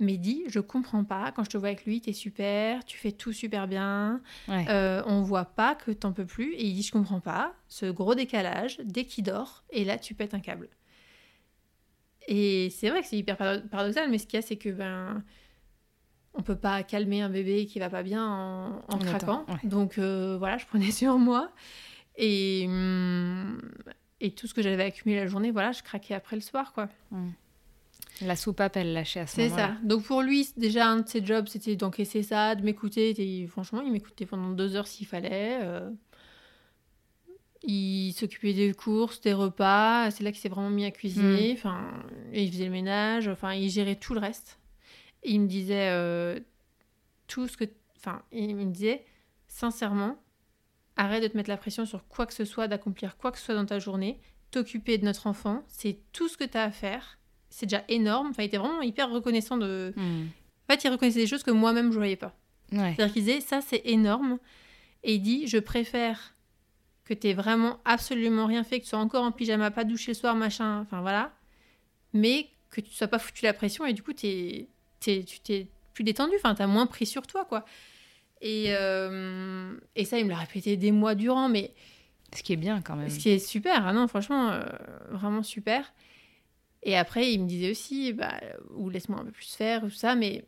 Mais 0.00 0.16
dit, 0.16 0.44
je 0.48 0.60
comprends 0.60 1.02
pas, 1.02 1.32
quand 1.32 1.42
je 1.44 1.50
te 1.50 1.56
vois 1.58 1.68
avec 1.68 1.84
lui, 1.84 2.00
t'es 2.00 2.12
super, 2.12 2.84
tu 2.84 2.96
fais 2.98 3.10
tout 3.12 3.32
super 3.32 3.66
bien, 3.66 4.20
Ouais. 4.46 4.64
euh, 4.68 5.02
on 5.06 5.22
voit 5.22 5.44
pas 5.44 5.74
que 5.74 5.90
t'en 5.90 6.12
peux 6.12 6.24
plus. 6.26 6.52
Et 6.54 6.64
il 6.66 6.74
dit, 6.74 6.82
je 6.84 6.92
comprends 6.92 7.18
pas, 7.20 7.52
ce 7.66 7.86
gros 7.86 8.14
décalage, 8.14 8.78
dès 8.84 9.04
qu'il 9.04 9.24
dort, 9.24 9.64
et 9.70 9.84
là, 9.84 9.98
tu 9.98 10.14
pètes 10.14 10.34
un 10.34 10.40
câble. 10.40 10.68
Et 12.28 12.70
c'est 12.70 12.90
vrai 12.90 13.00
que 13.00 13.06
c'est 13.08 13.16
hyper 13.16 13.36
parado- 13.36 13.66
paradoxal, 13.68 14.10
mais 14.10 14.18
ce 14.18 14.26
qu'il 14.26 14.36
y 14.36 14.42
a, 14.42 14.46
c'est 14.46 14.56
que 14.56 14.68
ben, 14.68 15.24
on 16.34 16.42
peut 16.42 16.56
pas 16.56 16.82
calmer 16.82 17.22
un 17.22 17.30
bébé 17.30 17.66
qui 17.66 17.78
va 17.78 17.88
pas 17.90 18.02
bien 18.02 18.24
en, 18.24 18.82
en 18.86 18.98
craquant. 18.98 19.46
ouais. 19.48 19.68
Donc 19.68 19.98
euh, 19.98 20.36
voilà, 20.38 20.58
je 20.58 20.66
prenais 20.66 20.90
sur 20.92 21.18
moi. 21.18 21.50
Et, 22.16 22.66
hum, 22.68 23.60
et 24.20 24.32
tout 24.32 24.46
ce 24.46 24.54
que 24.54 24.60
j'avais 24.62 24.82
accumulé 24.84 25.18
la 25.20 25.26
journée, 25.26 25.50
voilà, 25.50 25.72
je 25.72 25.82
craquais 25.82 26.14
après 26.14 26.36
le 26.36 26.42
soir, 26.42 26.72
quoi. 26.72 26.88
La 28.22 28.34
soupape, 28.36 28.76
elle 28.76 28.92
lâchait 28.92 29.20
à 29.20 29.26
ce 29.26 29.36
C'est 29.36 29.44
moment-là. 29.48 29.68
ça. 29.68 29.86
Donc 29.86 30.02
pour 30.04 30.22
lui, 30.22 30.48
déjà, 30.56 30.88
un 30.88 31.00
de 31.00 31.08
ses 31.08 31.24
jobs, 31.24 31.46
c'était 31.46 31.76
d'encaisser 31.76 32.22
ça, 32.22 32.54
de 32.56 32.62
m'écouter. 32.64 33.10
Et 33.20 33.46
Franchement, 33.46 33.80
il 33.80 33.92
m'écoutait 33.92 34.26
pendant 34.26 34.50
deux 34.50 34.74
heures 34.76 34.86
s'il 34.88 35.06
fallait. 35.06 35.58
euh. 35.62 35.90
Il 37.64 38.12
s'occupait 38.12 38.54
des 38.54 38.72
courses, 38.72 39.20
des 39.20 39.32
repas. 39.32 40.10
C'est 40.10 40.22
là 40.24 40.30
qu'il 40.30 40.40
s'est 40.40 40.48
vraiment 40.48 40.70
mis 40.70 40.84
à 40.84 40.90
cuisiner. 40.90 41.52
Enfin, 41.52 41.90
et 42.32 42.44
il 42.44 42.50
faisait 42.52 42.66
le 42.66 42.70
ménage. 42.70 43.28
Enfin, 43.28 43.52
il 43.54 43.68
gérait 43.68 43.96
tout 43.96 44.14
le 44.14 44.20
reste. 44.20 44.58
Et 45.24 45.32
il 45.32 45.40
me 45.40 45.46
disait 45.48 45.88
euh, 45.90 46.38
tout 47.26 47.48
ce 47.48 47.56
que... 47.56 47.64
Enfin, 47.96 48.22
il 48.30 48.54
me 48.54 48.64
disait, 48.66 49.04
sincèrement, 49.48 50.16
arrête 50.96 51.22
de 51.22 51.28
te 51.28 51.36
mettre 51.36 51.50
la 51.50 51.56
pression 51.56 51.84
sur 51.84 52.06
quoi 52.06 52.26
que 52.26 52.32
ce 52.34 52.44
soit, 52.44 52.68
d'accomplir 52.68 53.16
quoi 53.16 53.32
que 53.32 53.38
ce 53.38 53.44
soit 53.46 53.54
dans 53.56 53.66
ta 53.66 53.80
journée. 53.80 54.20
T'occuper 54.52 54.96
de 54.96 55.04
notre 55.04 55.26
enfant, 55.26 55.64
c'est 55.68 55.98
tout 56.12 56.28
ce 56.28 56.36
que 56.36 56.44
tu 56.44 56.56
as 56.56 56.62
à 56.62 56.70
faire 56.70 57.17
c'est 57.50 57.66
déjà 57.66 57.84
énorme. 57.88 58.28
Enfin, 58.30 58.42
il 58.42 58.46
était 58.46 58.58
vraiment 58.58 58.82
hyper 58.82 59.10
reconnaissant 59.10 59.56
de. 59.56 59.92
Hmm. 59.96 60.26
En 60.68 60.72
fait, 60.74 60.84
il 60.84 60.90
reconnaissait 60.90 61.20
des 61.20 61.26
choses 61.26 61.42
que 61.42 61.50
moi-même 61.50 61.90
je 61.92 61.96
voyais 61.98 62.16
pas. 62.16 62.34
Ouais. 62.72 62.92
C'est-à-dire 62.94 63.12
qu'il 63.14 63.24
disait 63.24 63.40
ça 63.40 63.60
c'est 63.62 63.80
énorme 63.86 64.38
et 65.02 65.14
il 65.14 65.20
dit 65.22 65.46
je 65.46 65.56
préfère 65.58 66.34
que 67.06 67.14
tu 67.14 67.32
vraiment 67.32 67.78
absolument 67.86 68.44
rien 68.44 68.62
fait, 68.64 68.78
que 68.80 68.84
tu 68.84 68.90
sois 68.90 68.98
encore 68.98 69.24
en 69.24 69.32
pyjama, 69.32 69.70
pas 69.70 69.84
douché 69.84 70.10
le 70.10 70.14
soir, 70.14 70.34
machin, 70.34 70.80
enfin 70.80 71.00
voilà, 71.00 71.32
mais 72.12 72.48
que 72.70 72.82
tu 72.82 72.92
sois 72.92 73.08
pas 73.08 73.18
foutu 73.18 73.44
la 73.44 73.54
pression 73.54 73.86
et 73.86 73.94
du 73.94 74.02
coup 74.02 74.12
t'es, 74.12 74.68
t'es- 75.00 75.24
tu 75.24 75.40
t'es 75.40 75.68
plus 75.94 76.04
détendu, 76.04 76.32
enfin 76.36 76.54
t'as 76.54 76.66
moins 76.66 76.84
pris 76.86 77.06
sur 77.06 77.26
toi 77.26 77.46
quoi. 77.46 77.64
Et, 78.42 78.66
euh, 78.68 79.74
et 79.96 80.04
ça 80.04 80.18
il 80.18 80.26
me 80.26 80.30
l'a 80.30 80.36
répété 80.36 80.76
des 80.76 80.92
mois 80.92 81.14
durant, 81.14 81.48
mais 81.48 81.72
Ce 82.34 82.42
qui 82.42 82.52
est 82.52 82.56
bien 82.56 82.82
quand 82.82 82.94
même. 82.96 83.08
ce 83.08 83.18
qui 83.18 83.30
est 83.30 83.38
super, 83.38 83.86
ah 83.86 83.94
non, 83.94 84.06
franchement, 84.08 84.50
euh, 84.50 84.62
vraiment 85.10 85.42
super. 85.42 85.90
Et 86.82 86.96
après, 86.96 87.32
il 87.32 87.42
me 87.42 87.48
disait 87.48 87.70
aussi, 87.70 88.12
bah, 88.12 88.40
ou 88.74 88.88
laisse-moi 88.88 89.20
un 89.20 89.24
peu 89.24 89.32
plus 89.32 89.54
faire, 89.54 89.84
ou 89.84 89.90
ça, 89.90 90.14
mais 90.14 90.44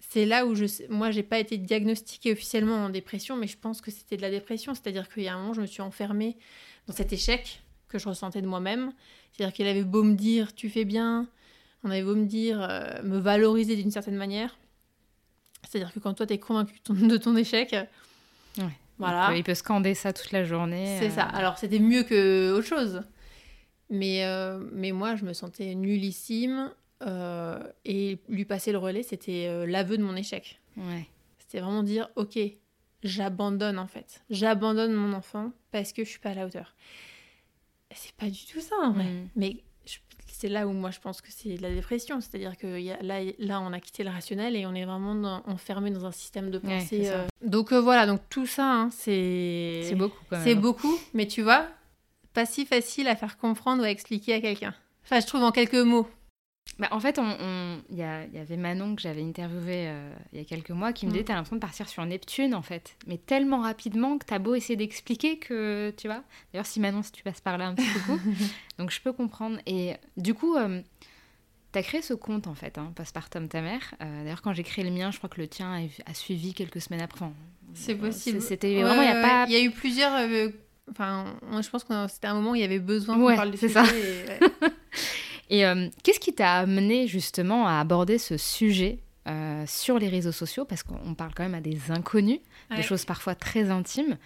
c'est 0.00 0.24
là 0.24 0.46
où 0.46 0.54
je 0.54 0.66
sais, 0.66 0.86
moi, 0.88 1.10
j'ai 1.10 1.22
pas 1.22 1.38
été 1.38 1.58
diagnostiquée 1.58 2.32
officiellement 2.32 2.76
en 2.76 2.88
dépression, 2.88 3.36
mais 3.36 3.46
je 3.46 3.58
pense 3.58 3.80
que 3.80 3.90
c'était 3.90 4.16
de 4.16 4.22
la 4.22 4.30
dépression. 4.30 4.74
C'est-à-dire 4.74 5.08
qu'il 5.08 5.24
y 5.24 5.28
a 5.28 5.34
un 5.34 5.40
moment, 5.40 5.52
je 5.52 5.60
me 5.60 5.66
suis 5.66 5.82
enfermée 5.82 6.36
dans 6.86 6.94
cet 6.94 7.12
échec 7.12 7.62
que 7.88 7.98
je 7.98 8.08
ressentais 8.08 8.40
de 8.40 8.46
moi-même. 8.46 8.92
C'est-à-dire 9.32 9.54
qu'il 9.54 9.66
avait 9.66 9.84
beau 9.84 10.02
me 10.02 10.14
dire, 10.14 10.54
tu 10.54 10.70
fais 10.70 10.84
bien, 10.84 11.26
on 11.84 11.90
avait 11.90 12.02
beau 12.02 12.14
me 12.14 12.26
dire, 12.26 12.62
euh, 12.62 13.02
me 13.02 13.18
valoriser 13.18 13.76
d'une 13.76 13.90
certaine 13.90 14.16
manière. 14.16 14.56
C'est-à-dire 15.68 15.92
que 15.92 15.98
quand 15.98 16.14
toi, 16.14 16.26
t'es 16.26 16.38
convaincu 16.38 16.80
de 16.88 17.16
ton, 17.16 17.36
échec, 17.36 17.74
voilà. 18.98 19.26
Il 19.26 19.28
peut, 19.28 19.38
il 19.38 19.44
peut 19.44 19.54
scander 19.54 19.94
ça 19.94 20.12
toute 20.12 20.32
la 20.32 20.44
journée. 20.44 20.96
C'est 21.00 21.08
euh, 21.08 21.16
ça. 21.16 21.24
Alors, 21.24 21.58
c'était 21.58 21.78
mieux 21.78 22.04
que 22.04 22.52
autre 22.52 22.66
chose. 22.66 23.02
Mais, 23.90 24.24
euh, 24.24 24.58
mais 24.72 24.92
moi, 24.92 25.14
je 25.16 25.24
me 25.24 25.32
sentais 25.32 25.74
nullissime. 25.74 26.72
euh, 27.02 27.62
et 27.84 28.18
lui 28.28 28.44
passer 28.46 28.72
le 28.72 28.78
relais, 28.78 29.02
c'était 29.02 29.46
euh, 29.48 29.66
l'aveu 29.66 29.98
de 29.98 30.02
mon 30.02 30.16
échec. 30.16 30.60
Ouais. 30.78 31.06
C'était 31.38 31.60
vraiment 31.60 31.82
dire, 31.82 32.08
ok, 32.16 32.38
j'abandonne 33.02 33.78
en 33.78 33.86
fait. 33.86 34.22
J'abandonne 34.30 34.94
mon 34.94 35.12
enfant 35.12 35.52
parce 35.72 35.92
que 35.92 36.04
je 36.04 36.08
suis 36.08 36.18
pas 36.18 36.30
à 36.30 36.34
la 36.34 36.46
hauteur. 36.46 36.74
C'est 37.94 38.12
pas 38.14 38.30
du 38.30 38.44
tout 38.46 38.60
ça 38.60 38.74
en 38.82 38.92
vrai. 38.92 39.04
Mm. 39.04 39.28
Mais 39.36 39.56
c'est 40.26 40.48
là 40.48 40.66
où 40.66 40.72
moi 40.72 40.90
je 40.90 40.98
pense 41.00 41.20
que 41.20 41.28
c'est 41.30 41.54
de 41.56 41.62
la 41.62 41.70
dépression. 41.72 42.20
C'est-à-dire 42.20 42.56
que 42.56 42.78
y 42.80 42.90
a- 42.90 43.00
là, 43.02 43.20
là, 43.38 43.60
on 43.60 43.72
a 43.72 43.80
quitté 43.80 44.02
le 44.02 44.10
rationnel 44.10 44.56
et 44.56 44.66
on 44.66 44.74
est 44.74 44.84
vraiment 44.84 45.14
dans- 45.14 45.42
enfermé 45.46 45.90
dans 45.90 46.04
un 46.04 46.12
système 46.12 46.50
de 46.50 46.58
pensée. 46.58 47.10
euh. 47.10 47.26
Donc 47.44 47.72
euh, 47.72 47.80
voilà, 47.80 48.06
donc 48.06 48.20
tout 48.28 48.46
ça, 48.46 48.64
hein, 48.72 48.90
c'est. 48.90 49.82
C'est 49.84 49.94
beaucoup 49.94 50.18
quand 50.28 50.36
même. 50.36 50.44
C'est 50.44 50.54
beaucoup, 50.54 50.98
mais 51.14 51.26
tu 51.26 51.42
vois, 51.42 51.68
pas 52.36 52.46
si 52.46 52.66
facile 52.66 53.08
à 53.08 53.16
faire 53.16 53.36
comprendre 53.38 53.82
ou 53.82 53.84
à 53.84 53.90
expliquer 53.90 54.34
à 54.34 54.40
quelqu'un. 54.40 54.74
Enfin, 55.04 55.20
je 55.20 55.26
trouve 55.26 55.42
en 55.42 55.50
quelques 55.52 55.74
mots. 55.74 56.06
Bah, 56.78 56.88
en 56.90 57.00
fait, 57.00 57.16
il 57.16 57.22
on, 57.22 57.78
y, 57.94 58.02
avait 58.02 58.56
Manon 58.56 58.96
que 58.96 59.00
j'avais 59.00 59.22
interviewé 59.22 59.86
euh, 59.88 60.12
il 60.32 60.38
y 60.38 60.42
a 60.42 60.44
quelques 60.44 60.70
mois 60.72 60.92
qui 60.92 61.06
me 61.06 61.10
disait 61.12 61.22
Mm. 61.22 61.26
T'as 61.26 61.34
l'impression 61.34 61.56
de 61.56 61.60
partir 61.60 61.88
sur 61.88 62.04
Neptune 62.04 62.54
en 62.54 62.60
fait. 62.60 62.96
Mais 63.06 63.16
tellement 63.16 63.60
rapidement 63.62 64.18
que 64.18 64.26
t'as 64.26 64.38
beau 64.38 64.54
essayer 64.54 64.76
d'expliquer 64.76 65.38
que 65.38 65.94
tu 65.96 66.08
vois. 66.08 66.22
D'ailleurs, 66.52 66.66
si 66.66 66.80
Manon, 66.80 67.02
si 67.02 67.12
tu 67.12 67.22
passes 67.22 67.40
par 67.40 67.56
là 67.56 67.68
un 67.68 67.74
petit 67.74 67.88
coucou. 68.00 68.20
Donc 68.78 68.90
je 68.90 69.00
peux 69.00 69.12
comprendre. 69.12 69.58
Et 69.66 69.94
du 70.18 70.34
coup, 70.34 70.56
euh, 70.56 70.82
t'as 71.72 71.82
créé 71.82 72.02
ce 72.02 72.12
compte 72.14 72.46
en 72.48 72.54
fait, 72.54 72.76
hein, 72.76 72.92
Postpartum 72.96 73.48
ta 73.48 73.62
mère. 73.62 73.94
Euh, 74.02 74.24
D'ailleurs, 74.24 74.42
quand 74.42 74.52
j'ai 74.52 74.64
créé 74.64 74.84
le 74.84 74.90
mien, 74.90 75.10
je 75.12 75.18
crois 75.18 75.30
que 75.30 75.40
le 75.40 75.48
tien 75.48 75.72
a, 75.72 76.10
a 76.10 76.14
suivi 76.14 76.52
quelques 76.52 76.82
semaines 76.82 77.00
après. 77.02 77.24
Enfin, 77.24 77.34
C'est 77.74 77.94
euh, 77.94 77.98
possible. 78.08 78.42
C'était 78.42 78.82
vraiment, 78.82 79.02
il 79.02 79.08
n'y 79.08 79.12
a 79.12 79.14
Ouais, 79.14 79.22
pas. 79.22 79.42
ouais, 79.44 79.50
Il 79.50 79.52
y 79.52 79.56
a 79.56 79.62
eu 79.62 79.70
plusieurs. 79.70 80.12
Enfin, 80.90 81.36
moi, 81.50 81.62
je 81.62 81.70
pense 81.70 81.84
que 81.84 81.92
c'était 82.08 82.28
un 82.28 82.34
moment 82.34 82.52
où 82.52 82.54
il 82.54 82.60
y 82.60 82.64
avait 82.64 82.78
besoin 82.78 83.16
qu'on 83.16 83.24
Ouais, 83.26 83.36
parle 83.36 83.50
du 83.50 83.56
c'est 83.56 83.68
sujet. 83.68 83.84
ça. 83.84 83.96
et, 83.96 84.28
ouais. 84.28 84.70
Et 85.48 85.64
euh, 85.64 85.88
qu'est-ce 86.02 86.18
qui 86.18 86.32
t'a 86.34 86.54
amené 86.54 87.06
justement 87.06 87.68
à 87.68 87.78
aborder 87.78 88.18
ce 88.18 88.36
sujet 88.36 88.98
euh, 89.28 89.64
sur 89.68 89.98
les 89.98 90.08
réseaux 90.08 90.32
sociaux? 90.32 90.64
Parce 90.64 90.82
qu'on 90.82 91.14
parle 91.14 91.34
quand 91.34 91.44
même 91.44 91.54
à 91.54 91.60
des 91.60 91.90
inconnus, 91.92 92.40
Ouais. 92.70 92.76
des 92.78 92.82
choses 92.82 93.04
parfois 93.04 93.34
très 93.36 93.70
intimes. 93.70 94.18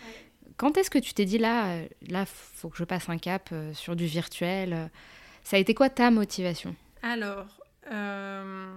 Quand 0.57 0.79
est-ce 0.79 0.89
que 0.91 0.99
tu 0.99 1.13
t'es 1.13 1.27
dit 1.27 1.37
là, 1.39 1.67
euh, 1.73 1.87
là, 2.09 2.25
faut 2.27 2.71
que 2.71 2.79
je 2.79 2.85
passe 2.85 3.09
un 3.11 3.19
cap 3.19 3.53
sur 3.75 3.97
du 3.97 4.07
virtuel 4.07 4.91
Ça 5.45 5.57
a 5.57 5.59
été 5.59 5.75
quoi 5.75 5.91
ta 5.91 6.11
motivation? 6.11 6.75
Alors, 7.03 7.61
euh, 7.93 8.75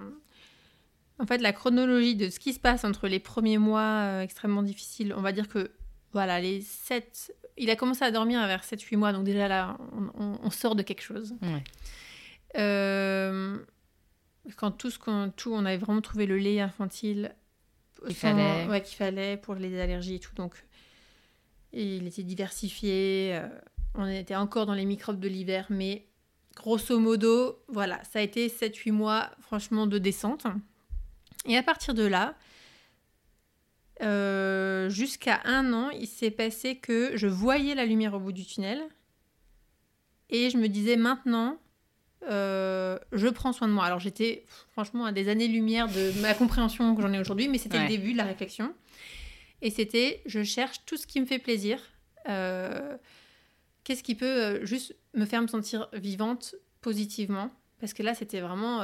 en 1.19 1.25
fait, 1.25 1.37
la 1.39 1.53
chronologie 1.53 2.15
de 2.15 2.29
ce 2.29 2.39
qui 2.39 2.51
se 2.53 2.59
passe 2.59 2.83
entre 2.83 3.07
les 3.07 3.19
premiers 3.19 3.57
mois 3.57 3.81
euh, 4.01 4.21
extrêmement 4.21 4.63
difficiles, 4.63 5.13
on 5.15 5.21
va 5.21 5.31
dire 5.31 5.47
que, 5.47 5.71
voilà, 6.11 6.39
les 6.41 6.59
7... 6.61 7.33
Il 7.57 7.69
a 7.69 7.75
commencé 7.75 8.03
à 8.03 8.11
dormir 8.11 8.45
vers 8.47 8.63
7-8 8.63 8.95
mois, 8.97 9.13
donc 9.13 9.23
déjà 9.25 9.47
là, 9.47 9.77
on, 9.91 10.09
on- 10.23 10.39
on 10.43 10.49
sort 10.49 10.75
de 10.75 10.81
quelque 10.81 11.01
chose. 11.03 11.35
Ouais. 11.41 11.63
Euh, 12.57 13.57
quand 14.57 14.71
tout 14.71 14.89
ce 14.91 14.99
qu'on 14.99 15.31
tout 15.35 15.53
on 15.53 15.65
avait 15.65 15.77
vraiment 15.77 16.01
trouvé 16.01 16.25
le 16.25 16.37
lait 16.37 16.59
infantile 16.59 17.33
Qu'il 18.05 18.15
fallait. 18.15 18.67
ouais, 18.67 18.81
qu'il 18.83 18.97
fallait 18.97 19.37
pour 19.37 19.55
les 19.55 19.79
allergies 19.79 20.15
et 20.15 20.19
tout 20.19 20.35
donc 20.35 20.53
et 21.71 21.95
il 21.97 22.05
était 22.05 22.23
diversifié 22.23 23.31
euh, 23.35 23.47
on 23.95 24.05
était 24.07 24.35
encore 24.35 24.65
dans 24.65 24.73
les 24.73 24.85
microbes 24.85 25.19
de 25.19 25.27
l'hiver 25.29 25.65
mais 25.69 26.05
grosso 26.55 26.99
modo 26.99 27.63
voilà 27.69 28.03
ça 28.03 28.19
a 28.19 28.21
été 28.21 28.49
7 28.49 28.75
8 28.75 28.91
mois 28.91 29.31
franchement 29.39 29.87
de 29.87 29.97
descente 29.97 30.45
et 31.45 31.57
à 31.57 31.63
partir 31.63 31.93
de 31.93 32.03
là 32.05 32.35
euh, 34.01 34.89
jusqu'à 34.89 35.41
un 35.45 35.71
an 35.73 35.89
il 35.89 36.07
s'est 36.07 36.31
passé 36.31 36.77
que 36.77 37.15
je 37.15 37.27
voyais 37.27 37.75
la 37.75 37.85
lumière 37.85 38.13
au 38.13 38.19
bout 38.19 38.31
du 38.31 38.45
tunnel 38.45 38.81
et 40.29 40.49
je 40.49 40.57
me 40.57 40.67
disais 40.67 40.95
maintenant 40.95 41.59
euh, 42.29 42.97
je 43.11 43.27
prends 43.27 43.53
soin 43.53 43.67
de 43.67 43.73
moi. 43.73 43.85
Alors 43.85 43.99
j'étais 43.99 44.45
franchement 44.71 45.05
à 45.05 45.11
des 45.11 45.29
années-lumière 45.29 45.87
de 45.87 46.21
ma 46.21 46.33
compréhension 46.33 46.95
que 46.95 47.01
j'en 47.01 47.11
ai 47.11 47.19
aujourd'hui, 47.19 47.47
mais 47.47 47.57
c'était 47.57 47.81
le 47.81 47.87
début 47.87 48.13
de 48.13 48.17
la 48.17 48.23
réflexion. 48.23 48.73
Et 49.61 49.69
c'était, 49.69 50.21
je 50.25 50.43
cherche 50.43 50.85
tout 50.85 50.97
ce 50.97 51.07
qui 51.07 51.21
me 51.21 51.25
fait 51.25 51.39
plaisir. 51.39 51.79
Euh, 52.27 52.97
qu'est-ce 53.83 54.03
qui 54.03 54.15
peut 54.15 54.65
juste 54.65 54.95
me 55.13 55.25
faire 55.25 55.41
me 55.41 55.47
sentir 55.47 55.89
vivante 55.93 56.55
positivement? 56.81 57.49
Parce 57.79 57.93
que 57.93 58.03
là, 58.03 58.13
c'était 58.13 58.41
vraiment... 58.41 58.81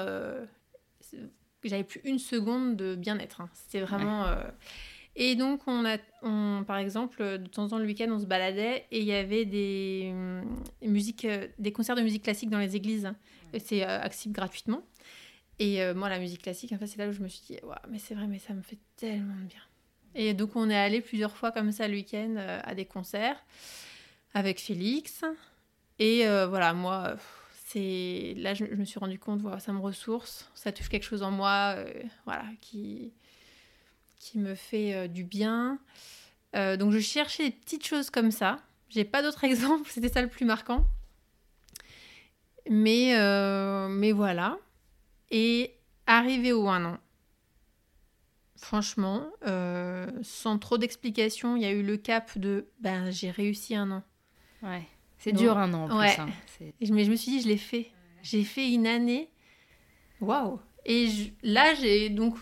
J'avais 1.64 1.84
plus 1.84 2.02
une 2.06 2.20
seconde 2.20 2.78
de 2.78 2.96
bien-être. 2.96 3.42
Hein. 3.42 3.50
C'était 3.54 3.82
vraiment... 3.82 4.26
Et 5.22 5.36
donc, 5.36 5.60
on 5.68 5.86
a, 5.86 5.98
on, 6.22 6.64
par 6.66 6.78
exemple, 6.78 7.22
de 7.22 7.46
temps 7.46 7.64
en 7.64 7.68
temps 7.68 7.78
le 7.78 7.86
week-end, 7.86 8.08
on 8.10 8.20
se 8.20 8.26
baladait 8.26 8.86
et 8.90 9.02
il 9.02 9.06
y 9.06 9.12
avait 9.12 9.44
des, 9.44 10.14
musiques, 10.82 11.28
des 11.60 11.74
concerts 11.74 11.98
de 11.98 12.02
musique 12.02 12.24
classique 12.24 12.50
dans 12.50 12.58
les 12.58 12.78
églises. 12.78 13.12
C'est 13.58 13.84
euh, 13.84 14.00
accessible 14.00 14.34
gratuitement. 14.34 14.82
Et 15.60 15.84
euh, 15.84 15.94
moi, 15.94 16.08
la 16.08 16.20
musique 16.20 16.42
classique, 16.42 16.72
en 16.72 16.78
fait, 16.78 16.88
c'est 16.88 17.00
là 17.00 17.10
où 17.10 17.12
je 17.12 17.20
me 17.20 17.28
suis 17.28 17.42
dit, 17.46 17.60
ouais, 17.66 17.76
mais 17.90 18.00
c'est 18.00 18.16
vrai, 18.16 18.28
mais 18.28 18.40
ça 18.40 18.54
me 18.54 18.62
fait 18.62 18.78
tellement 18.96 19.36
de 19.36 19.50
bien. 19.50 19.62
Et 20.16 20.34
donc, 20.34 20.56
on 20.56 20.70
est 20.70 20.78
allé 20.78 21.02
plusieurs 21.02 21.36
fois 21.36 21.52
comme 21.52 21.74
ça 21.74 21.90
le 21.90 21.96
week-end 21.96 22.36
euh, 22.38 22.62
à 22.64 22.74
des 22.74 22.86
concerts 22.86 23.44
avec 24.34 24.62
Félix. 24.62 25.26
Et 26.00 26.24
voilà, 26.24 26.74
moi, 26.74 27.18
c'est 27.66 28.36
là, 28.38 28.54
je, 28.54 28.64
me 28.64 28.86
suis 28.86 29.00
rendu 29.00 29.20
compte, 29.20 29.42
voilà, 29.42 29.60
ça 29.60 29.74
me 29.74 29.80
ressource, 29.80 30.50
ça 30.56 30.72
touche 30.72 30.88
quelque 30.88 31.04
chose 31.04 31.24
en 31.24 31.32
moi, 31.32 31.76
voilà, 32.24 32.46
qui 32.62 33.12
qui 34.20 34.38
me 34.38 34.54
fait 34.54 34.94
euh, 34.94 35.08
du 35.08 35.24
bien. 35.24 35.80
Euh, 36.56 36.78
donc 36.78 36.92
je 36.92 37.00
cherchais 37.00 37.46
des 37.46 37.52
petites 37.52 37.86
choses 37.86 38.10
comme 38.10 38.32
ça. 38.32 38.60
J'ai 38.90 39.06
pas 39.06 39.24
d'autres 39.24 39.44
exemples, 39.46 39.90
c'était 39.90 40.10
ça 40.10 40.22
le 40.22 40.28
plus 40.28 40.46
marquant. 40.46 40.86
Mais, 42.70 43.18
euh, 43.18 43.88
mais 43.88 44.12
voilà. 44.12 44.60
Et 45.32 45.76
arrivé 46.06 46.52
au 46.52 46.68
un 46.68 46.86
an, 46.86 46.98
franchement, 48.56 49.28
sans 50.22 50.60
trop 50.60 50.78
d'explications, 50.78 51.56
il 51.56 51.64
y 51.64 51.66
a 51.66 51.72
eu 51.72 51.84
le 51.84 51.98
cap 51.98 52.38
de 52.38 52.68
ben 52.80 53.12
j'ai 53.12 53.32
réussi 53.32 53.76
un 53.76 53.92
an. 53.92 54.04
Ouais. 54.62 54.84
C'est 55.20 55.34
dur 55.34 55.58
un 55.58 55.74
an 55.74 55.90
en 55.90 56.00
plus. 56.00 56.20
Hein. 56.20 56.30
Mais 56.90 57.04
je 57.04 57.12
me 57.12 57.16
suis 57.16 57.32
dit, 57.32 57.42
je 57.42 57.48
l'ai 57.48 57.58
fait. 57.58 57.92
J'ai 58.24 58.44
fait 58.44 58.72
une 58.72 58.88
année. 58.88 59.30
Waouh! 60.20 60.60
Et 60.86 61.10
là, 61.44 61.74
j'ai 61.76 62.10
donc 62.10 62.36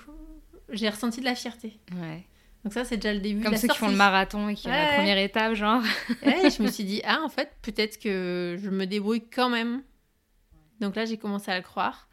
j'ai 0.70 0.90
ressenti 0.90 1.20
de 1.20 1.26
la 1.26 1.36
fierté. 1.36 1.80
Ouais. 1.96 2.26
Donc 2.64 2.74
ça, 2.74 2.84
c'est 2.84 2.98
déjà 2.98 3.14
le 3.14 3.20
début. 3.20 3.44
Comme 3.44 3.54
de 3.54 3.58
ceux 3.58 3.68
qui 3.68 3.78
font 3.78 3.90
le 3.90 3.96
marathon 3.96 4.50
et 4.50 4.56
qui 4.56 4.68
ont 4.68 4.72
la 4.72 4.96
première 4.96 5.18
étape, 5.18 5.54
genre. 5.54 5.82
ouais, 6.26 6.50
je 6.50 6.62
me 6.62 6.68
suis 6.72 6.84
dit, 6.84 7.02
ah, 7.06 7.22
en 7.24 7.30
fait, 7.30 7.52
peut-être 7.62 8.00
que 8.00 8.58
je 8.62 8.70
me 8.70 8.86
débrouille 8.86 9.24
quand 9.30 9.50
même. 9.50 9.84
Donc 10.82 10.96
là, 10.96 11.06
j'ai 11.06 11.18
commencé 11.18 11.50
à 11.50 11.58
le 11.58 11.64
croire. 11.64 12.08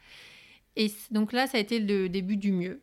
Et 0.75 0.91
donc 1.11 1.33
là, 1.33 1.47
ça 1.47 1.57
a 1.57 1.61
été 1.61 1.79
le 1.79 2.09
début 2.09 2.37
du 2.37 2.51
mieux. 2.51 2.81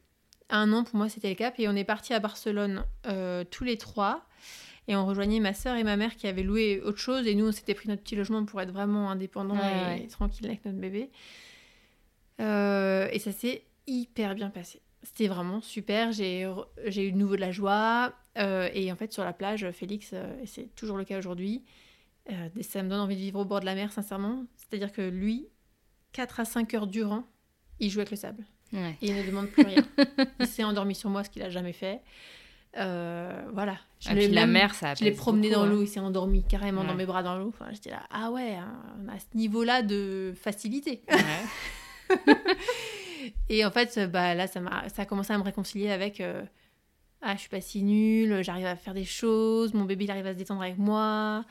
Un 0.50 0.72
an, 0.72 0.84
pour 0.84 0.96
moi, 0.96 1.08
c'était 1.08 1.30
le 1.30 1.34
cap. 1.34 1.54
Et 1.58 1.68
on 1.68 1.74
est 1.74 1.84
parti 1.84 2.12
à 2.14 2.20
Barcelone 2.20 2.84
euh, 3.06 3.44
tous 3.50 3.64
les 3.64 3.78
trois. 3.78 4.26
Et 4.88 4.96
on 4.96 5.06
rejoignait 5.06 5.40
ma 5.40 5.54
sœur 5.54 5.76
et 5.76 5.84
ma 5.84 5.96
mère 5.96 6.16
qui 6.16 6.26
avaient 6.26 6.42
loué 6.42 6.80
autre 6.84 6.98
chose. 6.98 7.26
Et 7.26 7.34
nous, 7.34 7.46
on 7.46 7.52
s'était 7.52 7.74
pris 7.74 7.88
notre 7.88 8.02
petit 8.02 8.16
logement 8.16 8.44
pour 8.44 8.60
être 8.60 8.72
vraiment 8.72 9.10
indépendants 9.10 9.56
et, 9.96 10.06
tranquille 10.08 10.46
avec 10.46 10.64
notre 10.64 10.78
bébé. 10.78 11.10
Euh, 12.40 13.08
et 13.12 13.18
ça 13.18 13.32
s'est 13.32 13.62
hyper 13.86 14.34
bien 14.34 14.50
passé. 14.50 14.82
C'était 15.02 15.26
vraiment 15.26 15.60
super. 15.60 16.12
J'ai 16.12 16.42
eu 16.42 17.12
de 17.12 17.16
nouveau 17.16 17.36
de 17.36 17.40
la 17.40 17.50
joie. 17.50 18.12
Euh, 18.38 18.68
et 18.72 18.90
en 18.90 18.96
fait, 18.96 19.12
sur 19.12 19.24
la 19.24 19.32
plage, 19.32 19.70
Félix, 19.72 20.10
euh, 20.12 20.42
et 20.42 20.46
c'est 20.46 20.74
toujours 20.74 20.96
le 20.96 21.04
cas 21.04 21.18
aujourd'hui, 21.18 21.62
euh, 22.30 22.48
ça 22.62 22.82
me 22.82 22.88
donne 22.88 23.00
envie 23.00 23.16
de 23.16 23.20
vivre 23.20 23.40
au 23.40 23.44
bord 23.44 23.60
de 23.60 23.66
la 23.66 23.74
mer, 23.74 23.92
sincèrement. 23.92 24.44
C'est-à-dire 24.56 24.92
que 24.92 25.02
lui, 25.02 25.48
4 26.12 26.40
à 26.40 26.44
5 26.44 26.72
heures 26.74 26.86
durant, 26.86 27.24
il 27.78 27.90
joue 27.90 28.00
avec 28.00 28.10
le 28.10 28.16
sable. 28.16 28.44
Et 28.74 28.94
il 29.02 29.14
ne 29.14 29.22
demande 29.26 29.48
plus 29.48 29.64
rien. 29.64 29.84
il 30.40 30.46
s'est 30.46 30.64
endormi 30.64 30.94
sur 30.94 31.10
moi, 31.10 31.24
ce 31.24 31.28
qu'il 31.28 31.42
a 31.42 31.50
jamais 31.50 31.74
fait. 31.74 32.00
voilà. 32.74 33.76
Je 34.00 34.08
ah, 34.08 34.14
la 34.14 34.46
mer, 34.46 34.74
ça 34.74 34.94
Je 34.94 35.04
l'ai 35.04 35.10
promené 35.10 35.50
dans 35.50 35.66
l'eau, 35.66 35.82
il 35.82 35.88
s'est 35.88 36.00
endormi 36.00 36.42
carrément 36.42 36.82
dans 36.84 36.94
mes 36.94 37.04
bras 37.04 37.22
dans 37.22 37.36
l'eau. 37.36 37.48
Enfin, 37.48 37.66
j'étais 37.72 37.90
là, 37.90 38.02
ah 38.10 38.30
ouais, 38.30 38.54
hein, 38.54 38.82
on 39.04 39.08
a 39.08 39.18
ce 39.18 39.36
niveau-là 39.36 39.82
de 39.82 40.32
facilité. 40.34 41.02
Ouais. 41.10 42.16
Et 43.48 43.64
en 43.64 43.70
fait, 43.70 43.98
bah, 44.10 44.34
là, 44.34 44.46
ça, 44.46 44.60
a, 44.70 44.88
ça 44.88 45.02
a 45.02 45.04
commencé 45.04 45.32
à 45.32 45.38
me 45.38 45.42
réconcilier 45.42 45.90
avec 45.90 46.20
euh, 46.20 46.42
Ah, 47.20 47.34
je 47.34 47.40
suis 47.40 47.48
pas 47.48 47.60
si 47.60 47.82
nulle, 47.82 48.42
j'arrive 48.42 48.66
à 48.66 48.76
faire 48.76 48.94
des 48.94 49.04
choses, 49.04 49.74
mon 49.74 49.84
bébé 49.84 50.04
il 50.04 50.10
arrive 50.10 50.26
à 50.26 50.32
se 50.32 50.38
détendre 50.38 50.62
avec 50.62 50.78
moi. 50.78 51.44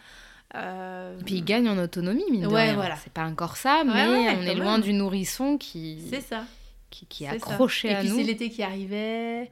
Euh... 0.56 1.18
Puis 1.26 1.36
il 1.36 1.46
gagne 1.46 1.70
en 1.70 1.78
autonomie, 1.78 2.26
mine 2.30 2.42
de 2.42 2.48
ouais, 2.48 2.74
voilà. 2.74 2.96
C'est 2.98 3.14
pas 3.14 3.26
encore 3.26 3.56
ça, 3.56 3.84
mais 3.86 4.36
on 4.38 4.42
est 4.42 4.56
loin 4.56 4.80
du 4.80 4.94
nourrisson 4.94 5.58
qui. 5.58 6.04
C'est 6.10 6.22
ça. 6.22 6.46
Qui, 6.90 7.06
qui 7.06 7.24
est 7.24 7.30
accroché 7.30 7.90
à 7.90 8.04
nous. 8.04 8.10
Et 8.10 8.12
puis 8.12 8.18
c'est 8.18 8.28
l'été 8.28 8.50
qui 8.50 8.64
arrivait. 8.64 9.50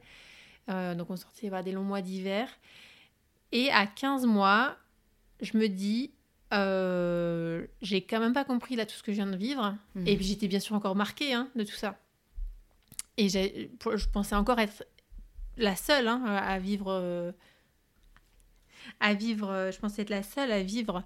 Euh, 0.68 0.94
donc 0.94 1.10
on 1.10 1.16
sortait 1.16 1.48
voilà, 1.48 1.62
des 1.62 1.72
longs 1.72 1.84
mois 1.84 2.02
d'hiver. 2.02 2.48
Et 3.52 3.70
à 3.70 3.86
15 3.86 4.26
mois, 4.26 4.76
je 5.40 5.56
me 5.56 5.68
dis, 5.68 6.12
euh, 6.52 7.66
j'ai 7.82 8.02
quand 8.02 8.20
même 8.20 8.32
pas 8.32 8.44
compris 8.44 8.76
là 8.76 8.86
tout 8.86 8.94
ce 8.94 9.02
que 9.02 9.12
je 9.12 9.16
viens 9.16 9.26
de 9.26 9.36
vivre. 9.36 9.76
Mhm. 9.94 10.06
Et 10.06 10.16
puis 10.16 10.26
j'étais 10.26 10.48
bien 10.48 10.60
sûr 10.60 10.74
encore 10.74 10.96
marquée 10.96 11.32
hein, 11.32 11.48
de 11.56 11.64
tout 11.64 11.74
ça. 11.74 11.98
Et 13.20 13.28
je 13.28 14.08
pensais 14.08 14.34
encore 14.34 14.58
être 14.60 14.82
la 15.58 15.76
seule 15.76 16.08
hein, 16.08 16.24
à 16.24 16.58
vivre. 16.58 16.86
Euh, 16.88 17.32
à 18.98 19.12
vivre. 19.12 19.50
Euh, 19.50 19.70
je 19.70 19.78
pensais 19.78 20.00
être 20.02 20.10
la 20.10 20.22
seule 20.22 20.50
à 20.50 20.62
vivre 20.62 21.04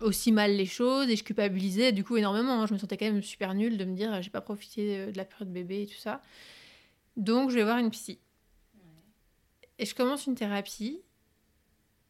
aussi 0.00 0.30
mal 0.30 0.54
les 0.54 0.66
choses 0.66 1.08
et 1.08 1.16
je 1.16 1.24
culpabilisais 1.24 1.92
du 1.92 2.04
coup 2.04 2.18
énormément. 2.18 2.60
Hein. 2.60 2.66
Je 2.66 2.74
me 2.74 2.78
sentais 2.78 2.98
quand 2.98 3.06
même 3.06 3.22
super 3.22 3.54
nulle 3.54 3.78
de 3.78 3.84
me 3.86 3.96
dire 3.96 4.20
j'ai 4.20 4.28
pas 4.28 4.42
profité 4.42 5.10
de 5.10 5.16
la 5.16 5.24
période 5.24 5.50
bébé 5.50 5.82
et 5.82 5.86
tout 5.86 5.98
ça. 5.98 6.20
Donc 7.16 7.48
je 7.48 7.54
vais 7.54 7.64
voir 7.64 7.78
une 7.78 7.90
psy. 7.90 8.18
Et 9.78 9.86
je 9.86 9.94
commence 9.94 10.26
une 10.26 10.34
thérapie 10.34 11.00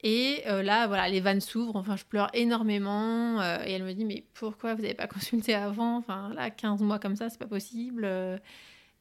et 0.03 0.43
euh, 0.47 0.63
là, 0.63 0.87
voilà, 0.87 1.09
les 1.09 1.21
vannes 1.21 1.41
s'ouvrent. 1.41 1.77
Enfin, 1.77 1.97
je 1.97 2.05
pleure 2.05 2.31
énormément. 2.33 3.41
Euh, 3.41 3.65
et 3.65 3.73
elle 3.73 3.83
me 3.83 3.93
dit, 3.93 4.05
mais 4.05 4.25
pourquoi 4.35 4.75
vous 4.75 4.83
n'avez 4.83 4.95
pas 4.95 5.07
consulté 5.09 5.55
avant? 5.55 5.97
Enfin, 5.97 6.33
là, 6.35 6.51
15 6.51 6.83
mois 6.83 6.99
comme 6.99 7.17
ça, 7.17 7.31
c'est 7.31 7.39
pas 7.39 7.47
possible. 7.47 8.05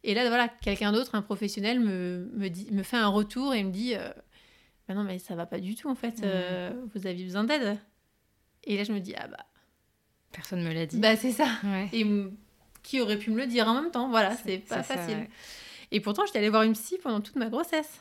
et 0.04 0.14
là, 0.14 0.28
voilà, 0.28 0.48
quelqu'un 0.48 0.92
d'autre, 0.92 1.14
un 1.14 1.22
professionnel, 1.22 1.80
me, 1.80 2.30
me, 2.34 2.50
dit, 2.50 2.68
me 2.72 2.84
fait 2.84 2.98
un 2.98 3.10
retour 3.10 3.54
et 3.54 3.64
me 3.64 3.72
dit, 3.72 3.94
euh, 3.96 4.10
bah 4.88 4.96
non, 4.96 5.04
mais 5.04 5.20
ça 5.20 5.36
va 5.36 5.46
pas 5.46 5.60
du 5.60 5.76
tout, 5.76 5.90
en 5.90 5.96
fait. 5.96 6.22
Mmh. 6.22 6.90
vous 6.96 7.06
avez 7.06 7.24
besoin 7.24 7.44
d'aide. 7.44 7.78
Et 8.64 8.78
là, 8.78 8.84
je 8.84 8.92
me 8.92 9.00
dis, 9.00 9.14
ah 9.18 9.28
bah... 9.28 9.46
Personne 10.32 10.62
me 10.62 10.74
l'a 10.74 10.86
dit. 10.86 11.00
Bah, 11.00 11.16
c'est 11.16 11.32
ça. 11.32 11.48
Et 11.94 12.06
qui 12.84 13.02
aurait 13.02 13.18
pu 13.18 13.32
me 13.32 13.38
le 13.38 13.48
dire 13.48 13.68
en 13.68 13.82
même 13.82 13.92
temps? 13.92 14.10
Voilà, 14.10 14.36
c'est 14.36 14.60
pas 14.60 14.84
facile. 14.84 15.28
Et 15.92 16.00
pourtant, 16.00 16.26
j'étais 16.26 16.40
allée 16.40 16.50
voir 16.50 16.64
une 16.64 16.74
psy 16.74 16.98
pendant 17.02 17.22
toute 17.22 17.36
ma 17.36 17.50
grossesse. 17.50 18.00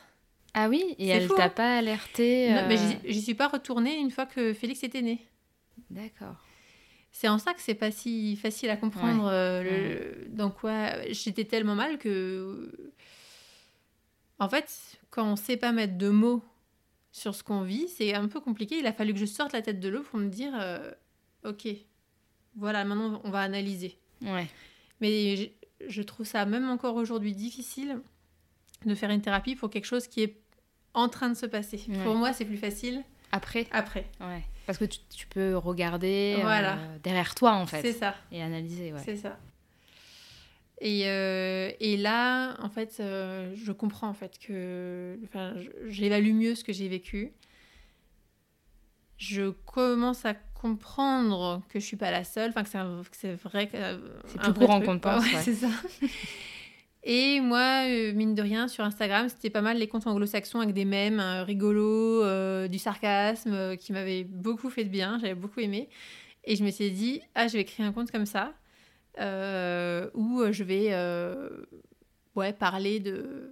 Ah 0.59 0.71
oui 0.71 0.95
Et 0.99 1.09
elle 1.09 1.29
t'a 1.29 1.51
pas 1.51 1.77
alerté 1.77 2.49
Non, 2.51 2.67
mais 2.67 2.79
euh, 2.79 2.95
j'y 3.05 3.21
suis 3.21 3.35
pas 3.35 3.47
retournée 3.47 3.99
une 3.99 4.11
fois 4.11 4.25
que 4.25 4.55
Félix 4.55 4.83
était 4.83 5.03
né. 5.03 5.23
D'accord. 5.91 6.37
C'est 7.13 7.29
en 7.29 7.37
ça 7.37 7.53
que 7.53 7.61
c'est 7.61 7.75
pas 7.75 7.91
si 7.91 8.37
facile 8.37 8.71
à 8.71 8.79
comprendre 8.79 9.29
euh, 9.31 10.15
dans 10.29 10.51
quoi 10.51 11.03
j'étais 11.11 11.45
tellement 11.45 11.75
mal 11.75 11.99
que. 11.99 12.91
En 14.39 14.49
fait, 14.49 14.99
quand 15.11 15.31
on 15.31 15.37
sait 15.37 15.59
pas 15.59 15.73
mettre 15.73 15.99
de 15.99 16.09
mots 16.09 16.43
sur 17.13 17.35
ce 17.35 17.43
qu'on 17.43 17.61
vit, 17.61 17.89
c'est 17.89 18.15
un 18.15 18.27
peu 18.27 18.41
compliqué. 18.41 18.79
Il 18.79 18.87
a 18.87 18.95
fallu 18.95 19.13
que 19.13 19.21
je 19.21 19.27
sorte 19.27 19.53
la 19.53 19.61
tête 19.61 19.79
de 19.79 19.91
l'eau 19.91 20.03
pour 20.05 20.19
me 20.19 20.29
dire 20.29 20.53
euh, 20.59 20.91
Ok, 21.45 21.69
voilà, 22.55 22.83
maintenant 22.87 23.21
on 23.25 23.31
va 23.31 23.41
analyser. 23.41 23.99
Ouais. 24.23 24.47
Mais 25.03 25.37
je, 25.37 25.47
je 25.87 26.03
trouve 26.03 26.25
ça 26.25 26.47
même 26.47 26.71
encore 26.71 26.97
aujourd'hui 26.97 27.35
difficile 27.35 28.01
de 28.87 28.95
faire 28.95 29.11
une 29.11 29.21
thérapie 29.21 29.55
pour 29.55 29.69
quelque 29.69 29.87
chose 29.87 30.07
qui 30.07 30.23
est 30.23 30.46
en 30.97 31.09
train 31.09 31.29
de 31.29 31.35
se 31.35 31.47
passer. 31.47 31.81
Pour 32.03 32.17
moi, 32.17 32.33
c'est 32.33 32.45
plus 32.45 32.57
facile. 32.57 33.05
Après 33.31 33.67
Après. 33.71 34.07
Ouais. 34.21 34.43
Parce 34.67 34.79
que 34.79 34.85
tu, 34.85 35.27
peux 35.29 35.57
regarder 35.57 36.37
euh, 36.39 36.99
derrière 37.03 37.35
toi, 37.37 37.53
en 37.53 37.67
fait. 37.67 37.83
C'est 37.83 37.93
ça. 37.93 38.17
Et 38.33 38.43
analyser, 38.43 38.93
ouais. 38.93 39.01
C'est 39.05 39.17
ça. 39.17 39.39
Et, 40.81 41.03
euh, 41.07 41.71
et, 41.79 41.97
là, 41.97 42.57
en 42.61 42.69
fait, 42.69 42.97
euh, 42.99 43.55
je 43.55 43.71
comprends, 43.73 44.09
en 44.09 44.15
fait, 44.15 44.39
que... 44.39 45.19
Enfin, 45.25 45.55
j'évalue 45.87 46.33
mieux 46.33 46.55
ce 46.55 46.65
que 46.65 46.73
j'ai 46.73 46.89
vécu. 46.89 47.33
Je 49.19 49.51
commence 49.51 50.25
à 50.25 50.35
comprendre 50.55 51.63
que 51.69 51.79
je 51.79 51.85
suis 51.85 51.97
pas 51.97 52.11
la 52.11 52.25
seule, 52.25 52.51
enfin 52.51 52.65
que 52.65 52.71
c'est 53.13 53.35
vrai 53.35 53.71
c'est 54.27 54.41
plus 54.41 54.53
courant 54.53 54.81
qu'on 54.81 54.99
pense. 54.99 55.25
C'est 55.43 55.55
ça. 55.55 55.69
Et 57.09 57.39
moi, 57.41 57.87
euh, 57.87 58.13
mine 58.15 58.35
de 58.35 58.43
rien, 58.43 58.67
sur 58.67 58.83
Instagram, 58.83 59.29
c'était 59.29 59.49
pas 59.49 59.61
mal 59.61 59.79
les 59.79 59.87
comptes 59.87 60.09
anglo-saxons 60.09 60.59
avec 60.59 60.75
des 60.75 60.85
mèmes 60.85 61.21
euh, 61.21 61.45
rigolos, 61.45 62.25
euh, 62.25 62.67
du 62.67 62.81
sarcasme, 62.81 63.77
qui 63.77 63.93
m'avaient 63.93 64.25
beaucoup 64.25 64.71
fait 64.71 64.83
de 64.83 64.89
bien, 64.89 65.17
j'avais 65.21 65.37
beaucoup 65.37 65.61
aimé. 65.61 65.89
Et 66.43 66.57
je 66.57 66.65
me 66.65 66.71
suis 66.73 66.91
dit, 66.91 67.23
ah, 67.37 67.47
je 67.47 67.53
vais 67.59 67.65
créer 67.65 67.87
un 67.87 67.93
compte 67.93 68.11
comme 68.11 68.27
ça, 68.27 68.55
où 69.19 70.43
je 70.51 70.65
vais 70.65 70.89
ouais, 72.35 72.53
parler 72.53 72.99
de. 72.99 73.51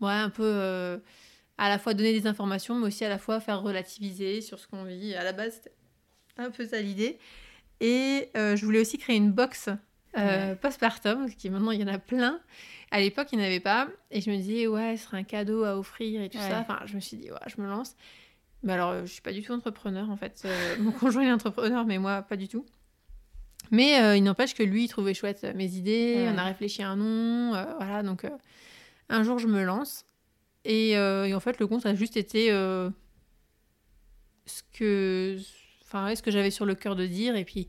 Ouais, 0.00 0.10
un 0.10 0.30
peu. 0.30 1.00
à 1.58 1.68
la 1.68 1.78
fois 1.78 1.94
donner 1.94 2.12
des 2.12 2.26
informations, 2.26 2.76
mais 2.80 2.88
aussi 2.88 3.04
à 3.04 3.08
la 3.08 3.18
fois 3.18 3.38
faire 3.38 3.62
relativiser 3.62 4.40
sur 4.40 4.58
ce 4.58 4.66
qu'on 4.66 4.82
vit. 4.82 5.14
À 5.14 5.22
la 5.22 5.32
base, 5.32 5.62
un 6.38 6.50
peu 6.50 6.66
ça 6.66 6.80
l'idée. 6.80 7.18
Et 7.80 8.30
je 8.34 8.64
voulais 8.64 8.80
aussi 8.80 8.98
créer 8.98 9.16
une 9.16 9.30
box 9.30 9.70
euh, 10.18 10.50
Ouais. 10.50 10.56
postpartum, 10.56 11.20
parce 11.26 11.34
que 11.34 11.48
maintenant 11.48 11.70
il 11.70 11.80
y 11.80 11.84
en 11.84 11.88
a 11.88 11.98
plein. 11.98 12.40
À 12.90 13.00
l'époque, 13.00 13.28
il 13.32 13.38
n'y 13.38 13.44
en 13.44 13.46
avait 13.46 13.60
pas. 13.60 13.88
Et 14.10 14.20
je 14.20 14.30
me 14.30 14.36
disais, 14.36 14.66
ouais, 14.66 14.96
ce 14.98 15.04
serait 15.06 15.16
un 15.18 15.22
cadeau 15.24 15.64
à 15.64 15.78
offrir 15.78 16.20
et 16.22 16.28
tout 16.28 16.36
Ouais. 16.38 16.48
ça. 16.48 16.58
Enfin, 16.60 16.80
je 16.84 16.94
me 16.94 17.00
suis 17.00 17.16
dit, 17.16 17.30
ouais, 17.30 17.38
je 17.46 17.60
me 17.60 17.66
lance. 17.66 17.96
Mais 18.62 18.74
alors, 18.74 18.90
euh, 18.90 19.00
je 19.06 19.12
suis 19.12 19.22
pas 19.22 19.32
du 19.32 19.42
tout 19.42 19.52
entrepreneur 19.52 20.10
en 20.10 20.16
fait. 20.16 20.42
Euh, 20.44 20.76
mon 20.80 20.92
conjoint 20.92 21.22
est 21.22 21.32
entrepreneur, 21.32 21.84
mais 21.86 21.98
moi, 21.98 22.22
pas 22.22 22.36
du 22.36 22.48
tout. 22.48 22.66
Mais 23.70 24.00
euh, 24.02 24.16
il 24.16 24.22
n'empêche 24.22 24.54
que 24.54 24.62
lui, 24.62 24.84
il 24.84 24.88
trouvait 24.88 25.14
chouette 25.14 25.44
mes 25.54 25.74
idées. 25.76 26.16
Ouais. 26.18 26.30
On 26.34 26.38
a 26.38 26.44
réfléchi 26.44 26.82
à 26.82 26.90
un 26.90 26.96
nom. 26.96 27.50
voilà, 27.78 28.02
donc 28.02 28.26
un 29.08 29.22
jour, 29.22 29.38
je 29.38 29.46
me 29.46 29.62
lance. 29.64 30.04
Et, 30.64 30.90
et 30.90 31.34
en 31.34 31.40
fait, 31.40 31.58
le 31.58 31.66
compte 31.66 31.86
a 31.86 31.94
juste 31.94 32.16
été 32.18 32.50
ce 34.44 34.62
que, 34.72 35.38
enfin, 35.84 36.14
ce 36.14 36.22
que 36.22 36.30
j'avais 36.30 36.50
sur 36.50 36.66
le 36.66 36.74
cœur 36.74 36.96
de 36.96 37.06
dire. 37.06 37.36
Et 37.36 37.44
puis, 37.44 37.68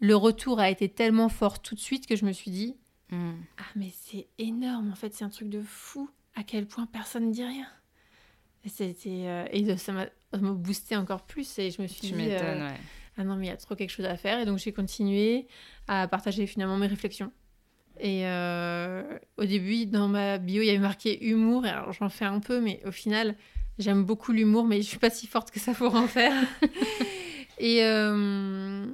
le 0.00 0.14
retour 0.16 0.60
a 0.60 0.70
été 0.70 0.88
tellement 0.88 1.28
fort 1.28 1.60
tout 1.60 1.74
de 1.74 1.80
suite 1.80 2.06
que 2.06 2.16
je 2.16 2.24
me 2.24 2.32
suis 2.32 2.50
dit, 2.50 2.76
Mm. 3.10 3.32
ah 3.56 3.62
mais 3.74 3.90
c'est 4.02 4.26
énorme. 4.38 4.90
En 4.92 4.94
fait, 4.94 5.14
c'est 5.14 5.24
un 5.24 5.30
truc 5.30 5.48
de 5.48 5.62
fou. 5.62 6.10
À 6.36 6.42
quel 6.42 6.66
point 6.66 6.86
personne 6.86 7.28
ne 7.28 7.32
dit 7.32 7.42
rien. 7.44 7.66
Et 8.64 8.68
c'était 8.68 9.24
euh, 9.26 9.46
et 9.50 9.76
ça 9.78 9.92
m'a 9.92 10.06
boosté 10.32 10.94
encore 10.94 11.22
plus. 11.22 11.58
Et 11.58 11.70
je 11.70 11.80
me 11.80 11.86
suis 11.86 12.02
Tu 12.08 12.14
dit, 12.14 12.28
euh, 12.32 12.68
ouais. 12.68 12.74
ah 13.16 13.24
non, 13.24 13.36
mais 13.36 13.46
il 13.46 13.48
y 13.48 13.52
a 13.52 13.56
trop 13.56 13.74
quelque 13.74 13.90
chose 13.90 14.04
à 14.04 14.16
faire. 14.16 14.38
Et 14.40 14.44
donc, 14.44 14.58
j'ai 14.58 14.72
continué 14.72 15.46
à 15.86 16.06
partager 16.06 16.46
finalement 16.46 16.76
mes 16.76 16.86
réflexions. 16.86 17.32
Et 17.98 18.26
euh, 18.26 19.02
au 19.38 19.44
début, 19.46 19.86
dans 19.86 20.06
ma 20.06 20.36
bio, 20.38 20.62
il 20.62 20.66
y 20.66 20.70
avait 20.70 20.78
marqué 20.78 21.24
humour. 21.26 21.64
Et 21.66 21.70
alors, 21.70 21.92
j'en 21.94 22.10
fais 22.10 22.26
un 22.26 22.40
peu, 22.40 22.60
mais 22.60 22.80
au 22.86 22.92
final, 22.92 23.36
j'aime 23.78 24.04
beaucoup 24.04 24.32
l'humour, 24.32 24.66
mais 24.66 24.82
je 24.82 24.86
suis 24.86 24.98
pas 24.98 25.10
si 25.10 25.26
forte 25.26 25.50
que 25.50 25.58
ça 25.60 25.72
pour 25.72 25.94
en 25.94 26.06
faire. 26.06 26.34
et, 27.58 27.82
euh, 27.84 28.86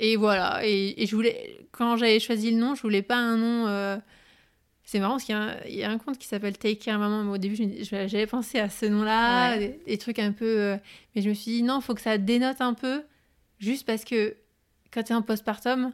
et 0.00 0.16
voilà. 0.16 0.60
Et, 0.66 1.02
et 1.02 1.06
je 1.06 1.14
voulais, 1.14 1.60
quand 1.72 1.96
j'avais 1.96 2.18
choisi 2.20 2.50
le 2.50 2.56
nom, 2.58 2.74
je 2.74 2.82
voulais 2.82 3.02
pas 3.02 3.16
un 3.16 3.36
nom. 3.36 3.66
euh, 3.68 3.96
C'est 4.84 4.98
marrant 4.98 5.12
parce 5.14 5.24
qu'il 5.24 5.34
y, 5.34 5.38
a 5.38 5.42
un- 5.42 5.56
il 5.68 5.74
y 5.76 5.84
a 5.84 5.90
un 5.90 5.98
compte 5.98 6.18
qui 6.18 6.26
s'appelle 6.26 6.58
Take 6.58 6.76
Care 6.76 6.98
Maman, 6.98 7.22
mais 7.24 7.30
au 7.32 7.38
début 7.38 7.56
j'avais 7.82 8.26
pensé 8.26 8.58
à 8.58 8.68
ce 8.68 8.86
nom-là, 8.86 9.50
Ouais. 9.52 9.58
des, 9.58 9.80
des 9.86 9.98
trucs 9.98 10.18
un 10.18 10.32
peu. 10.32 10.44
euh, 10.58 10.76
mais 11.14 11.22
je 11.22 11.28
me 11.28 11.34
suis 11.34 11.52
dit 11.52 11.62
non, 11.62 11.80
faut 11.80 11.94
que 11.94 12.00
ça 12.00 12.18
dénote 12.18 12.60
un 12.60 12.74
peu, 12.74 13.02
juste 13.60 13.86
parce 13.86 14.04
que 14.04 14.34
quand 14.92 15.04
t'es 15.04 15.14
en 15.14 15.22
postpartum, 15.22 15.92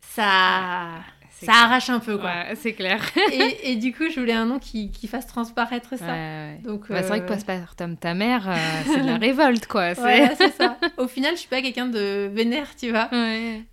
ça, 0.00 1.00
ça 1.40 1.52
clair. 1.52 1.64
arrache 1.64 1.90
un 1.90 2.00
peu 2.00 2.16
quoi. 2.18 2.26
Ouais, 2.30 2.54
c'est 2.56 2.72
clair. 2.72 3.02
et, 3.32 3.72
et 3.72 3.76
du 3.76 3.92
coup, 3.92 4.04
je 4.12 4.18
voulais 4.20 4.32
un 4.32 4.46
nom 4.46 4.58
qui, 4.58 4.90
qui 4.90 5.06
fasse 5.08 5.26
transparaître 5.26 5.96
ça. 5.98 6.06
ouais. 6.06 6.60
Donc, 6.64 6.88
Bah, 6.88 7.02
c'est 7.02 7.08
vrai 7.08 7.18
euh, 7.20 7.22
que 7.22 7.28
postpartum, 7.32 7.96
ta 7.96 8.14
mère, 8.14 8.48
euh, 8.48 8.54
c'est 8.86 9.00
de 9.00 9.06
la 9.06 9.16
révolte, 9.16 9.66
quoi. 9.66 9.94
c'est- 9.94 10.02
Ouais, 10.02 10.30
c'est 10.38 10.52
ça. 10.54 10.78
Au 10.98 11.06
final, 11.08 11.34
je 11.34 11.40
suis 11.40 11.48
pas 11.48 11.62
quelqu'un 11.62 11.86
de 11.86 12.28
vénère, 12.32 12.74
tu 12.76 12.90
vois. 12.90 13.08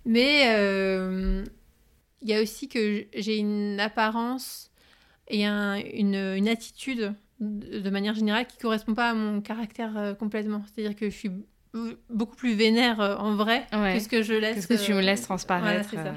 Mais 0.04 0.44
euh, 0.46 1.44
il 2.22 2.28
y 2.28 2.34
a 2.34 2.42
aussi 2.42 2.68
que 2.68 3.04
j'ai 3.14 3.36
une 3.38 3.78
apparence 3.80 4.70
et 5.28 5.44
un- 5.46 5.76
une, 5.94 6.14
une 6.36 6.48
attitude 6.48 7.12
de, 7.40 7.90
manière 7.90 8.14
générale 8.14 8.46
qui 8.46 8.56
correspond 8.58 8.94
pas 8.94 9.10
à 9.10 9.14
mon 9.14 9.40
caractère 9.40 9.96
euh, 9.96 10.14
complètement. 10.14 10.62
C'est-à-dire 10.74 10.96
que 10.98 11.08
je 11.10 11.14
suis 11.14 11.28
b- 11.28 11.96
beaucoup 12.10 12.34
plus 12.34 12.54
vénère 12.54 13.00
euh, 13.00 13.14
en 13.16 13.34
vrai 13.36 13.66
Ouais. 13.72 13.94
que 13.94 14.00
ce 14.00 14.08
que 14.08 14.22
je 14.22 14.32
laisse. 14.34 14.54
Qu'est-ce 14.66 14.66
que 14.82 14.84
tu 14.86 14.92
me 14.94 14.98
euh, 14.98 15.02
laisses 15.02 15.22
transparaître 15.22 15.90
voilà, 15.90 16.04
c'est 16.04 16.10
ça. 16.10 16.14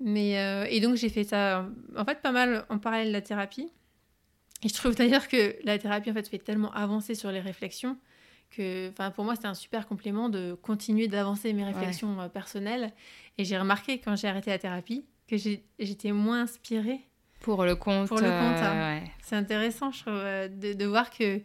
Mais 0.00 0.38
euh, 0.38 0.66
et 0.68 0.80
donc 0.80 0.96
j'ai 0.96 1.08
fait 1.08 1.24
ça 1.24 1.60
euh, 1.60 1.68
en 1.96 2.04
fait 2.04 2.20
pas 2.20 2.32
mal 2.32 2.64
en 2.68 2.78
parallèle 2.78 3.08
de 3.08 3.12
la 3.12 3.20
thérapie. 3.22 3.70
Et 4.62 4.68
je 4.68 4.74
trouve 4.74 4.94
d'ailleurs 4.94 5.28
que 5.28 5.56
la 5.64 5.78
thérapie 5.78 6.10
en 6.10 6.14
fait 6.14 6.28
fait 6.28 6.38
tellement 6.38 6.72
avancer 6.72 7.14
sur 7.14 7.30
les 7.30 7.40
réflexions 7.40 7.96
que 8.50 8.88
enfin 8.90 9.10
pour 9.10 9.24
moi 9.24 9.34
c'était 9.34 9.46
un 9.48 9.54
super 9.54 9.86
complément 9.86 10.28
de 10.28 10.54
continuer 10.54 11.08
d'avancer 11.08 11.52
mes 11.52 11.64
réflexions 11.64 12.20
euh, 12.20 12.28
personnelles. 12.28 12.92
Et 13.38 13.44
j'ai 13.44 13.58
remarqué 13.58 13.98
quand 13.98 14.16
j'ai 14.16 14.28
arrêté 14.28 14.50
la 14.50 14.58
thérapie 14.58 15.04
que 15.28 15.36
j'étais 15.36 16.12
moins 16.12 16.42
inspirée. 16.42 17.00
Pour 17.40 17.64
le 17.64 17.76
compte. 17.76 18.08
Pour 18.08 18.18
le 18.18 18.22
compte, 18.30 18.30
euh, 18.58 18.62
hein. 18.64 19.00
ouais. 19.00 19.10
C'est 19.22 19.36
intéressant 19.36 19.90
je 19.90 20.00
trouve 20.00 20.14
de, 20.14 20.72
de 20.72 20.84
voir 20.86 21.10
que 21.10 21.40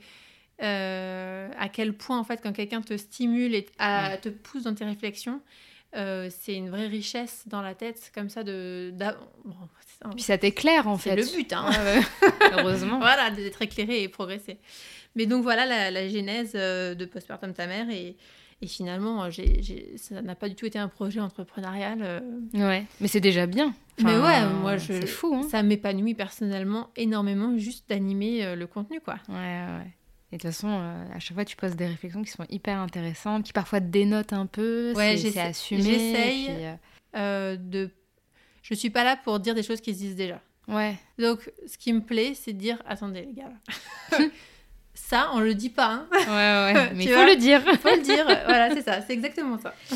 euh, 0.62 1.50
à 1.58 1.70
quel 1.70 1.93
point 1.93 2.20
en 2.20 2.24
fait 2.24 2.41
quand 2.41 2.52
quelqu'un 2.52 2.82
te 2.82 2.97
stimule 2.97 3.56
et 3.56 3.66
à- 3.78 4.18
te 4.18 4.30
pousse 4.30 4.64
dans 4.64 4.76
tes 4.76 4.86
réflexions 4.86 5.41
euh, 5.96 6.30
c'est 6.30 6.56
une 6.56 6.70
vraie 6.70 6.88
richesse 6.88 7.44
dans 7.48 7.62
la 7.62 7.74
tête 7.76 8.12
comme 8.14 8.30
ça 8.30 8.44
de 8.44 8.92
d'a- 8.94 9.18
bon, 9.46 9.56
c'est 9.88 10.06
un- 10.06 10.10
Puis 10.12 10.24
ça 10.24 10.38
t'éclaire, 10.38 10.88
en 10.88 10.98
c'est 10.98 11.12
fait. 11.12 11.16
le 11.18 11.26
but 11.38 11.52
hein. 11.54 11.70
Heureusement. 12.54 13.00
voilà, 13.00 13.32
d'être 13.32 13.62
éclairé 13.62 14.04
et 14.04 14.08
progresser. 14.10 14.58
Mais 15.16 15.26
donc 15.26 15.44
voilà 15.44 15.66
la, 15.66 15.90
la 15.92 16.08
genèse 16.08 16.52
euh, 16.56 16.94
de 16.96 17.06
Postpartum 17.06 17.54
ta 17.54 17.66
mère 17.68 17.90
et, 17.90 18.16
et 18.62 18.68
finalement 18.68 19.24
euh, 19.24 19.30
ça 19.98 20.22
n'a 20.22 20.36
pas 20.36 20.48
du 20.50 20.56
tout 20.56 20.66
été 20.68 20.78
un 20.78 20.88
projet 20.90 21.20
entrepreneurial. 21.20 22.00
euh. 22.04 22.20
Ouais. 22.54 22.86
Mais 23.02 23.08
c'est 23.08 23.20
déjà 23.22 23.46
bien. 23.48 23.74
Mais 24.02 24.18
ouais, 24.18 24.46
moi, 24.62 24.78
je- 24.78 24.94
C'est 24.94 25.08
fou, 25.08 25.36
hein. 25.36 25.48
Ça 25.50 25.62
m'épanouit 25.64 26.14
personnellement 26.14 26.90
énormément 26.96 27.58
juste 27.58 27.90
d'animer 27.90 28.46
euh, 28.46 28.56
le 28.56 28.66
contenu 28.68 29.02
quoi. 29.02 29.16
Ouais, 29.28 29.36
ouais. 29.36 29.92
Et 30.32 30.38
de 30.38 30.41
toute 30.41 30.51
façon, 30.51 30.67
euh, 30.69 31.05
à 31.15 31.19
chaque 31.19 31.34
fois, 31.36 31.45
tu 31.45 31.55
poses 31.55 31.75
des 31.75 31.88
réflexions 31.88 32.21
qui 32.21 32.32
sont 32.32 32.45
hyper 32.49 32.77
intéressantes, 32.77 33.43
qui 33.43 33.53
parfois 33.53 33.82
te 33.82 33.88
dénotent 33.88 34.34
un 34.34 34.45
peu. 34.45 34.93
Ouais, 34.95 35.17
c'est- 35.17 35.39
assumé. 35.39 35.82
j'essaye. 35.82 36.45
puis, 36.45 36.65
euh, 36.65 36.75
Euh, 37.15 37.57
de... 37.57 37.89
Je 38.61 38.75
suis 38.75 38.91
pas 38.91 39.03
là 39.03 39.17
pour 39.17 39.39
dire 39.39 39.55
des 39.55 39.63
choses 39.63 39.82
qui 39.82 39.93
se 39.93 39.99
disent 39.99 40.15
déjà. 40.15 40.39
Ouais. 40.67 40.95
Donc 41.17 41.51
ce 41.65 41.75
qui 41.80 41.91
me 41.91 42.01
plaît 42.01 42.34
c'est 42.36 42.53
de 42.53 42.59
dire 42.59 42.77
attendez 42.88 43.21
les 43.21 43.34
gars. 43.34 43.51
ça 44.93 45.32
on 45.34 45.39
le 45.39 45.55
dit 45.55 45.71
pas 45.71 45.91
hein. 45.91 46.07
Ouais, 46.11 46.73
ouais. 46.73 46.91
Mais 46.95 47.05
il 47.05 47.09
faut 47.09 47.25
le 47.25 47.36
dire. 47.36 47.61
Faut 47.80 47.89
le 47.89 48.03
dire. 48.03 48.25
voilà 48.25 48.69
c'est 48.75 48.84
ça, 48.84 49.01
c'est 49.01 49.13
exactement 49.13 49.57
ça. 49.57 49.73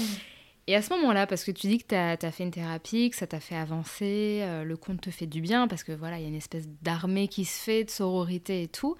Et 0.66 0.76
à 0.76 0.82
ce 0.82 0.94
moment-là, 0.94 1.28
parce 1.28 1.44
que 1.44 1.52
tu 1.52 1.68
dis 1.68 1.78
que 1.78 1.88
tu 1.90 1.96
as, 2.26 2.32
fait 2.32 2.44
une 2.44 2.52
thérapie, 2.52 3.10
que 3.10 3.18
ça 3.18 3.28
t'a 3.28 3.42
fait 3.42 3.58
avancer, 3.58 4.40
euh, 4.44 4.64
le 4.64 4.78
compte 4.78 5.02
te 5.02 5.12
fait 5.12 5.26
du 5.28 5.42
bien, 5.42 5.68
parce 5.68 5.84
que 5.84 5.92
voilà, 5.92 6.18
il 6.20 6.22
y 6.22 6.26
a 6.26 6.30
une 6.30 6.36
espèce 6.36 6.70
d'armée 6.82 7.28
qui 7.28 7.44
se 7.44 7.62
fait, 7.62 7.84
de 7.84 7.90
sororité 7.90 8.64
et 8.64 8.68
tout. 8.70 8.96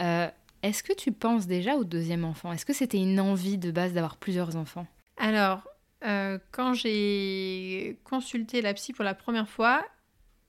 Euh, 0.00 0.26
Est-ce 0.62 0.82
que 0.82 0.92
tu 0.92 1.12
penses 1.12 1.46
déjà 1.46 1.76
au 1.76 1.84
deuxième 1.84 2.24
enfant? 2.24 2.52
Est-ce 2.52 2.66
que 2.66 2.72
c'était 2.72 2.98
une 2.98 3.20
envie 3.20 3.58
de 3.58 3.70
base 3.70 3.92
d'avoir 3.92 4.16
plusieurs 4.16 4.56
enfants? 4.56 4.86
Alors, 5.16 5.68
euh, 6.04 6.38
quand 6.50 6.74
j'ai 6.74 7.98
consulté 8.04 8.62
la 8.62 8.74
psy 8.74 8.92
pour 8.92 9.04
la 9.04 9.14
première 9.14 9.48
fois, 9.48 9.86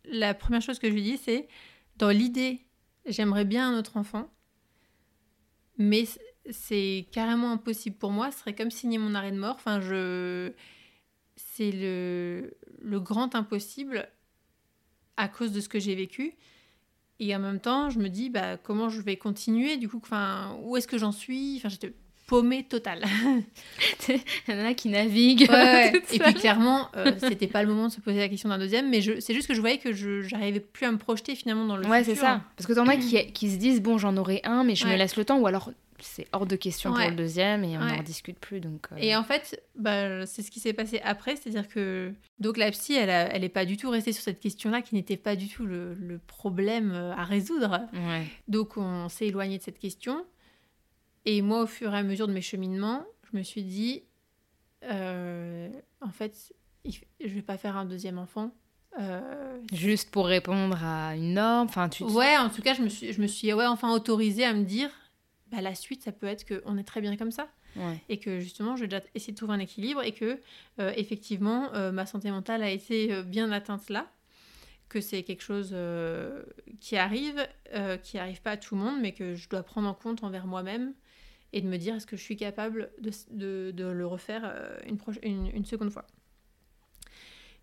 la 0.05 0.34
première 0.34 0.62
chose 0.62 0.80
que 0.80 0.89
je 0.89 0.93
lui 0.93 1.03
dis, 1.03 1.18
c'est 1.18 1.47
dans 1.97 2.10
l'idée, 2.10 2.62
j'aimerais 3.05 3.45
bien 3.45 3.72
un 3.72 3.78
autre 3.78 3.97
enfant, 3.97 4.30
mais 5.78 6.05
c'est 6.49 7.08
carrément 7.12 7.51
impossible 7.51 7.97
pour 7.97 8.12
moi. 8.12 8.32
Ce 8.32 8.39
serait 8.39 8.55
comme 8.55 8.72
signer 8.72 8.97
mon 8.97 9.14
arrêt 9.16 9.32
de 9.32 9.38
mort. 9.38 9.55
Enfin, 9.55 9.80
je, 9.82 10.51
c'est 11.36 11.72
le 11.72 12.99
grand 12.99 13.36
impossible 13.36 14.10
à 15.18 15.28
cause 15.28 15.51
de 15.51 15.62
ce 15.62 15.70
que 15.70 15.80
j'ai 15.80 15.95
vécu. 15.95 16.36
Et 17.20 17.36
en 17.36 17.39
même 17.39 17.59
temps, 17.59 17.89
je 17.89 17.99
me 17.99 18.09
dis, 18.09 18.30
bah, 18.30 18.57
comment 18.57 18.89
je 18.89 19.01
vais 19.01 19.15
continuer 19.18 19.78
Du 19.78 19.89
coup, 19.89 19.99
enfin, 20.03 20.55
où 20.63 20.78
est-ce 20.78 20.88
que 20.88 20.97
j'en 20.97 21.11
suis? 21.11 21.55
Enfin, 21.57 21.70
j'étais 21.70 21.91
paumée 22.28 22.63
totale. 22.63 23.03
Il 24.09 24.20
y 24.49 24.53
en 24.53 24.65
a 24.65 24.74
qui 24.74 24.89
naviguent. 24.89 25.47
Ouais, 25.49 25.55
ouais. 25.55 26.01
Et 26.13 26.20
puis 26.20 26.34
clairement, 26.34 26.89
euh, 26.95 27.13
c'était 27.20 27.47
pas 27.47 27.63
le 27.63 27.70
moment 27.70 27.88
de 27.88 27.93
se 27.93 28.01
poser 28.01 28.20
la 28.20 28.28
question 28.30 28.49
d'un 28.49 28.57
deuxième, 28.57 28.89
mais 28.89 29.01
je- 29.01 29.20
c'est 29.20 29.34
juste 29.34 29.47
que 29.47 29.53
je 29.53 29.61
voyais 29.61 29.78
que 29.78 29.93
je 29.93 30.22
j'arrivais 30.22 30.59
plus 30.59 30.86
à 30.86 30.91
me 30.91 30.97
projeter 30.97 31.36
finalement 31.36 31.65
dans 31.65 31.78
le 31.78 31.86
Ouais, 31.88 31.99
futur. 32.03 32.15
c'est 32.15 32.22
ça. 32.22 32.41
Parce 32.57 32.68
que 32.68 32.74
t'en 32.74 32.86
as 32.88 32.97
qui, 32.97 33.32
qui 33.32 33.49
se 33.49 33.55
disent, 33.57 33.82
bon, 33.82 33.97
j'en 33.97 34.15
aurai 34.18 34.41
un, 34.43 34.63
mais 34.63 34.76
je 34.76 34.86
me 34.86 34.91
Ouais. 34.91 34.97
laisse 34.97 35.15
le 35.15 35.26
temps, 35.26 35.39
ou 35.39 35.47
alors 35.47 35.72
c'est 36.00 36.28
hors 36.32 36.45
de 36.45 36.56
question 36.56 36.91
Ouais. 36.91 37.02
pour 37.04 37.10
le 37.12 37.16
deuxième 37.16 37.64
et 37.64 37.78
on 37.78 37.82
Ouais. 37.82 37.98
n'en 37.98 38.04
discute 38.04 38.39
plus. 38.39 38.60
Donc, 38.60 38.88
euh, 38.91 38.95
Et 38.98 39.16
en 39.16 39.24
fait, 39.24 39.62
bah, 39.76 40.26
c'est 40.26 40.41
ce 40.41 40.52
qui 40.52 40.60
s'est 40.60 40.74
passé 40.74 41.00
après, 41.04 41.36
c'est-à-dire 41.36 41.68
que 41.68 42.14
donc 42.39 42.58
la 42.58 42.70
psy, 42.72 42.93
elle, 42.93 43.10
a- 43.10 43.34
elle 43.34 43.43
est 43.43 43.50
pas 43.50 43.66
du 43.66 43.78
tout 43.78 43.89
restée 43.89 44.14
sur 44.14 44.24
cette 44.24 44.39
question-là, 44.39 44.82
qui 44.82 44.95
n'était 44.95 45.18
pas 45.18 45.36
du 45.36 45.48
tout 45.48 45.66
le, 45.66 45.93
le 45.95 46.20
problème 46.20 46.91
euh, 46.93 47.14
à 47.14 47.24
résoudre. 47.24 47.88
ouais. 47.93 48.26
Donc 48.48 48.78
on 48.78 49.10
s'est 49.10 49.28
éloigné 49.28 49.58
de 49.58 49.64
cette 49.64 49.80
question. 49.80 50.26
Et 51.26 51.41
moi, 51.41 51.64
au 51.64 51.68
fur 51.68 51.93
et 51.93 51.98
à 51.98 52.04
mesure 52.04 52.28
de 52.28 52.34
mes 52.34 52.41
cheminements, 52.41 53.04
je 53.32 53.38
me 53.38 53.43
suis 53.43 53.64
dit, 53.64 54.04
euh, 54.84 55.70
en 56.02 56.12
fait, 56.12 56.54
je 56.86 57.28
vais 57.28 57.41
pas 57.41 57.58
faire 57.58 57.76
un 57.78 57.86
deuxième 57.86 58.18
enfant. 58.18 58.52
Euh, 59.00 59.60
Juste 59.74 60.10
pour 60.10 60.26
répondre 60.26 60.78
à 60.84 61.16
une 61.16 61.34
norme. 61.34 61.68
Enfin, 61.68 61.89
tu. 61.89 62.04
Ouais, 62.04 62.38
en 62.38 62.50
tout 62.50 62.62
cas, 62.62 62.74
je 62.74 62.82
me 62.82 62.89
suis, 62.89 63.14
je 63.14 63.22
me 63.22 63.28
suis 63.28 63.52
ouais, 63.54 63.66
enfin 63.68 63.91
autorisée 63.93 64.43
à 64.45 64.54
me 64.54 64.64
dire, 64.64 64.89
bah, 65.52 65.62
la 65.62 65.76
suite, 65.76 66.04
ça 66.04 66.12
peut 66.12 66.28
être 66.28 66.45
qu'on 66.48 66.78
est 66.78 66.84
très 66.84 67.02
bien 67.02 67.16
comme 67.18 67.32
ça. 67.32 67.50
Ouais. 67.76 68.02
Et 68.10 68.18
que 68.20 68.39
justement, 68.39 68.76
je 68.76 68.82
vais 68.82 68.88
déjà 68.88 69.04
essayer 69.14 69.34
de 69.34 69.38
trouver 69.38 69.54
un 69.54 69.60
équilibre 69.60 70.02
et 70.04 70.12
que, 70.12 70.39
euh, 70.80 70.91
effectivement, 70.95 71.74
euh, 71.74 71.91
ma 71.91 72.06
santé 72.06 72.32
mentale 72.32 72.64
a 72.64 72.70
été 72.72 73.14
euh, 73.14 73.24
bien 73.24 73.52
atteinte 73.52 73.89
là. 73.89 74.12
Que 74.89 75.02
c'est 75.02 75.24
quelque 75.24 75.43
chose 75.43 75.72
euh, 75.74 76.43
qui 76.80 76.95
arrive, 76.95 77.45
qui 78.04 78.18
arrive 78.18 78.41
pas 78.41 78.52
à 78.52 78.58
tout 78.58 78.74
le 78.76 78.82
monde, 78.82 79.02
mais 79.02 79.12
que 79.12 79.36
je 79.36 79.50
dois 79.50 79.62
prendre 79.62 79.88
en 79.89 79.93
compte 79.93 80.24
envers 80.24 80.48
moi-même 80.48 80.93
et 81.52 81.60
de 81.62 81.68
me 81.68 81.78
dire 81.78 81.95
est-ce 81.95 82.08
que 82.08 82.16
je 82.16 82.22
suis 82.24 82.38
capable 82.38 82.89
de, 83.02 83.12
de- 83.32 83.72
de 83.76 83.84
le 83.86 84.08
refaire 84.08 84.50
une- 84.86 85.52
une 85.54 85.66
seconde 85.66 85.89
fois. 85.91 86.06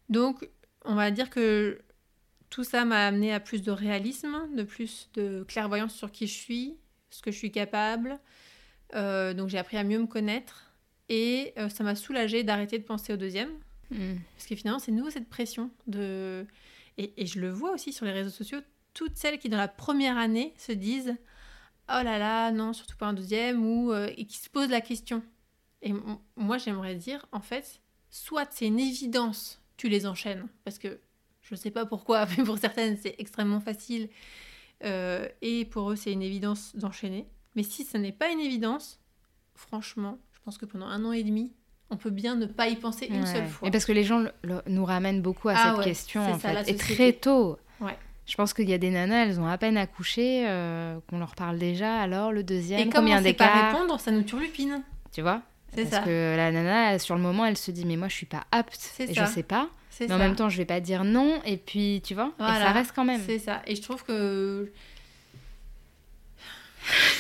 Donc, 0.08 0.48
on 0.84 0.94
va 0.94 1.10
dire 1.10 1.30
que 1.30 1.80
tout 2.50 2.64
ça 2.64 2.84
m'a 2.84 3.06
amené 3.06 3.32
à 3.32 3.40
plus 3.40 3.62
de 3.62 3.70
réalisme, 3.70 4.54
de 4.54 4.62
plus 4.62 5.08
de 5.14 5.44
clairvoyance 5.48 5.94
sur 5.94 6.12
qui 6.12 6.26
je 6.26 6.34
suis, 6.34 6.76
ce 7.14 7.22
que 7.22 7.30
je 7.30 7.36
suis 7.38 7.52
capable, 7.52 8.18
Euh, 8.94 9.34
donc 9.34 9.48
j'ai 9.48 9.58
appris 9.58 9.76
à 9.76 9.82
mieux 9.82 9.98
me 9.98 10.06
connaître 10.06 10.70
et 11.08 11.52
euh, 11.58 11.68
ça 11.68 11.82
m'a 11.82 11.96
soulagée 11.96 12.44
d'arrêter 12.44 12.78
de 12.78 12.84
penser 12.84 13.12
au 13.12 13.16
deuxième. 13.16 13.50
Mm. 13.90 14.16
Parce 14.36 14.46
que 14.46 14.54
finalement, 14.54 14.78
c'est 14.78 14.92
nouveau 14.92 15.10
cette 15.10 15.28
pression 15.28 15.70
de... 15.88 16.46
Et, 16.98 17.12
et 17.16 17.26
je 17.26 17.40
le 17.40 17.50
vois 17.50 17.72
aussi 17.72 17.92
sur 17.92 18.04
les 18.06 18.12
réseaux 18.12 18.30
sociaux, 18.30 18.60
toutes 18.92 19.16
celles 19.16 19.38
qui 19.38 19.48
dans 19.48 19.58
la 19.58 19.66
première 19.68 20.16
année 20.16 20.54
se 20.58 20.70
disent 20.70 21.16
oh 21.88 22.02
là 22.02 22.18
là, 22.18 22.52
non, 22.52 22.72
surtout 22.72 22.96
pas 22.96 23.06
un 23.06 23.14
deuxième, 23.14 23.64
ou 23.64 23.92
euh, 23.92 24.10
et 24.16 24.26
qui 24.26 24.38
se 24.38 24.48
posent 24.50 24.70
la 24.70 24.80
question. 24.80 25.22
Et 25.82 25.92
moi, 26.36 26.58
j'aimerais 26.58 26.94
dire, 26.94 27.26
en 27.32 27.40
fait, 27.40 27.80
soit 28.10 28.46
c'est 28.50 28.66
une 28.66 28.80
évidence, 28.80 29.60
tu 29.76 29.88
les 29.88 30.06
enchaînes, 30.06 30.46
parce 30.64 30.78
que 30.78 31.00
je 31.42 31.54
sais 31.54 31.70
pas 31.70 31.84
pourquoi, 31.84 32.26
mais 32.36 32.44
pour 32.44 32.58
certaines, 32.58 32.96
c'est 32.96 33.16
extrêmement 33.18 33.60
facile, 33.60 34.08
euh, 34.84 35.28
et 35.42 35.64
pour 35.64 35.90
eux, 35.90 35.96
c'est 35.96 36.12
une 36.12 36.22
évidence 36.22 36.74
d'enchaîner. 36.76 37.26
Mais 37.54 37.62
si 37.62 37.84
ce 37.84 37.96
n'est 37.96 38.12
pas 38.12 38.30
une 38.30 38.40
évidence, 38.40 39.00
franchement, 39.54 40.18
je 40.32 40.38
pense 40.44 40.58
que 40.58 40.66
pendant 40.66 40.86
un 40.86 41.04
an 41.04 41.12
et 41.12 41.22
demi, 41.22 41.52
on 41.90 41.96
peut 41.96 42.10
bien 42.10 42.34
ne 42.34 42.46
pas 42.46 42.68
y 42.68 42.76
penser 42.76 43.06
une 43.06 43.20
Ouais. 43.20 43.26
seule 43.26 43.46
fois. 43.46 43.68
Et 43.68 43.70
parce 43.70 43.84
que 43.84 43.92
les 43.92 44.04
gens 44.04 44.18
le- 44.20 44.32
le- 44.42 44.62
nous 44.66 44.84
ramènent 44.84 45.22
beaucoup 45.22 45.48
à 45.48 45.54
Ah 45.56 45.68
cette 45.70 45.78
ouais, 45.78 45.84
question, 45.84 46.24
c'est 46.26 46.32
en 46.32 46.38
ça, 46.38 46.64
fait. 46.64 46.70
Et 46.70 46.76
très 46.76 47.12
tôt. 47.12 47.58
Ouais. 47.80 47.96
Je 48.26 48.34
pense 48.36 48.54
qu'il 48.54 48.68
y 48.68 48.72
a 48.72 48.78
des 48.78 48.90
nanas, 48.90 49.26
elles 49.26 49.38
ont 49.40 49.46
à 49.46 49.58
peine 49.58 49.76
accouché, 49.76 50.44
euh, 50.48 50.98
qu'on 51.08 51.18
leur 51.18 51.34
parle 51.34 51.58
déjà. 51.58 52.00
Alors, 52.00 52.32
le 52.32 52.42
deuxième, 52.42 52.80
Et 52.80 52.84
comme 52.84 53.02
combien 53.02 53.20
on 53.20 53.22
sait 53.22 53.34
pas 53.34 53.44
d'écart 53.46 53.72
répondre, 53.72 54.00
ça 54.00 54.10
nous 54.10 54.22
turlupine. 54.22 54.82
Tu 55.12 55.20
vois? 55.22 55.42
C'est 55.74 55.82
Parce 55.82 55.96
ça. 55.96 56.00
que 56.02 56.34
la 56.36 56.50
nana, 56.52 56.98
sur 56.98 57.16
le 57.16 57.20
moment, 57.20 57.44
elle 57.44 57.56
se 57.58 57.70
dit 57.70 57.84
Mais 57.84 57.96
moi, 57.96 58.08
je 58.08 58.14
suis 58.14 58.26
pas 58.26 58.44
apte. 58.50 58.76
C'est 58.78 59.10
Et 59.10 59.14
ça. 59.14 59.24
je 59.26 59.30
sais 59.30 59.42
pas. 59.42 59.68
Mais 60.00 60.12
en 60.12 60.18
même 60.18 60.36
temps, 60.36 60.48
je 60.48 60.56
vais 60.58 60.64
pas 60.64 60.80
dire 60.80 61.04
non. 61.04 61.40
Et 61.44 61.56
puis, 61.56 62.02
tu 62.04 62.14
vois 62.14 62.28
Et 62.28 62.42
Voilà. 62.42 62.66
ça 62.66 62.72
reste 62.72 62.92
quand 62.94 63.04
même. 63.04 63.20
C'est 63.24 63.38
ça. 63.38 63.62
Et 63.66 63.76
je 63.76 63.82
trouve 63.82 64.04
que. 64.04 64.70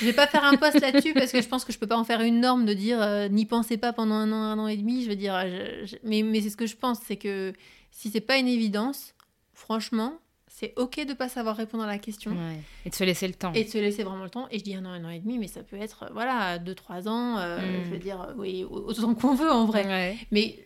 Je 0.00 0.04
vais 0.06 0.12
pas 0.12 0.26
faire 0.26 0.44
un 0.44 0.56
post 0.56 0.78
là-dessus 0.80 1.14
parce 1.14 1.32
que 1.32 1.40
je 1.40 1.48
pense 1.48 1.64
que 1.64 1.72
je 1.72 1.78
peux 1.78 1.86
pas 1.86 1.96
en 1.96 2.04
faire 2.04 2.20
une 2.20 2.38
norme 2.40 2.66
de 2.66 2.74
dire 2.74 3.00
euh, 3.00 3.28
n'y 3.28 3.46
pensez 3.46 3.78
pas 3.78 3.94
pendant 3.94 4.14
un 4.14 4.30
an, 4.30 4.36
un 4.36 4.58
an 4.58 4.66
et 4.68 4.76
demi. 4.76 5.02
Je 5.04 5.08
veux 5.08 5.16
dire, 5.16 5.34
je- 5.46 5.86
je- 5.86 5.96
mais, 6.04 6.22
mais 6.22 6.42
c'est 6.42 6.50
ce 6.50 6.56
que 6.56 6.66
je 6.66 6.76
pense, 6.76 6.98
c'est 7.06 7.16
que 7.16 7.54
si 7.90 8.10
c'est 8.10 8.20
pas 8.20 8.36
une 8.36 8.48
évidence, 8.48 9.14
franchement, 9.54 10.12
c'est 10.48 10.74
ok 10.76 11.06
de 11.06 11.14
pas 11.14 11.30
savoir 11.30 11.56
répondre 11.56 11.82
à 11.84 11.86
la 11.86 11.98
question 11.98 12.32
Ouais. 12.32 12.60
Et 12.84 12.90
de 12.90 12.94
se 12.94 13.04
laisser 13.04 13.26
le 13.26 13.32
temps. 13.34 13.52
et 13.54 13.64
de 13.64 13.68
se 13.70 13.78
laisser 13.78 14.02
vraiment 14.04 14.24
le 14.24 14.30
temps. 14.30 14.46
Et 14.50 14.58
je 14.58 14.64
dis 14.64 14.74
un 14.74 14.84
an, 14.84 14.90
un 14.90 15.04
an 15.04 15.08
et 15.10 15.18
demi, 15.20 15.38
mais 15.38 15.48
ça 15.48 15.62
peut 15.62 15.76
être, 15.80 16.02
euh, 16.04 16.08
voilà, 16.12 16.58
deux, 16.58 16.74
trois 16.74 17.08
ans. 17.08 17.38
euh, 17.38 17.58
Mm. 17.58 17.84
Je 17.86 17.90
veux 17.90 17.98
dire, 17.98 18.34
oui, 18.36 18.64
autant 18.68 19.14
qu'on 19.14 19.34
veut 19.34 19.50
en 19.50 19.64
vrai. 19.64 19.86
Ouais. 19.86 20.16
Mais 20.30 20.58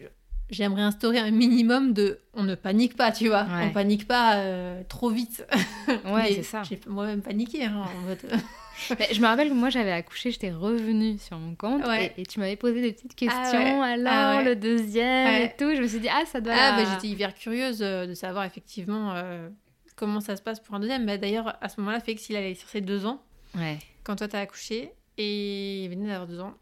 j'aimerais 0.51 0.83
instaurer 0.83 1.19
un 1.19 1.31
minimum 1.31 1.93
de 1.93 2.21
on 2.35 2.43
ne 2.45 2.55
panique 2.55 2.97
pas, 2.97 3.13
tu 3.13 3.29
vois. 3.29 3.43
Ouais. 3.45 3.65
On 3.67 3.71
panique 3.71 4.07
pas 4.07 4.37
euh, 4.37 4.83
trop 4.89 5.11
vite. 5.11 5.47
Ouais, 6.05 6.33
c'est 6.35 6.43
ça. 6.43 6.63
J'ai 6.63 6.79
moi-même 6.87 7.23
paniqué. 7.23 7.65
hein, 7.65 7.85
en 7.85 8.95
je 9.13 9.21
me 9.21 9.27
rappelle 9.27 9.49
que 9.49 9.55
moi, 9.55 9.71
j'avais 9.71 9.91
accouché, 9.93 10.31
j'étais 10.31 10.53
revenue 10.53 11.19
sur 11.19 11.37
mon 11.39 11.55
compte. 11.55 11.85
Ouais. 11.87 12.13
Et, 12.17 12.23
et 12.23 12.27
tu 12.27 12.39
m'avais 12.39 12.57
posé 12.57 12.81
des 12.81 12.93
petites 12.93 13.15
questions. 13.15 13.41
Ah 13.43 13.81
ouais. 13.81 13.87
Alors, 13.93 14.39
Ah 14.39 14.43
le 14.43 14.55
deuxième 14.57 15.43
et 15.43 15.53
tout. 15.59 15.75
Je 15.75 15.83
me 15.83 15.87
suis 15.89 15.99
dit 16.01 16.09
Ah, 16.11 16.23
ça 16.27 16.41
doit. 16.41 16.55
Ah, 16.57 16.77
bah, 16.77 16.89
j'étais 16.95 17.09
hyper 17.09 17.35
curieuse 17.35 17.81
euh, 17.83 18.07
de 18.07 18.15
savoir 18.15 18.45
effectivement 18.45 19.13
euh, 19.17 19.49
comment 19.97 20.21
ça 20.21 20.37
se 20.37 20.43
passe 20.43 20.61
pour 20.61 20.75
un 20.77 20.81
deuxième. 20.81 21.07
Bah, 21.07 21.17
D'ailleurs, 21.19 21.57
à 21.61 21.69
ce 21.69 21.81
moment-là, 21.81 22.01
Félix, 22.01 22.29
il 22.29 22.37
allait 22.37 22.55
sur 22.55 22.69
ses 22.69 22.81
deux 22.81 23.05
ans 23.07 23.21
Ouais. 23.57 23.79
quand 24.05 24.17
toi 24.17 24.29
t'as 24.29 24.41
accouché 24.41 24.93
et 25.17 25.85
il 25.85 25.89
venait 25.91 26.07
d'avoir 26.07 26.29
deux 26.29 26.39
ans. 26.41 26.55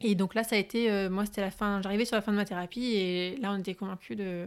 Et 0.00 0.14
donc 0.14 0.34
là, 0.34 0.44
ça 0.44 0.56
a 0.56 0.58
été, 0.58 0.90
euh, 0.90 1.08
moi, 1.08 1.24
c'était 1.24 1.40
la 1.40 1.50
fin. 1.50 1.80
J'arrivais 1.82 2.04
sur 2.04 2.16
la 2.16 2.22
fin 2.22 2.32
de 2.32 2.36
ma 2.36 2.44
thérapie 2.44 2.94
et 2.96 3.36
là, 3.40 3.52
on 3.52 3.58
était 3.58 3.74
convaincus 3.74 4.16
de. 4.16 4.46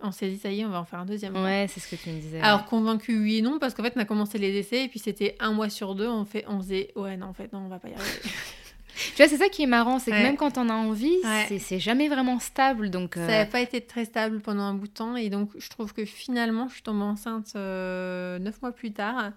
On 0.00 0.12
s'est 0.12 0.28
dit, 0.28 0.38
ça 0.38 0.50
y 0.52 0.60
est, 0.60 0.64
on 0.64 0.68
va 0.70 0.80
en 0.80 0.84
faire 0.84 1.00
un 1.00 1.06
deuxième. 1.06 1.34
Ouais, 1.42 1.66
c'est 1.68 1.80
ce 1.80 1.88
que 1.88 1.96
tu 2.00 2.10
me 2.10 2.20
disais. 2.20 2.40
Alors 2.40 2.66
convaincu 2.66 3.18
oui 3.20 3.38
et 3.38 3.42
non 3.42 3.58
parce 3.58 3.74
qu'en 3.74 3.82
fait 3.82 3.94
on 3.96 4.00
a 4.00 4.04
commencé 4.04 4.38
les 4.38 4.56
essais 4.56 4.84
et 4.84 4.88
puis 4.88 5.00
c'était 5.00 5.34
un 5.40 5.52
mois 5.52 5.70
sur 5.70 5.96
deux 5.96 6.06
on 6.06 6.24
fait 6.24 6.44
on 6.46 6.60
faisait 6.60 6.92
ouais 6.94 7.16
non 7.16 7.26
en 7.26 7.32
fait 7.32 7.52
non 7.52 7.60
on 7.64 7.68
va 7.68 7.80
pas 7.80 7.88
y 7.88 7.94
arriver 7.94 8.10
Tu 9.16 9.16
vois, 9.16 9.28
c'est 9.28 9.36
ça 9.38 9.48
qui 9.48 9.62
est 9.62 9.66
marrant, 9.66 9.98
c'est 10.00 10.10
que 10.12 10.16
Ouais. 10.16 10.22
même 10.24 10.36
quand 10.36 10.56
on 10.58 10.68
a 10.68 10.72
envie, 10.72 11.16
Ouais. 11.24 11.58
c'est- 11.58 11.78
jamais 11.80 12.08
vraiment 12.08 12.38
stable. 12.40 12.90
Donc, 12.90 13.14
ça 13.14 13.20
euh, 13.22 13.26
n'a 13.28 13.46
pas 13.46 13.60
été 13.60 13.80
très 13.80 14.04
stable 14.04 14.40
pendant 14.40 14.62
un 14.62 14.74
bout 14.74 14.86
de 14.88 14.92
temps 14.92 15.14
et 15.16 15.30
donc 15.30 15.50
je 15.56 15.68
trouve 15.68 15.92
que 15.92 16.04
finalement 16.04 16.68
je 16.68 16.74
suis 16.74 16.82
tombée 16.82 17.02
enceinte 17.02 17.52
euh, 17.56 18.38
neuf 18.38 18.60
mois 18.62 18.72
plus 18.72 18.92
tard 18.92 19.32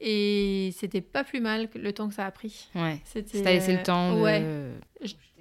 et 0.00 0.74
c'était 0.76 1.00
pas 1.00 1.24
plus 1.24 1.40
mal 1.40 1.68
que 1.70 1.78
le 1.78 1.92
temps 1.92 2.08
que 2.08 2.14
ça 2.14 2.26
a 2.26 2.30
pris 2.30 2.68
ouais. 2.74 3.00
c'était 3.04 3.42
t'a 3.42 3.52
laissé 3.52 3.74
euh, 3.74 3.76
le 3.78 3.82
temps 3.84 4.14
de. 4.16 4.20
ouais 4.20 4.74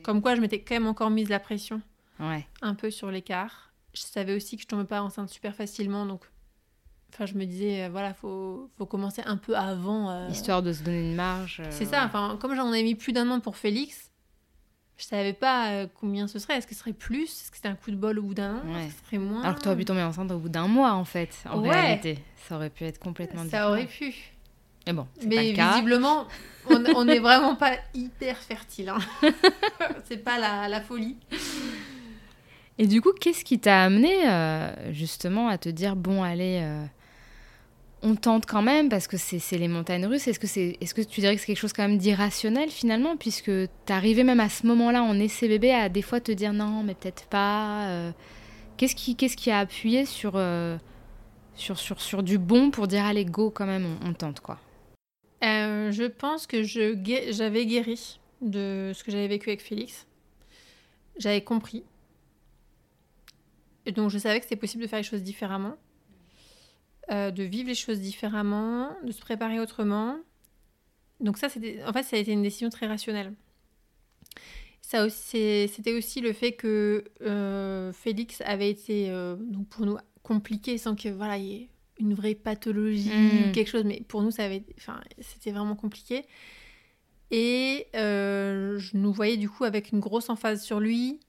comme 0.03 0.21
quoi 0.21 0.35
je 0.35 0.41
m'étais 0.41 0.61
quand 0.61 0.75
même 0.75 0.87
encore 0.87 1.09
mise 1.09 1.29
la 1.29 1.39
pression 1.39 1.81
Ouais. 2.19 2.45
un 2.61 2.75
peu 2.75 2.91
sur 2.91 3.09
l'écart 3.09 3.71
je 3.93 4.01
savais 4.01 4.35
aussi 4.35 4.55
que 4.55 4.61
je 4.63 4.67
tombais 4.67 4.85
pas 4.85 5.01
enceinte 5.01 5.29
super 5.29 5.55
facilement 5.55 6.05
donc 6.05 6.21
enfin 7.11 7.25
je 7.25 7.33
me 7.33 7.45
disais 7.45 7.83
euh, 7.85 7.89
voilà 7.89 8.13
faut 8.13 8.69
faut 8.77 8.85
commencer 8.85 9.21
un 9.25 9.37
peu 9.37 9.57
avant 9.57 10.11
euh, 10.11 10.27
Histoire 10.29 10.61
de 10.61 10.71
se 10.71 10.83
donner 10.83 11.01
une 11.09 11.15
marge. 11.15 11.59
euh, 11.59 11.67
C'est 11.71 11.85
ça, 11.85 12.03
enfin, 12.05 12.37
comme 12.41 12.55
j'en 12.55 12.71
ai 12.73 12.83
mis 12.83 12.95
plus 12.95 13.13
d'un 13.13 13.29
an 13.29 13.39
pour 13.39 13.55
Félix, 13.57 14.11
je 14.97 15.03
savais 15.05 15.33
pas 15.33 15.71
euh, 15.71 15.87
combien 15.99 16.27
ce 16.27 16.37
serait. 16.39 16.57
Est-ce 16.57 16.65
que 16.67 16.73
ce 16.73 16.79
serait 16.81 16.93
plus? 16.93 17.23
Est-ce 17.25 17.49
que 17.51 17.57
c'était 17.57 17.67
un 17.69 17.75
coup 17.75 17.91
de 17.91 17.95
bol 17.97 18.17
au 18.19 18.23
bout 18.23 18.33
d'un 18.35 18.57
an? 18.57 18.61
Ouais. 18.65 18.85
Est-ce 18.85 18.93
que 18.95 18.99
ce 19.01 19.05
serait 19.07 19.17
moins? 19.19 19.41
Alors 19.43 19.55
que 19.55 19.61
tu 19.61 19.67
aurais 19.67 19.77
pu 19.77 19.85
tomber 19.85 20.01
enceinte 20.03 20.31
au 20.31 20.37
bout 20.39 20.49
d'un 20.49 20.67
mois, 20.67 20.93
en 20.93 21.03
fait, 21.05 21.35
en 21.49 21.61
Ouais. 21.61 21.69
réalité. 21.69 22.17
Ça 22.47 22.55
aurait 22.55 22.69
pu 22.71 22.83
être 22.85 22.99
complètement 22.99 23.43
différent. 23.43 23.63
Ça 23.63 23.69
aurait 23.69 23.85
pu. 23.85 24.13
Mais 24.87 24.93
bon, 24.93 25.07
c'est 25.17 25.29
pas 25.29 25.35
Mais 25.35 25.49
le 25.51 25.55
cas. 25.55 25.71
visiblement, 25.73 26.27
on 26.69 27.05
n'est 27.05 27.19
vraiment 27.19 27.55
pas 27.55 27.73
hyper 27.93 28.37
fertile. 28.37 28.89
Hein. 28.89 28.99
c'est 30.05 30.23
pas 30.23 30.37
la, 30.39 30.67
la 30.67 30.81
folie. 30.81 31.17
Et 32.77 32.87
du 32.87 33.01
coup, 33.01 33.11
qu'est-ce 33.19 33.45
qui 33.45 33.59
t'a 33.59 33.83
amené 33.83 34.11
euh, 34.27 34.91
justement 34.91 35.47
à 35.47 35.57
te 35.57 35.69
dire 35.69 35.95
bon, 35.95 36.23
allez, 36.23 36.59
euh, 36.63 36.83
on 38.01 38.15
tente 38.15 38.45
quand 38.45 38.61
même 38.63 38.89
parce 38.89 39.07
que 39.07 39.15
c'est 39.15 39.57
les 39.57 39.67
montagnes 39.67 40.05
russes. 40.07 40.27
Est-ce 40.27 40.39
que 40.39 40.47
c'est, 40.47 40.77
est-ce 40.81 40.93
que 40.93 41.01
tu 41.01 41.21
dirais 41.21 41.35
que 41.35 41.39
c'est 41.41 41.47
quelque 41.47 41.59
chose 41.59 41.71
quand 41.73 41.87
même 41.87 41.97
d'irrationnel 41.99 42.69
finalement, 42.69 43.15
puisque 43.15 43.51
t'arrivais 43.85 44.23
même 44.23 44.39
à 44.39 44.49
ce 44.49 44.65
moment-là 44.67 45.03
en 45.03 45.17
essai 45.19 45.47
bébé 45.47 45.71
à 45.71 45.87
des 45.89 46.01
fois 46.01 46.19
te 46.19 46.31
dire 46.31 46.51
non, 46.51 46.83
mais 46.83 46.95
peut-être 46.95 47.25
pas. 47.27 47.87
euh, 47.89 48.11
qu'est-ce 48.77 48.95
qui, 48.95 49.15
qu'est-ce 49.15 49.37
qui 49.37 49.51
a 49.51 49.59
appuyé 49.59 50.05
sur, 50.05 50.33
sur, 51.55 51.77
sur, 51.77 52.01
sur 52.01 52.23
du 52.23 52.39
bon 52.39 52.71
pour 52.71 52.87
dire 52.87 53.05
allez 53.05 53.23
go 53.25 53.51
quand 53.51 53.67
même, 53.67 53.85
on, 54.03 54.09
on 54.09 54.13
tente 54.13 54.39
quoi? 54.39 54.57
Euh, 55.43 55.91
je 55.91 56.03
pense 56.03 56.47
que 56.47 56.63
j'avais 56.63 57.65
guéri 57.65 58.19
de 58.41 58.91
ce 58.95 59.03
que 59.03 59.11
j'avais 59.11 59.27
vécu 59.27 59.49
avec 59.49 59.61
Félix. 59.61 60.07
J'avais 61.17 61.43
compris. 61.43 61.83
Et 63.85 63.91
donc 63.91 64.09
je 64.09 64.17
savais 64.17 64.39
que 64.39 64.45
c'était 64.45 64.55
possible 64.55 64.83
de 64.83 64.87
faire 64.87 64.99
les 64.99 65.03
choses 65.03 65.23
différemment, 65.23 65.75
euh, 67.11 67.31
de 67.31 67.43
vivre 67.43 67.67
les 67.67 67.75
choses 67.75 67.99
différemment, 67.99 68.95
de 69.03 69.11
se 69.11 69.19
préparer 69.19 69.59
autrement. 69.59 70.17
Donc 71.19 71.37
ça, 71.37 71.49
c'était, 71.49 71.83
en 71.85 71.91
fait, 71.91 72.03
ça 72.03 72.15
a 72.15 72.19
été 72.19 72.31
une 72.31 72.41
décision 72.41 72.69
très 72.69 72.87
rationnelle. 72.87 73.33
Ça 74.81 75.05
aussi, 75.05 75.67
c'était 75.67 75.93
aussi 75.93 76.21
le 76.21 76.33
fait 76.33 76.53
que 76.53 77.03
euh, 77.21 77.91
Félix 77.91 78.41
avait 78.45 78.69
été, 78.69 79.11
pour 79.69 79.85
nous, 79.85 79.97
compliqué 80.23 80.77
sans 80.77 80.95
que 80.95 81.09
voilà, 81.09 81.37
il 81.37 81.45
y 81.45 81.55
ait 81.55 81.69
une 81.99 82.13
vraie 82.13 82.35
pathologie 82.35 83.09
Mm. 83.09 83.49
ou 83.49 83.51
quelque 83.51 83.69
chose. 83.69 83.83
Mais 83.85 84.01
pour 84.07 84.21
nous, 84.21 84.31
ça 84.31 84.45
avait, 84.45 84.63
enfin, 84.77 84.99
c'était 85.19 85.51
vraiment 85.51 85.75
compliqué. 85.75 86.25
Et 87.31 87.87
euh, 87.95 88.77
je 88.79 88.95
nous 88.97 89.11
voyais 89.13 89.37
du 89.37 89.49
coup 89.49 89.63
avec 89.63 89.91
une 89.91 89.99
grosse 89.99 90.29
emphase 90.29 90.63
sur 90.63 90.79
lui 90.79 91.19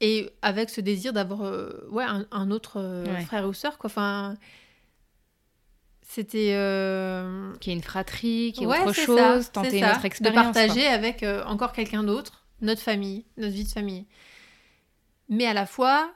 et 0.00 0.30
avec 0.42 0.70
ce 0.70 0.80
désir 0.80 1.12
d'avoir 1.12 1.42
euh, 1.42 1.86
ouais, 1.90 2.04
un, 2.04 2.26
un 2.30 2.50
autre 2.50 2.78
euh, 2.80 3.04
Ouais. 3.04 3.20
frère 3.24 3.46
ou 3.46 3.52
sœur. 3.52 3.76
Quoi. 3.78 3.88
Enfin, 3.90 4.36
c'était... 6.02 6.54
Qu'il 7.60 7.72
y 7.72 7.74
ait 7.74 7.78
une 7.78 7.82
fratrie, 7.82 8.52
qu'il 8.52 8.62
y 8.62 8.64
ait 8.64 8.68
Ouais, 8.68 8.82
autre 8.82 8.92
chose, 8.94 9.44
ça, 9.44 9.50
tenter 9.52 9.78
une 9.78 9.84
autre 9.84 10.04
expérience. 10.04 10.46
De 10.48 10.52
partager 10.52 10.86
avec 10.86 11.24
encore 11.46 11.72
quelqu'un 11.72 12.02
d'autre, 12.04 12.44
notre 12.60 12.80
famille, 12.82 13.24
notre 13.36 13.52
vie 13.54 13.64
de 13.64 13.68
famille. 13.68 14.06
Mais 15.28 15.46
à 15.46 15.54
la 15.54 15.66
fois, 15.66 16.12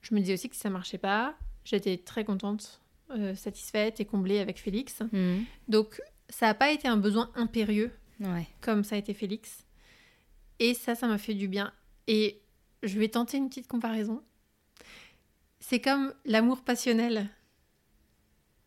je 0.00 0.14
me 0.14 0.20
disais 0.20 0.34
aussi 0.34 0.48
que 0.48 0.54
si 0.54 0.60
ça 0.62 0.70
marchait 0.70 0.98
pas, 0.98 1.34
j'étais 1.64 1.98
très 1.98 2.24
contente, 2.24 2.80
euh, 3.10 3.34
satisfaite 3.34 4.00
et 4.00 4.04
comblée 4.04 4.38
avec 4.38 4.58
Félix. 4.58 5.00
Mhm. 5.12 5.44
Donc 5.68 6.00
ça 6.28 6.46
n'a 6.46 6.54
pas 6.54 6.70
été 6.72 6.88
un 6.88 6.96
besoin 6.96 7.30
impérieux 7.34 7.90
Ouais. 8.20 8.46
comme 8.60 8.84
ça 8.84 8.94
a 8.94 8.98
été 8.98 9.14
Félix. 9.14 9.64
Et 10.60 10.74
ça, 10.74 10.94
ça 10.94 11.06
m'a 11.08 11.18
fait 11.18 11.34
du 11.34 11.48
bien. 11.48 11.72
Et 12.06 12.40
je 12.82 12.98
vais 12.98 13.08
tenter 13.08 13.36
une 13.36 13.48
petite 13.48 13.66
comparaison. 13.68 14.22
C'est 15.60 15.80
comme 15.80 16.12
l'amour 16.24 16.62
passionnel. 16.62 17.28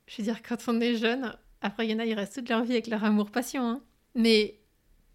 Je 0.08 0.18
veux 0.18 0.24
dire, 0.24 0.42
quand 0.44 0.58
on 0.68 0.80
est 0.82 0.96
jeune, 0.98 1.36
après, 1.62 1.88
il 1.88 1.92
y 1.92 1.96
en 1.96 2.00
a, 2.00 2.06
ils 2.06 2.14
restent 2.14 2.36
toute 2.36 2.50
leur 2.50 2.64
vie 2.64 2.74
avec 2.74 2.88
leur 2.88 3.04
amour-passion. 3.04 3.64
hein. 3.64 3.82
Mais 4.14 4.60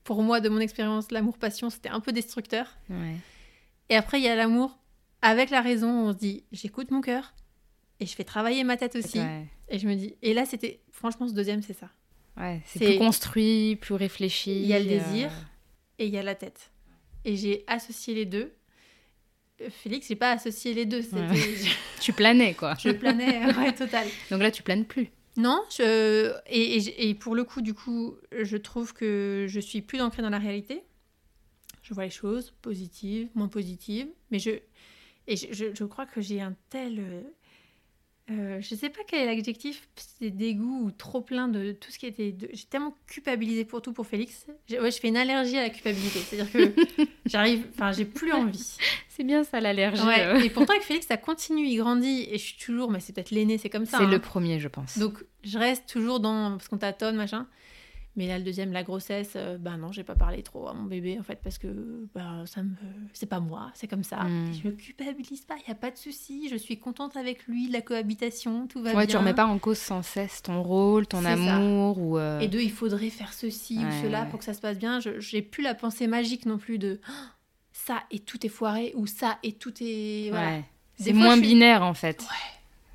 pour 0.05 0.23
moi, 0.23 0.41
de 0.41 0.49
mon 0.49 0.59
expérience, 0.59 1.11
l'amour-passion, 1.11 1.71
c'était 1.71 1.89
un 1.91 2.01
peu 2.01 2.13
destructeur. 2.13 2.67
Ouais. 2.89 3.17
Et 3.89 3.97
après, 3.97 4.19
il 4.21 4.25
y 4.25 4.29
a 4.29 4.35
l'amour 4.37 4.79
avec 5.23 5.51
la 5.51 5.61
raison. 5.61 6.09
On 6.09 6.13
se 6.13 6.19
dit, 6.19 6.45
j'écoute 6.53 6.91
mon 6.91 7.01
cœur 7.03 7.35
et 8.01 8.07
je 8.07 8.15
fais 8.15 8.25
travailler 8.25 8.65
ma 8.65 8.77
tête 8.77 8.97
aussi. 8.97 9.19
Ouais. 9.19 9.47
Et 9.69 9.79
je 9.79 9.87
me 9.87 9.95
dis, 9.95 10.15
et 10.23 10.35
là, 10.35 10.45
c'était, 10.47 10.81
franchement, 10.91 11.29
ce 11.29 11.35
deuxième, 11.35 11.63
c'est 11.63 11.75
ça. 11.79 11.91
Ouais, 12.37 12.61
c'est 12.65 12.85
plus 12.85 12.99
construit, 12.99 13.77
plus 13.77 13.95
réfléchi. 13.95 14.53
Il 14.63 14.67
y 14.67 14.73
a 14.75 14.79
le 14.81 14.87
euh, 14.87 14.89
désir. 14.99 15.31
et 15.99 16.07
il 16.07 16.13
y 16.15 16.19
a 16.19 16.23
la 16.23 16.35
tête. 16.35 16.71
Et 17.25 17.37
j'ai 17.37 17.65
associé 17.67 18.15
les 18.15 18.25
deux. 18.25 18.53
Euh, 19.61 19.69
Félix, 19.71 20.09
j'ai 20.09 20.17
pas 20.17 20.33
associé 20.33 20.73
les 20.75 20.87
deux. 20.87 21.03
Ouais. 21.13 21.29
Tu 22.01 22.13
planais, 22.15 22.55
quoi. 22.55 22.75
je, 22.79 22.89
je 22.89 22.95
planais, 22.95 23.45
ouais, 23.57 23.75
total. 23.75 24.07
Donc 24.31 24.41
là, 24.41 24.51
tu 24.51 24.63
planes 24.63 24.87
plus. 24.87 25.09
Non, 25.37 25.63
je, 25.77 26.33
et, 26.49 26.77
et- 26.79 27.09
et 27.11 27.15
pour 27.15 27.35
le 27.35 27.45
coup, 27.45 27.61
du 27.61 27.75
coup, 27.75 28.17
je 28.33 28.57
trouve 28.57 28.95
que 28.95 29.45
je 29.49 29.61
suis 29.61 29.83
plus 29.83 30.01
ancrée 30.01 30.23
dans 30.23 30.31
la 30.31 30.39
réalité. 30.39 30.83
Je 31.83 31.93
vois 31.95 32.05
les 32.05 32.11
choses 32.11 32.53
positives, 32.63 33.29
moins 33.35 33.49
positives, 33.49 34.09
mais 34.31 34.39
je 34.39 34.51
et 35.27 35.37
je, 35.37 35.47
je- 35.53 35.75
je 35.75 35.85
crois 35.85 36.07
que 36.07 36.21
j'ai 36.23 36.41
un 36.41 36.57
tel, 36.71 37.25
euh, 38.31 38.61
je 38.61 38.75
sais 38.75 38.91
pas 38.91 39.01
quel 39.07 39.21
est 39.21 39.35
l'adjectif, 39.35 39.89
c'est 39.97 40.31
dégoût 40.31 40.85
ou 40.87 40.91
trop 40.91 41.21
plein 41.21 41.49
de 41.49 41.73
tout 41.73 41.91
ce 41.91 41.99
qui 41.99 42.07
était. 42.07 42.33
de- 42.33 42.49
J'ai 42.53 42.65
tellement 42.65 42.95
culpabilisé 43.07 43.65
pour 43.65 43.83
tout 43.83 43.93
pour 43.93 44.07
Félix. 44.07 44.47
Ouais, 44.71 44.91
je 44.91 45.01
fais 45.01 45.09
une 45.09 45.17
allergie 45.17 45.57
à 45.59 45.63
la 45.63 45.71
culpabilité, 45.71 46.21
c'est-à-dire 46.21 46.53
que 46.53 46.75
j'arrive, 47.27 47.67
enfin, 47.75 47.93
j'ai 47.93 48.05
plus 48.05 48.33
envie. 48.33 48.77
C'est 49.09 49.25
bien 49.25 49.43
ça 49.43 49.61
l'allergie. 49.61 50.03
Ouais, 50.03 50.21
euh. 50.27 50.41
et 50.41 50.51
pourtant 50.51 50.73
avec 50.75 50.85
Félix, 50.85 51.07
ça 51.07 51.17
continue, 51.17 51.67
il 51.67 51.77
grandit 51.77 52.27
et 52.31 52.39
je 52.39 52.45
suis 52.45 52.59
toujours, 52.59 52.91
mais 52.91 53.01
c'est 53.01 53.13
peut-être 53.13 53.33
l'aîné, 53.33 53.59
c'est 53.59 53.71
comme 53.71 53.87
ça. 53.87 53.99
C'est 53.99 54.05
hein. 54.05 54.11
le 54.11 54.19
premier, 54.21 54.61
je 54.61 54.69
pense. 54.69 54.99
Donc 54.99 55.25
je 55.43 55.59
reste 55.59 55.89
toujours 55.89 56.21
dans 56.21 56.53
parce 56.53 56.69
qu'on 56.69 56.79
tâtonne 56.79 57.17
machin. 57.17 57.47
Mais 58.17 58.27
là 58.27 58.39
le 58.39 58.45
deuxième 58.45 58.73
la 58.73 58.83
grossesse, 58.83 59.35
euh, 59.37 59.57
bah 59.57 59.77
non 59.77 59.93
j'ai 59.93 60.03
pas 60.03 60.17
parlé 60.17 60.43
trop 60.43 60.67
à 60.67 60.75
mon 60.75 60.83
bébé 60.85 61.17
en 61.21 61.23
fait 61.23 61.39
parce 61.45 61.59
que 61.59 62.09
bah 62.13 62.43
ça 62.45 62.63
me 62.65 62.71
c'est 63.13 63.27
pas 63.27 63.39
moi 63.39 63.71
c'est 63.75 63.87
comme 63.87 64.03
ça. 64.03 64.25
Mm. 64.25 64.53
Je 64.53 64.67
me 64.69 64.73
culpabilise 64.73 65.43
pas, 65.43 65.55
il 65.65 65.69
y 65.69 65.71
a 65.71 65.77
pas 65.77 65.93
de 65.93 65.97
souci, 65.97 66.49
je 66.51 66.57
suis 66.57 66.77
contente 66.79 67.17
avec 67.17 67.47
lui, 67.47 67.69
de 67.69 67.73
la 67.73 67.83
cohabitation, 67.83 68.67
tout 68.67 68.83
va 68.83 68.91
ouais, 68.91 68.97
bien. 68.97 69.07
tu 69.07 69.17
remets 69.17 69.33
pas 69.35 69.47
en 69.47 69.59
cause 69.61 69.79
sans 69.79 70.03
cesse 70.03 70.43
ton 70.43 70.61
rôle, 70.63 71.07
ton 71.07 71.23
ça. 71.23 71.31
amour 71.35 71.99
ou. 71.99 72.19
euh, 72.19 72.41
Et 72.41 72.49
deux 72.49 72.61
il 72.63 72.73
faudrait 72.73 73.11
faire 73.11 73.33
ceci 73.33 73.79
ou 73.79 73.91
cela 74.03 74.23
ouais. 74.25 74.29
pour 74.29 74.41
que 74.41 74.45
ça 74.45 74.55
se 74.55 74.61
passe 74.61 74.79
bien. 74.79 74.99
Je 74.99 75.21
j'ai 75.21 75.41
plus 75.41 75.63
la 75.63 75.75
pensée 75.77 76.09
magique 76.09 76.47
non 76.47 76.59
plus 76.59 76.79
de 76.79 77.01
Ah, 77.07 77.13
ça 77.73 78.03
et 78.11 78.19
tout 78.19 78.45
est 78.45 78.51
foiré 78.51 78.93
ou 78.97 79.07
ça 79.07 79.39
et 79.45 79.53
tout 79.53 79.73
est 79.81 80.31
voilà. 80.31 80.63
C'est 80.99 81.13
moins 81.13 81.37
suis- 81.37 81.43
binaire 81.43 81.83
en 81.85 81.95
fait. 81.95 82.21
Ouais. 82.23 82.27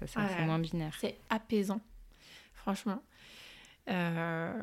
Ouais. 0.02 0.08
c'est 0.38 0.46
moins 0.46 0.60
binaire. 0.60 0.94
C'est 1.00 1.16
apaisant, 1.30 1.80
franchement. 2.54 3.02
Euh, 3.90 4.54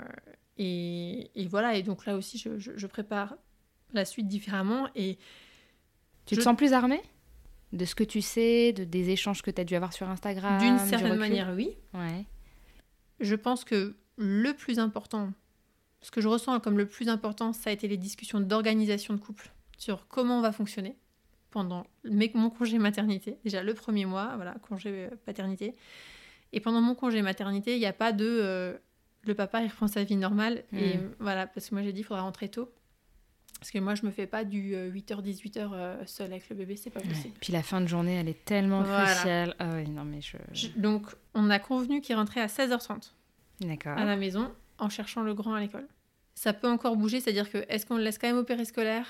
et, 0.59 1.31
et 1.35 1.47
voilà, 1.47 1.77
et 1.77 1.83
donc 1.83 2.07
là 2.07 2.17
aussi, 2.17 2.39
je, 2.39 2.59
je- 2.59 2.77
je 2.77 2.87
prépare 2.87 3.37
la 3.93 4.05
suite 4.05 4.29
différemment. 4.29 4.89
Et 4.95 5.19
Tu 6.27 6.37
te 6.37 6.41
sens 6.41 6.57
plus 6.57 6.73
armée 6.73 7.01
de 7.73 7.85
ce 7.85 7.95
que 7.95 8.05
tu 8.05 8.21
sais, 8.21 8.73
de, 8.73 8.85
des 8.85 9.11
échanges 9.11 9.43
que 9.43 9.51
tu 9.51 9.61
as 9.61 9.65
dû 9.65 9.75
avoir 9.75 9.93
sur 9.93 10.09
Instagram 10.09 10.59
d'une 10.61 10.77
du 10.77 10.89
certaine 10.89 11.17
manière, 11.17 11.53
oui. 11.57 11.71
Ouais. 11.95 12.25
Je 13.21 13.35
pense 13.35 13.65
que 13.65 13.97
le 14.17 14.53
plus 14.53 14.79
important, 14.79 15.33
ce 16.03 16.11
que 16.11 16.21
je 16.21 16.29
ressens 16.29 16.61
comme 16.61 16.77
le 16.77 16.87
plus 16.87 17.09
important, 17.09 17.53
ça 17.53 17.71
a 17.71 17.73
été 17.73 17.89
les 17.89 17.97
discussions 17.97 18.41
d'organisation 18.41 19.15
de 19.15 19.21
couple 19.21 19.51
sur 19.79 20.07
comment 20.09 20.39
on 20.39 20.43
va 20.43 20.53
fonctionner 20.53 20.97
pendant 21.51 21.87
mes- 22.05 22.31
mon 22.35 22.51
congé 22.51 22.79
maternité. 22.79 23.39
Déjà 23.45 23.63
le 23.63 23.73
premier 23.75 24.05
mois, 24.07 24.33
voilà, 24.37 24.55
congé 24.69 24.91
euh, 24.91 25.11
paternité. 25.25 25.75
Et 26.53 26.61
pendant 26.61 26.81
mon 26.83 26.95
congé 26.95 27.23
maternité, 27.23 27.75
il 27.75 27.79
n'y 27.79 27.87
a 27.87 27.93
pas 27.95 28.13
de 28.13 28.27
euh, 28.27 28.77
le 29.25 29.35
papa 29.35 29.63
il 29.63 29.69
reprend 29.69 29.89
sa 29.89 30.05
vie 30.05 30.17
normale. 30.17 30.65
Et 30.73 30.97
Mm. 30.99 31.11
voilà, 31.21 31.47
parce 31.47 31.69
que 31.69 31.75
moi 31.75 31.83
j'ai 31.83 31.93
dit 31.93 32.01
il 32.01 32.05
faudra 32.05 32.23
rentrer 32.23 32.49
tôt. 32.49 32.71
Parce 33.59 33.71
que 33.71 33.79
moi 33.79 33.95
je 33.95 34.05
me 34.05 34.11
fais 34.11 34.27
pas 34.27 34.45
du 34.45 34.75
8h, 34.75 35.23
18h 35.23 36.05
seul 36.07 36.33
avec 36.33 36.49
le 36.49 36.57
bébé, 36.57 36.77
c'est 36.77 36.91
pas 36.91 36.99
Ouais. 37.01 37.07
possible. 37.09 37.35
Puis 37.41 37.53
la 37.53 37.63
fin 37.63 37.81
de 37.81 37.87
journée, 37.87 38.15
elle 38.17 38.29
est 38.29 38.45
tellement 38.45 38.83
Voilà. 38.83 39.05
cruciale. 39.05 39.55
Ah 39.61 39.71
oui, 39.75 39.89
non 39.89 40.05
mais 40.05 40.21
je. 40.21 40.37
Je- 40.53 40.69
donc 40.77 41.07
on 41.35 41.49
a 41.51 41.59
convenu 41.61 42.01
qu'il 42.01 42.17
rentrait 42.17 42.41
à 42.41 42.49
16h30. 42.49 43.15
D'accord. 43.61 43.97
à 43.97 44.05
la 44.05 44.17
maison 44.17 44.51
en 44.79 44.89
cherchant 44.89 45.23
le 45.23 45.35
grand 45.35 45.55
à 45.55 45.61
l'école. 45.61 45.87
Ça 46.35 46.53
peut 46.53 46.69
encore 46.69 46.97
bouger, 46.97 47.21
c'est-à-dire 47.21 47.49
que 47.51 47.65
est-ce 47.69 47.87
qu'on 47.87 47.97
le 47.97 48.03
laisse 48.03 48.19
quand 48.19 48.27
même 48.27 48.39
au 48.39 48.43
périscolaire? 48.43 49.07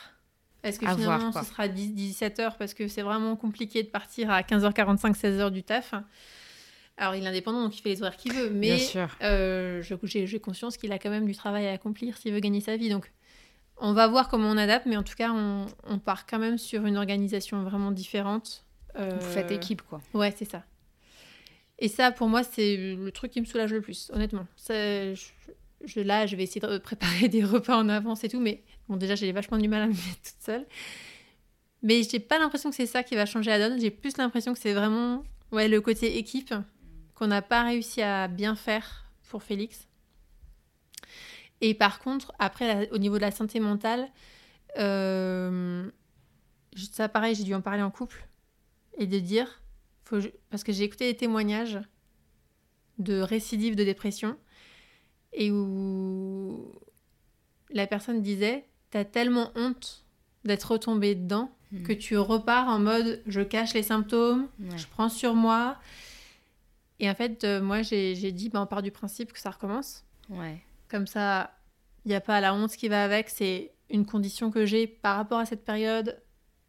Est-ce 0.62 0.78
que 0.78 0.84
À 0.86 0.94
finalement 0.94 1.30
voir, 1.30 1.42
ce 1.44 1.50
sera 1.50 1.68
10, 1.68 1.92
17h 1.94 2.56
parce 2.58 2.74
que 2.74 2.86
c'est 2.88 3.00
vraiment 3.02 3.34
compliqué 3.36 3.82
de 3.82 3.88
partir 3.88 4.30
à 4.30 4.42
15h45, 4.42 5.14
16h 5.16 5.50
du 5.50 5.62
taf 5.62 5.94
Alors 7.02 7.16
il 7.16 7.24
est 7.24 7.28
indépendant 7.28 7.64
donc 7.64 7.76
il 7.76 7.82
fait 7.82 7.88
les 7.88 8.00
horaires 8.02 8.16
qu'il 8.16 8.32
veut, 8.32 8.48
mais 8.50 8.78
euh, 9.22 9.82
j'ai 10.04 10.26
j'ai 10.28 10.38
conscience 10.38 10.76
qu'il 10.76 10.92
a 10.92 10.98
quand 11.00 11.10
même 11.10 11.26
du 11.26 11.34
travail 11.34 11.66
à 11.66 11.72
accomplir 11.72 12.16
s'il 12.16 12.32
veut 12.32 12.38
gagner 12.38 12.60
sa 12.60 12.76
vie. 12.76 12.88
Donc 12.90 13.10
on 13.76 13.92
va 13.92 14.06
voir 14.06 14.28
comment 14.28 14.48
on 14.48 14.56
adapte, 14.56 14.86
mais 14.86 14.96
en 14.96 15.02
tout 15.02 15.16
cas 15.16 15.32
on, 15.32 15.66
on 15.84 15.98
part 15.98 16.26
quand 16.26 16.38
même 16.38 16.58
sur 16.58 16.86
une 16.86 16.96
organisation 16.96 17.64
vraiment 17.64 17.90
différente. 17.90 18.64
Euh, 18.98 19.16
Vous 19.18 19.20
faites 19.20 19.50
équipe 19.50 19.82
quoi. 19.82 20.00
Ouais, 20.14 20.32
c'est 20.36 20.44
ça. 20.48 20.62
Et 21.80 21.88
ça, 21.88 22.12
pour 22.12 22.28
moi, 22.28 22.44
c'est 22.44 22.76
le 22.94 23.10
truc 23.10 23.32
qui 23.32 23.40
me 23.40 23.46
soulage 23.46 23.72
le 23.72 23.80
plus, 23.80 24.08
honnêtement. 24.14 24.46
Ça, 24.54 24.74
je, 25.14 25.24
je- 25.84 26.00
là, 26.00 26.26
je 26.26 26.36
vais 26.36 26.44
essayer 26.44 26.60
de 26.60 26.78
préparer 26.78 27.28
des 27.36 27.42
repas 27.42 27.76
en 27.76 27.88
avance 27.88 28.22
et 28.22 28.28
tout, 28.28 28.38
mais 28.38 28.62
bon, 28.88 28.96
déjà, 28.96 29.16
j'ai 29.16 29.32
vachement 29.32 29.58
du 29.58 29.66
mal 29.66 29.82
à 29.82 29.86
me 29.86 29.92
mettre 29.92 30.22
toute 30.22 30.40
seule. 30.40 30.64
Mais 31.82 32.02
j'ai 32.04 32.20
pas 32.20 32.38
l'impression 32.38 32.70
que 32.70 32.76
c'est 32.76 32.86
ça 32.86 33.02
qui 33.02 33.16
va 33.16 33.26
changer 33.26 33.50
la 33.50 33.58
donne. 33.68 33.80
J'ai 33.80 33.90
plus 33.90 34.16
l'impression 34.16 34.52
que 34.52 34.60
c'est 34.60 34.74
vraiment 34.74 35.24
ouais, 35.50 35.66
le 35.66 35.80
côté 35.80 36.18
équipe 36.18 36.54
qu'on 37.22 37.28
n'a 37.28 37.40
pas 37.40 37.62
réussi 37.62 38.02
à 38.02 38.26
bien 38.26 38.56
faire 38.56 39.04
pour 39.28 39.44
Félix. 39.44 39.86
Et 41.60 41.72
par 41.72 42.00
contre, 42.00 42.32
après, 42.40 42.66
la- 42.86 42.92
au 42.92 42.98
niveau 42.98 43.14
de 43.14 43.20
la 43.20 43.30
santé 43.30 43.60
mentale, 43.60 44.08
euh, 44.76 45.88
je- 46.74 46.86
ça 46.86 47.08
pareil, 47.08 47.36
j'ai 47.36 47.44
dû 47.44 47.54
en 47.54 47.60
parler 47.60 47.80
en 47.82 47.92
couple 47.92 48.26
et 48.98 49.06
de 49.06 49.20
dire, 49.20 49.62
faut, 50.04 50.18
parce 50.50 50.64
que 50.64 50.72
j'ai 50.72 50.82
écouté 50.82 51.12
des 51.12 51.16
témoignages 51.16 51.78
de 52.98 53.20
récidives 53.20 53.76
de 53.76 53.84
dépression 53.84 54.36
et 55.32 55.52
où 55.52 56.72
la 57.70 57.86
personne 57.86 58.20
disait, 58.20 58.66
t'as 58.90 59.04
tellement 59.04 59.52
honte 59.54 60.04
d'être 60.44 60.72
retombée 60.72 61.14
dedans 61.14 61.52
que 61.84 61.92
tu 61.92 62.18
repars 62.18 62.66
en 62.68 62.80
mode 62.80 63.22
je 63.26 63.40
cache 63.42 63.74
les 63.74 63.84
symptômes, 63.84 64.48
Ouais. 64.58 64.76
je 64.76 64.86
prends 64.88 65.08
sur 65.08 65.34
moi. 65.36 65.78
Et 67.02 67.10
en 67.10 67.14
fait, 67.14 67.42
euh, 67.44 67.60
moi, 67.60 67.82
j'ai 67.82 68.14
dit, 68.32 68.48
bah, 68.48 68.62
on 68.62 68.66
part 68.66 68.80
du 68.80 68.90
principe 68.92 69.32
que 69.32 69.38
ça 69.40 69.50
recommence. 69.50 70.04
Ouais. 70.30 70.62
Comme 70.88 71.06
ça, 71.08 71.50
il 72.04 72.08
n'y 72.10 72.14
a 72.14 72.20
pas 72.20 72.40
la 72.40 72.54
honte 72.54 72.74
qui 72.76 72.88
va 72.88 73.02
avec. 73.04 73.28
C'est 73.28 73.72
une 73.90 74.06
condition 74.06 74.50
que 74.52 74.64
j'ai 74.64 74.86
par 74.86 75.16
rapport 75.16 75.38
à 75.40 75.44
cette 75.44 75.64
période 75.64 76.22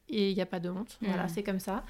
et 0.09 0.31
il 0.31 0.36
n'y 0.36 0.41
a 0.41 0.45
pas 0.47 0.59
de 0.59 0.69
honte. 0.69 0.97
Voilà, 1.01 1.23
Mhm. 1.23 1.29
c'est 1.29 1.43
comme 1.43 1.59
ça. 1.59 1.84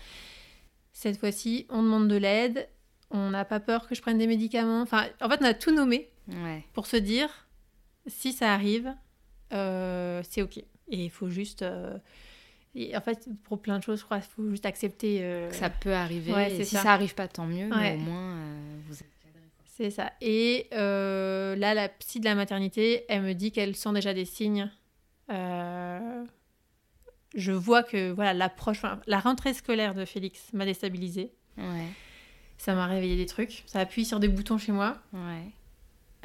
Cette 0.91 1.17
fois-ci, 1.17 1.65
on 1.69 1.81
demande 1.83 2.07
de 2.09 2.17
l'aide. 2.17 2.67
On 3.11 3.29
n'a 3.29 3.45
pas 3.45 3.59
peur 3.61 3.87
que 3.87 3.95
je 3.95 4.01
prenne 4.01 4.17
des 4.17 4.27
médicaments. 4.27 4.81
Enfin, 4.81 5.05
en 5.21 5.29
fait, 5.29 5.39
on 5.41 5.45
a 5.45 5.53
tout 5.53 5.71
nommé 5.71 6.09
Ouais. 6.27 6.63
pour 6.73 6.85
se 6.85 6.97
dire 6.97 7.29
si 8.07 8.33
ça 8.33 8.53
arrive, 8.53 8.93
euh, 9.53 10.21
c'est 10.29 10.41
ok. 10.41 10.57
Et 10.57 10.65
il 11.05 11.09
faut 11.09 11.29
juste. 11.29 11.61
euh, 11.61 11.97
et 12.75 12.95
en 12.97 13.01
fait, 13.01 13.27
pour 13.43 13.61
plein 13.61 13.77
de 13.79 13.83
choses, 13.83 13.99
je 13.99 14.05
crois 14.05 14.19
qu'il 14.19 14.31
faut 14.31 14.49
juste 14.49 14.65
accepter. 14.65 15.19
euh, 15.21 15.49
Que 15.49 15.55
ça 15.55 15.69
peut 15.69 15.93
arriver. 15.93 16.33
Ouais, 16.33 16.51
et 16.51 16.57
c'est 16.57 16.63
si 16.65 16.75
ça. 16.75 16.83
ça. 16.83 16.91
arrive 16.93 17.13
pas, 17.15 17.27
tant 17.27 17.45
mieux. 17.45 17.67
Mais 17.69 17.95
au 17.95 17.97
moins, 17.99 18.35
euh, 18.37 18.77
vous 18.87 18.95
êtes 18.99 19.07
C'est 19.65 19.89
ça. 19.91 20.11
Et 20.21 20.67
euh, 20.73 21.55
là, 21.55 21.73
la 21.73 21.89
psy 21.89 22.19
de 22.19 22.25
la 22.25 22.35
maternité, 22.35 23.05
elle 23.09 23.21
me 23.21 23.33
dit 23.33 23.51
qu'elle 23.51 23.75
sent 23.75 23.93
déjà 23.93 24.13
des 24.13 24.25
signes. 24.25 24.69
Je 27.35 27.51
vois 27.51 27.81
que 27.83 28.11
voilà 28.11 28.33
l'approche, 28.33 28.77
enfin, 28.77 28.99
la 29.07 29.19
rentrée 29.19 29.53
scolaire 29.53 29.95
de 29.95 30.05
Félix 30.05 30.53
m'a 30.53 30.65
déstabilisée. 30.65 31.31
Ouais. 31.57 31.87
Ça 32.57 32.75
m'a 32.75 32.85
réveillé 32.85 33.15
des 33.15 33.25
trucs. 33.25 33.63
Ça 33.65 33.79
appuie 33.79 34.05
sur 34.05 34.19
des 34.19 34.27
boutons 34.27 34.57
chez 34.59 34.71
moi. 34.71 34.97
Ouais. 35.13 35.49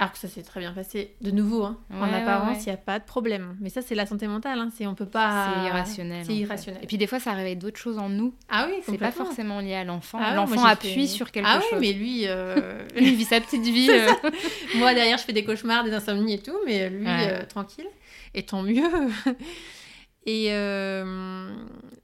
Alors 0.00 0.12
que 0.12 0.18
ça 0.18 0.28
s'est 0.28 0.44
très 0.44 0.60
bien 0.60 0.72
passé. 0.72 1.16
De 1.20 1.32
nouveau, 1.32 1.64
hein, 1.64 1.76
en 1.92 2.02
Ouais, 2.08 2.14
apparence, 2.14 2.58
il 2.58 2.58
ouais. 2.60 2.64
n'y 2.66 2.72
a 2.72 2.76
pas 2.76 3.00
de 3.00 3.04
problème. 3.04 3.56
Mais 3.60 3.68
ça, 3.68 3.82
c'est 3.82 3.96
la 3.96 4.06
santé 4.06 4.28
mentale. 4.28 4.56
Hein. 4.60 4.70
C'est 4.76 4.86
on 4.86 4.94
peut 4.94 5.06
pas. 5.08 5.52
C'est 5.56 5.66
irrationnel. 5.66 6.24
C'est 6.24 6.32
fait. 6.32 6.38
irrationnel. 6.38 6.84
Et 6.84 6.86
puis 6.86 6.98
des 6.98 7.08
fois, 7.08 7.18
ça 7.18 7.32
réveille 7.32 7.56
d'autres 7.56 7.80
choses 7.80 7.98
en 7.98 8.08
nous. 8.08 8.32
Ah 8.48 8.68
oui, 8.70 8.76
C'est 8.86 8.96
pas 8.96 9.10
forcément 9.10 9.58
lié 9.58 9.74
à 9.74 9.82
l'enfant. 9.82 10.20
Ah 10.22 10.34
l'enfant 10.36 10.64
appuie 10.64 10.94
fait- 10.94 11.06
sur 11.08 11.32
quelque 11.32 11.48
ah 11.48 11.60
chose. 11.60 11.68
oui, 11.72 11.78
mais 11.80 11.92
lui, 11.94 12.22
euh, 12.26 12.80
Il 12.96 13.16
vit 13.16 13.24
sa 13.24 13.40
petite 13.40 13.64
vie. 13.64 13.88
Euh. 13.98 14.30
Moi, 14.76 14.94
derrière, 14.94 15.18
je 15.18 15.24
fais 15.24 15.32
des 15.32 15.44
cauchemars, 15.44 15.82
des 15.82 15.92
insomnies 15.92 16.34
et 16.34 16.38
tout, 16.42 16.56
mais 16.64 16.88
lui, 16.90 17.04
euh, 17.08 17.44
tranquille. 17.46 17.86
Et 18.34 18.44
tant 18.44 18.62
mieux. 18.62 18.84
et, 20.26 20.52
euh, 20.52 21.50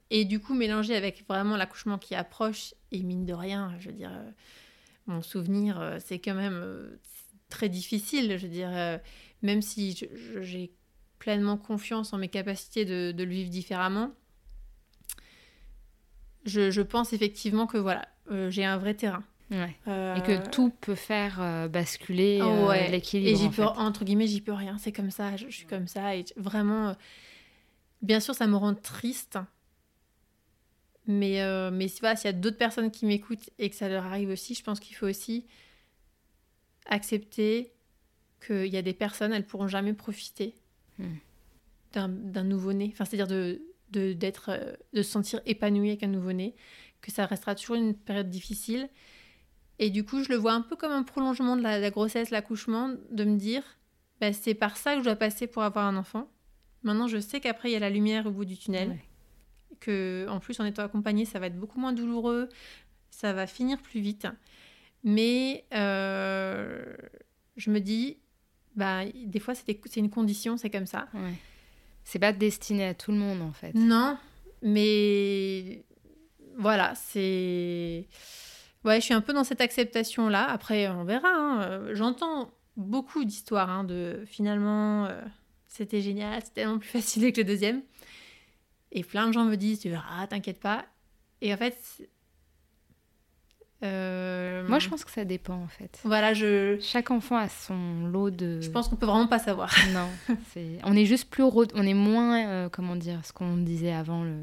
et 0.09 0.25
du 0.25 0.39
coup, 0.39 0.53
mélangé 0.53 0.95
avec 0.95 1.23
vraiment 1.29 1.55
l'accouchement 1.55 1.97
qui 1.97 2.15
approche, 2.15 2.73
et 2.91 3.01
mine 3.03 3.25
de 3.25 3.33
rien, 3.33 3.73
je 3.79 3.87
veux 3.87 3.93
dire, 3.95 4.11
mon 5.07 5.21
souvenir, 5.21 5.95
c'est 6.03 6.19
quand 6.19 6.33
même 6.33 6.89
très 7.55 7.69
difficile. 7.69 8.37
Je 8.37 8.45
veux 8.47 8.51
dire, 8.51 8.69
euh, 8.71 8.97
même 9.41 9.61
si 9.61 9.97
j'ai 10.41 10.71
pleinement 11.19 11.57
confiance 11.57 12.13
en 12.13 12.17
mes 12.17 12.27
capacités 12.29 12.85
de, 12.85 13.11
de 13.11 13.23
le 13.23 13.31
vivre 13.31 13.49
différemment, 13.49 14.11
je, 16.45 16.69
je 16.71 16.81
pense 16.81 17.13
effectivement 17.13 17.65
que 17.67 17.77
voilà, 17.77 18.07
euh, 18.31 18.51
j'ai 18.51 18.65
un 18.65 18.77
vrai 18.77 18.93
terrain. 18.93 19.23
Ouais. 19.51 19.75
Euh, 19.87 20.15
Et 20.15 20.21
que 20.23 20.47
tout 20.49 20.69
peut 20.81 20.95
faire 20.95 21.39
euh, 21.41 21.67
basculer 21.67 22.41
Ouais. 22.41 22.89
l'équilibre. 22.89 23.31
Et 23.31 23.35
j'y 23.35 23.45
en 23.45 23.49
peux, 23.49 23.55
fait. 23.63 23.79
entre 23.79 24.03
guillemets, 24.03 24.27
j'y 24.27 24.41
peux 24.41 24.53
rien. 24.53 24.77
C'est 24.77 24.91
comme 24.91 25.11
ça, 25.11 25.37
je, 25.37 25.45
je 25.49 25.55
suis 25.55 25.67
comme 25.67 25.87
ça. 25.87 26.15
Et 26.15 26.25
vraiment, 26.35 26.95
bien 28.01 28.19
sûr, 28.19 28.33
ça 28.35 28.47
me 28.47 28.55
rend 28.55 28.73
triste. 28.75 29.37
Mais, 31.07 31.39
mais 31.71 31.87
si- 31.87 31.99
voilà, 31.99 32.15
s'il 32.15 32.25
y 32.25 32.29
a 32.29 32.33
d'autres 32.33 32.57
personnes 32.57 32.89
qui 32.89 33.05
m'écoutent 33.05 33.49
et 33.59 33.69
que 33.69 33.75
ça 33.75 33.87
leur 33.87 34.05
arrive 34.05 34.29
aussi, 34.29 34.55
je 34.55 34.63
pense 34.63 34.79
qu'il 34.79 34.95
faut 34.95 35.05
aussi 35.07 35.45
accepter 36.85 37.71
qu'il 38.45 38.67
y 38.67 38.77
a 38.77 38.81
des 38.81 38.93
personnes, 38.93 39.33
elles 39.33 39.45
pourront 39.45 39.67
jamais 39.67 39.93
profiter 39.93 40.55
Hmm. 40.97 41.17
d'un 41.93 42.43
nouveau-né. 42.43 42.89
Enfin, 42.93 43.03
c'est-à-dire 43.03 43.27
de, 43.27 43.61
de, 43.91 44.13
d'être, 44.13 44.49
euh, 44.49 44.73
de 44.93 45.01
se 45.01 45.11
sentir 45.11 45.41
épanoui 45.45 45.89
avec 45.89 46.03
un 46.03 46.07
nouveau-né. 46.07 46.55
Que 47.01 47.11
ça 47.11 47.25
restera 47.25 47.53
toujours 47.55 47.75
une 47.75 47.93
période 47.93 48.29
difficile. 48.29 48.89
Et 49.79 49.89
du 49.89 50.05
coup, 50.05 50.23
je 50.23 50.29
le 50.29 50.35
vois 50.37 50.53
un 50.53 50.61
peu 50.61 50.75
comme 50.77 50.91
un 50.93 51.03
prolongement 51.03 51.57
de 51.57 51.61
la, 51.61 51.79
la 51.79 51.89
grossesse, 51.91 52.29
l'accouchement, 52.29 52.93
de 53.11 53.23
me 53.25 53.37
dire, 53.37 53.63
bah, 54.21 54.31
c'est 54.31 54.53
par 54.53 54.77
ça 54.77 54.93
que 54.93 54.99
je 54.99 55.03
dois 55.05 55.15
passer 55.17 55.47
pour 55.47 55.63
avoir 55.63 55.85
un 55.85 55.97
enfant. 55.97 56.29
Maintenant, 56.83 57.07
je 57.07 57.19
sais 57.19 57.41
qu'après, 57.41 57.69
il 57.69 57.73
y 57.73 57.77
a 57.77 57.79
la 57.79 57.89
lumière 57.89 58.25
au 58.25 58.31
bout 58.31 58.45
du 58.45 58.57
tunnel. 58.57 58.89
Ouais. 58.89 59.03
Que, 59.81 60.27
en 60.29 60.39
plus, 60.39 60.59
en 60.61 60.65
étant 60.65 60.83
accompagnée, 60.83 61.25
ça 61.25 61.39
va 61.39 61.47
être 61.47 61.59
beaucoup 61.59 61.79
moins 61.79 61.91
douloureux. 61.93 62.47
Ça 63.09 63.33
va 63.33 63.47
finir 63.47 63.81
plus 63.81 63.99
vite. 63.99 64.27
Mais 65.07 65.65
euh, 65.71 66.83
je 67.55 67.69
me 67.69 67.79
dis, 67.79 68.17
bah, 68.75 69.05
des 69.05 69.39
fois, 69.39 69.53
c'est 69.53 69.79
une 69.97 70.09
condition, 70.09 70.57
c'est 70.57 70.71
comme 70.71 70.87
ça. 70.87 71.07
Ouais. 71.13 71.35
C'est 72.03 72.17
pas 72.17 72.33
destiné 72.33 72.85
à 72.87 72.93
tout 72.95 73.11
le 73.11 73.17
monde 73.17 73.41
en 73.43 73.51
fait. 73.53 73.73
Non, 73.75 74.17
mais 74.63 75.83
voilà, 76.57 76.93
c'est. 76.95 78.07
Ouais, 78.83 78.99
je 78.99 79.05
suis 79.05 79.13
un 79.13 79.21
peu 79.21 79.31
dans 79.33 79.43
cette 79.43 79.61
acceptation-là. 79.61 80.43
Après, 80.49 80.87
on 80.89 81.03
verra. 81.03 81.29
hein. 81.29 81.93
J'entends 81.93 82.51
beaucoup 82.75 83.23
d'histoires 83.25 83.69
hein, 83.69 83.83
de 83.83 84.23
finalement, 84.25 85.05
euh, 85.05 85.21
c'était 85.67 86.01
génial, 86.01 86.41
c'était 86.41 86.61
tellement 86.61 86.79
plus 86.79 86.89
facile 86.89 87.31
que 87.31 87.41
le 87.41 87.45
deuxième. 87.47 87.83
Et 88.91 89.03
plein 89.03 89.27
de 89.27 89.33
gens 89.33 89.45
me 89.45 89.55
disent, 89.55 89.79
tu 89.81 89.89
verras, 89.89 90.25
t'inquiète 90.25 90.59
pas. 90.59 90.85
Et 91.41 91.53
en 91.53 91.57
fait. 91.57 91.77
Euh, 93.85 94.67
Moi 94.67 94.79
je 94.79 94.89
pense 94.89 95.03
que 95.05 95.11
ça 95.11 95.25
dépend 95.25 95.55
en 95.55 95.67
fait. 95.67 95.99
Voilà, 96.03 96.33
je, 96.33 96.77
Chaque 96.81 97.11
enfant 97.11 97.37
a 97.37 97.47
son 97.49 98.07
lot 98.07 98.29
de. 98.29 98.59
je 98.61 98.69
pense 98.69 98.87
qu'on 98.87 98.95
peut 98.95 99.05
vraiment 99.05 99.27
pas 99.27 99.39
savoir. 99.39 99.73
Non, 99.93 100.07
c'est... 100.53 100.79
on 100.83 100.95
est 100.95 101.05
juste 101.05 101.29
plus 101.29 101.43
on 101.43 101.83
est 101.83 101.93
moins, 101.93 102.45
euh, 102.47 102.69
comment 102.69 102.95
dire, 102.95 103.19
ce 103.23 103.31
qu'on 103.33 103.57
disait 103.57 103.93
avant 103.93 104.23
le, 104.23 104.35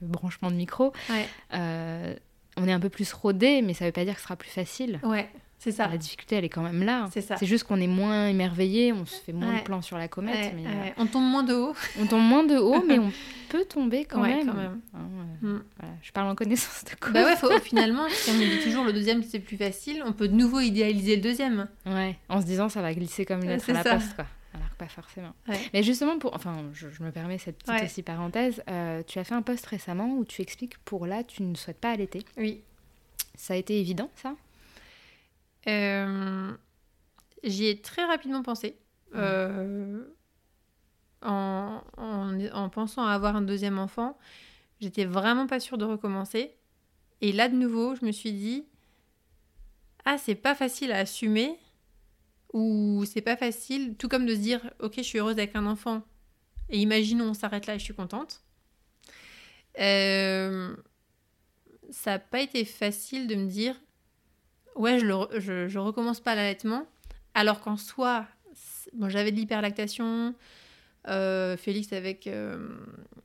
le 0.00 0.06
branchement 0.08 0.50
de 0.50 0.56
micro. 0.56 0.92
Ouais, 1.10 1.26
Euh, 1.54 2.14
on 2.56 2.66
est 2.66 2.72
un 2.72 2.80
peu 2.80 2.88
plus 2.88 3.12
rodé, 3.12 3.60
mais 3.62 3.74
ça 3.74 3.84
veut 3.84 3.92
pas 3.92 4.04
dire 4.04 4.14
que 4.14 4.20
ce 4.20 4.24
sera 4.24 4.36
plus 4.36 4.48
facile. 4.50 4.98
ouais, 5.02 5.28
c'est 5.70 5.72
ça. 5.72 5.88
La 5.88 5.98
difficulté, 5.98 6.36
elle 6.36 6.44
est 6.44 6.48
quand 6.48 6.62
même 6.62 6.82
là. 6.84 7.08
C'est 7.12 7.20
ça. 7.20 7.36
C'est 7.36 7.46
juste 7.46 7.64
qu'on 7.64 7.80
est 7.80 7.88
moins 7.88 8.28
émerveillé, 8.28 8.92
on 8.92 9.04
se 9.04 9.16
fait 9.20 9.32
moins 9.32 9.52
Ouais. 9.52 9.58
de 9.58 9.64
plans 9.64 9.82
sur 9.82 9.98
la 9.98 10.06
comète, 10.06 10.34
Ouais, 10.36 10.52
mais 10.54 10.62
ouais. 10.66 10.94
On 10.96 11.06
tombe 11.06 11.24
moins 11.24 11.42
de 11.42 11.54
haut. 11.54 11.70
euh, 11.70 11.72
on 12.00 12.06
tombe 12.06 12.22
moins 12.22 12.44
de 12.44 12.56
haut, 12.56 12.84
mais 12.86 12.98
on 13.00 13.10
peut 13.48 13.64
tomber 13.64 14.04
quand 14.04 14.20
même. 14.20 14.46
quand 14.46 14.54
même. 14.54 14.80
Hein, 14.94 14.98
euh, 15.42 15.46
Mm. 15.56 15.62
voilà. 15.80 15.94
Je 16.02 16.12
parle 16.12 16.28
en 16.28 16.34
connaissance 16.36 16.84
de 16.84 16.94
cause. 16.98 17.12
Bah 17.12 17.24
ouais, 17.24 17.36
faut- 17.36 17.50
finalement, 17.60 18.08
si 18.08 18.30
on 18.30 18.38
dit 18.38 18.60
toujours 18.64 18.84
le 18.84 18.92
deuxième 18.92 19.22
c'est 19.22 19.40
plus 19.40 19.56
facile, 19.56 20.02
on 20.06 20.12
peut 20.12 20.28
de 20.28 20.34
nouveau 20.34 20.60
idéaliser 20.60 21.16
le 21.16 21.22
deuxième. 21.22 21.68
Ouais, 21.84 22.16
en 22.28 22.40
se 22.40 22.46
disant 22.46 22.68
ça 22.68 22.80
va 22.82 22.94
glisser 22.94 23.24
comme 23.26 23.42
une 23.42 23.48
lettre 23.48 23.68
à 23.70 23.72
la 23.72 23.82
poste, 23.84 24.14
quoi. 24.14 24.26
Alors 24.54 24.70
que 24.70 24.76
pas 24.76 24.88
forcément. 24.88 25.34
Mais 25.74 25.82
justement, 25.82 26.18
pour, 26.18 26.34
enfin, 26.34 26.54
je, 26.72 26.88
je 26.88 27.02
me 27.02 27.10
permets 27.10 27.36
cette 27.36 27.58
petite 27.58 27.84
aussi 27.84 28.02
parenthèse. 28.02 28.62
euh, 28.70 29.02
tu 29.06 29.18
as 29.18 29.24
fait 29.24 29.34
un 29.34 29.42
post 29.42 29.66
récemment 29.66 30.14
où 30.16 30.24
tu 30.24 30.40
expliques 30.40 30.78
pour 30.84 31.06
là, 31.06 31.22
tu 31.24 31.42
ne 31.42 31.54
souhaites 31.54 31.78
pas 31.80 31.90
allaiter. 31.90 32.22
Oui. 32.38 32.62
Ça 33.34 33.52
a 33.52 33.56
été 33.58 33.78
évident, 33.78 34.08
ça? 34.16 34.34
Euh, 35.68 36.52
J'y 37.44 37.66
ai 37.66 37.80
très 37.80 38.04
rapidement 38.04 38.42
pensé. 38.42 38.78
Euh, 39.14 40.04
en, 41.22 41.80
en, 41.96 42.40
en 42.52 42.68
pensant 42.68 43.06
à 43.06 43.12
avoir 43.12 43.36
un 43.36 43.42
deuxième 43.42 43.78
enfant, 43.78 44.18
j'étais 44.80 45.04
vraiment 45.04 45.46
pas 45.46 45.60
sûre 45.60 45.78
de 45.78 45.84
recommencer. 45.84 46.54
Et 47.20 47.32
là, 47.32 47.48
de 47.48 47.54
nouveau, 47.54 47.94
je 47.94 48.04
me 48.04 48.12
suis 48.12 48.32
dit 48.32 48.66
Ah, 50.04 50.18
c'est 50.18 50.34
pas 50.34 50.54
facile 50.54 50.92
à 50.92 50.98
assumer. 50.98 51.58
Ou 52.52 53.04
c'est 53.06 53.20
pas 53.20 53.36
facile, 53.36 53.96
tout 53.96 54.08
comme 54.08 54.26
de 54.26 54.34
se 54.34 54.40
dire 54.40 54.60
Ok, 54.80 54.94
je 54.98 55.02
suis 55.02 55.18
heureuse 55.18 55.38
avec 55.38 55.56
un 55.56 55.66
enfant. 55.66 56.02
Et 56.68 56.78
imaginons, 56.78 57.30
on 57.30 57.34
s'arrête 57.34 57.66
là 57.66 57.74
et 57.76 57.78
je 57.78 57.84
suis 57.84 57.94
contente. 57.94 58.42
Euh, 59.78 60.74
ça 61.90 62.12
n'a 62.12 62.18
pas 62.18 62.40
été 62.40 62.64
facile 62.64 63.26
de 63.28 63.34
me 63.34 63.46
dire 63.46 63.76
ouais, 64.76 64.98
je, 64.98 65.06
le 65.06 65.40
je, 65.40 65.68
je 65.68 65.78
recommence 65.78 66.20
pas 66.20 66.34
l'allaitement, 66.34 66.86
alors 67.34 67.60
qu'en 67.60 67.76
soi, 67.76 68.26
bon, 68.94 69.08
j'avais 69.08 69.30
de 69.32 69.36
l'hyperlactation, 69.36 70.34
euh, 71.08 71.56
Félix 71.56 71.92
avec 71.92 72.26
euh, 72.26 72.68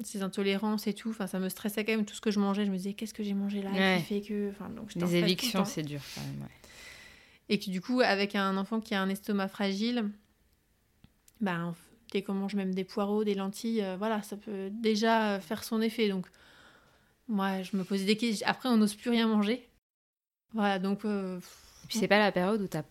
ses 0.04 0.22
intolérances 0.22 0.86
et 0.88 0.94
tout, 0.94 1.10
enfin, 1.10 1.28
ça 1.28 1.40
me 1.40 1.50
stressait 1.50 1.84
quand 1.84 1.94
même 1.94 2.06
tout 2.06 2.14
ce 2.16 2.22
que 2.22 2.30
je 2.32 2.40
mangeais. 2.40 2.66
Je 2.66 2.72
me 2.72 2.78
disais, 2.78 2.94
qu'est-ce 2.94 3.14
que 3.14 3.24
j'ai 3.24 3.34
mangé 3.34 3.62
là 3.62 3.72
Ouais. 3.72 3.98
qui 4.00 4.06
fait 4.06 4.22
que. 4.22 4.50
Enfin, 4.52 4.70
donc, 4.70 4.94
Les 4.96 5.16
évictions, 5.16 5.66
c'est 5.66 5.84
dur 5.84 6.02
quand 6.16 6.22
même. 6.22 6.42
ouais. 6.42 6.48
Et 7.50 7.60
que 7.60 7.70
du 7.70 7.82
coup, 7.82 8.00
avec 8.02 8.36
un 8.36 8.56
enfant 8.58 8.80
qui 8.80 8.94
a 8.96 9.02
un 9.02 9.10
estomac 9.10 9.48
fragile, 9.50 10.10
ben, 11.42 11.76
dès 12.12 12.22
qu'on 12.22 12.34
mange 12.34 12.56
même 12.56 12.74
des 12.74 12.84
poireaux, 12.84 13.24
des 13.24 13.34
lentilles, 13.36 13.82
euh, 13.82 13.96
voilà, 13.98 14.22
ça 14.22 14.38
peut 14.38 14.70
déjà 14.72 15.40
faire 15.40 15.64
son 15.64 15.82
effet. 15.82 16.08
Donc, 16.08 16.28
moi, 17.28 17.62
je 17.64 17.76
me 17.76 17.84
posais 17.84 18.06
des 18.06 18.16
questions. 18.16 18.46
Après, 18.48 18.70
on 18.70 18.78
n'ose 18.78 18.94
plus 18.96 19.10
rien 19.10 19.28
manger. 19.28 19.68
Voilà, 20.54 20.80
donc. 20.80 21.06
euh, 21.06 21.38
Et 21.84 21.88
puis 21.88 22.00
c'est 22.00 22.08
pas 22.08 22.20
la 22.20 22.32
période 22.32 22.62
où 22.62 22.68
t'as 22.68 22.84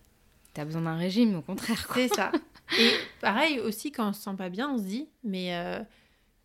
as 0.57 0.65
besoin 0.65 0.81
d'un 0.81 0.95
régime, 0.97 1.35
au 1.35 1.41
contraire. 1.41 1.87
C'est 1.93 2.07
ça. 2.09 2.31
Et 2.79 2.91
pareil 3.21 3.59
aussi, 3.59 3.91
quand 3.91 4.09
on 4.09 4.13
se 4.13 4.21
sent 4.21 4.35
pas 4.37 4.49
bien, 4.49 4.69
on 4.69 4.77
se 4.77 4.83
dit, 4.83 5.07
mais 5.23 5.55
euh, 5.55 5.79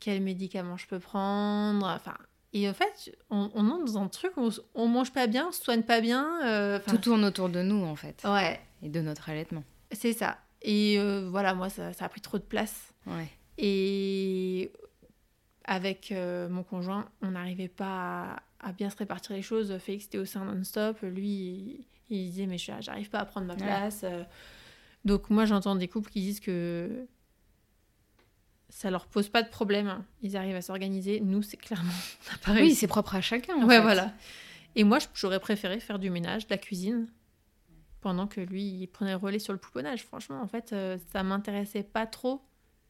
quel 0.00 0.20
médicament 0.22 0.76
je 0.76 0.86
peux 0.86 0.98
prendre 0.98 1.86
Enfin, 1.86 2.14
et 2.52 2.68
en 2.68 2.74
fait, 2.74 3.16
on, 3.30 3.50
on 3.54 3.68
entre 3.70 3.84
dans 3.92 3.98
un 4.02 4.08
truc 4.08 4.32
où 4.36 4.48
on, 4.74 4.88
mange 4.88 5.12
pas 5.12 5.26
bien, 5.26 5.48
on 5.48 5.52
se 5.52 5.62
soigne 5.62 5.82
pas 5.82 6.00
bien. 6.00 6.40
euh, 6.44 6.78
Tout 6.86 6.98
tourne 6.98 7.24
autour 7.24 7.48
de 7.48 7.62
nous, 7.62 7.84
en 7.84 7.96
fait, 7.96 8.22
Ouais, 8.24 8.60
et 8.82 8.88
de 8.88 9.00
notre 9.00 9.28
allaitement. 9.28 9.62
c'est 9.92 10.12
ça. 10.12 10.38
Et 10.62 10.96
euh, 10.98 11.28
voilà, 11.30 11.54
moi, 11.54 11.68
ça, 11.68 11.92
ça 11.92 12.06
a 12.06 12.08
pris 12.08 12.20
trop 12.20 12.38
de 12.38 12.42
place. 12.44 12.92
Ouais. 13.06 13.28
Et 13.58 14.72
avec 15.64 16.12
mon 16.50 16.62
conjoint, 16.62 17.08
on 17.22 17.32
n'arrivait 17.32 17.68
pas 17.68 18.32
à, 18.34 18.42
à 18.66 18.72
bien 18.72 18.90
se 18.90 18.96
répartir 18.96 19.34
les 19.36 19.42
choses. 19.42 19.76
Félix 19.78 20.06
était 20.06 20.18
au 20.18 20.24
sein 20.24 20.44
non-stop. 20.44 20.98
Lui, 21.02 21.28
il, 21.28 21.84
il 22.10 22.30
disait, 22.30 22.46
mais 22.46 22.58
je- 22.58 22.72
j'arrive 22.80 23.10
pas 23.10 23.20
à 23.20 23.24
prendre 23.24 23.46
ma 23.46 23.54
place. 23.56 24.00
Euh, 24.04 24.24
Donc 25.04 25.30
moi, 25.30 25.44
j'entends 25.44 25.76
des 25.76 25.88
couples 25.88 26.10
qui 26.10 26.20
disent 26.20 26.40
que 26.40 27.06
ça 28.68 28.90
leur 28.90 29.06
pose 29.06 29.28
pas 29.28 29.42
de 29.42 29.48
problème. 29.48 30.02
Ils 30.22 30.36
arrivent 30.36 30.56
à 30.56 30.62
s'organiser. 30.62 31.20
Nous, 31.20 31.42
c'est 31.42 31.56
clairement... 31.56 31.92
Oui, 32.48 32.74
c'est 32.74 32.86
propre 32.88 33.14
à 33.14 33.20
chacun. 33.20 33.54
en 33.56 33.66
Ouais, 33.66 33.76
fait. 33.76 33.82
voilà. 33.82 34.12
Et 34.74 34.84
moi, 34.84 34.98
j'aurais 35.14 35.40
préféré 35.40 35.80
faire 35.80 35.98
du 35.98 36.10
ménage, 36.10 36.46
de 36.46 36.50
la 36.52 36.58
cuisine, 36.58 37.06
pendant 38.00 38.26
que 38.26 38.40
lui, 38.40 38.62
il 38.64 38.86
prenait 38.88 39.12
le 39.12 39.16
relais 39.16 39.38
sur 39.38 39.52
le 39.52 39.58
pouponnage. 39.58 40.02
Franchement, 40.04 40.40
en 40.42 40.46
fait, 40.48 40.72
euh, 40.72 40.98
ça 41.12 41.22
m'intéressait 41.22 41.82
pas 41.84 42.06
trop 42.06 42.42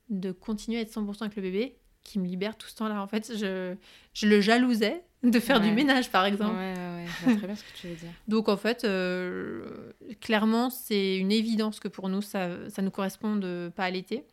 de 0.08 0.32
continuer 0.32 0.78
à 0.78 0.80
être 0.80 0.90
100% 0.92 1.22
avec 1.22 1.36
le 1.36 1.42
bébé, 1.42 1.76
qui 2.02 2.18
me 2.18 2.26
libère 2.26 2.56
tout 2.56 2.66
ce 2.68 2.76
temps-là. 2.76 3.00
En 3.02 3.06
fait, 3.06 3.36
je, 3.36 3.74
je 4.14 4.26
le 4.26 4.40
jalousais 4.40 5.04
de 5.30 5.40
faire 5.40 5.60
du 5.60 5.70
ménage, 5.72 6.10
par 6.10 6.24
exemple. 6.24 6.56
ouais, 6.56 6.74
ouais. 6.74 7.04
Je 7.06 7.24
vois 7.24 7.36
très 7.36 7.46
bien 7.46 7.56
ce 7.56 7.62
que 7.64 7.76
tu 7.76 7.88
veux 7.88 7.94
dire. 7.94 8.10
Donc, 8.28 8.48
en 8.48 8.56
fait, 8.56 8.84
euh, 8.84 9.92
clairement, 10.20 10.70
c'est 10.70 11.16
une 11.16 11.32
évidence 11.32 11.80
que 11.80 11.88
pour 11.88 12.08
nous, 12.08 12.22
ça, 12.22 12.48
ça 12.70 12.82
nous 12.82 12.90
correspond 12.90 13.36
de 13.36 13.70
pas 13.74 13.84
allaiter. 13.84 14.24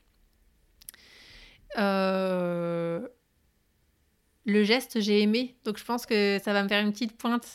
Euh, 1.77 3.07
Le 4.45 4.63
geste, 4.63 4.99
j'ai 5.01 5.21
aimé. 5.21 5.55
Donc, 5.63 5.77
je 5.77 5.85
pense 5.85 6.05
que 6.05 6.39
ça 6.43 6.53
va 6.53 6.63
me 6.63 6.67
faire 6.67 6.83
une 6.85 6.91
petite 6.91 7.17
pointe. 7.17 7.47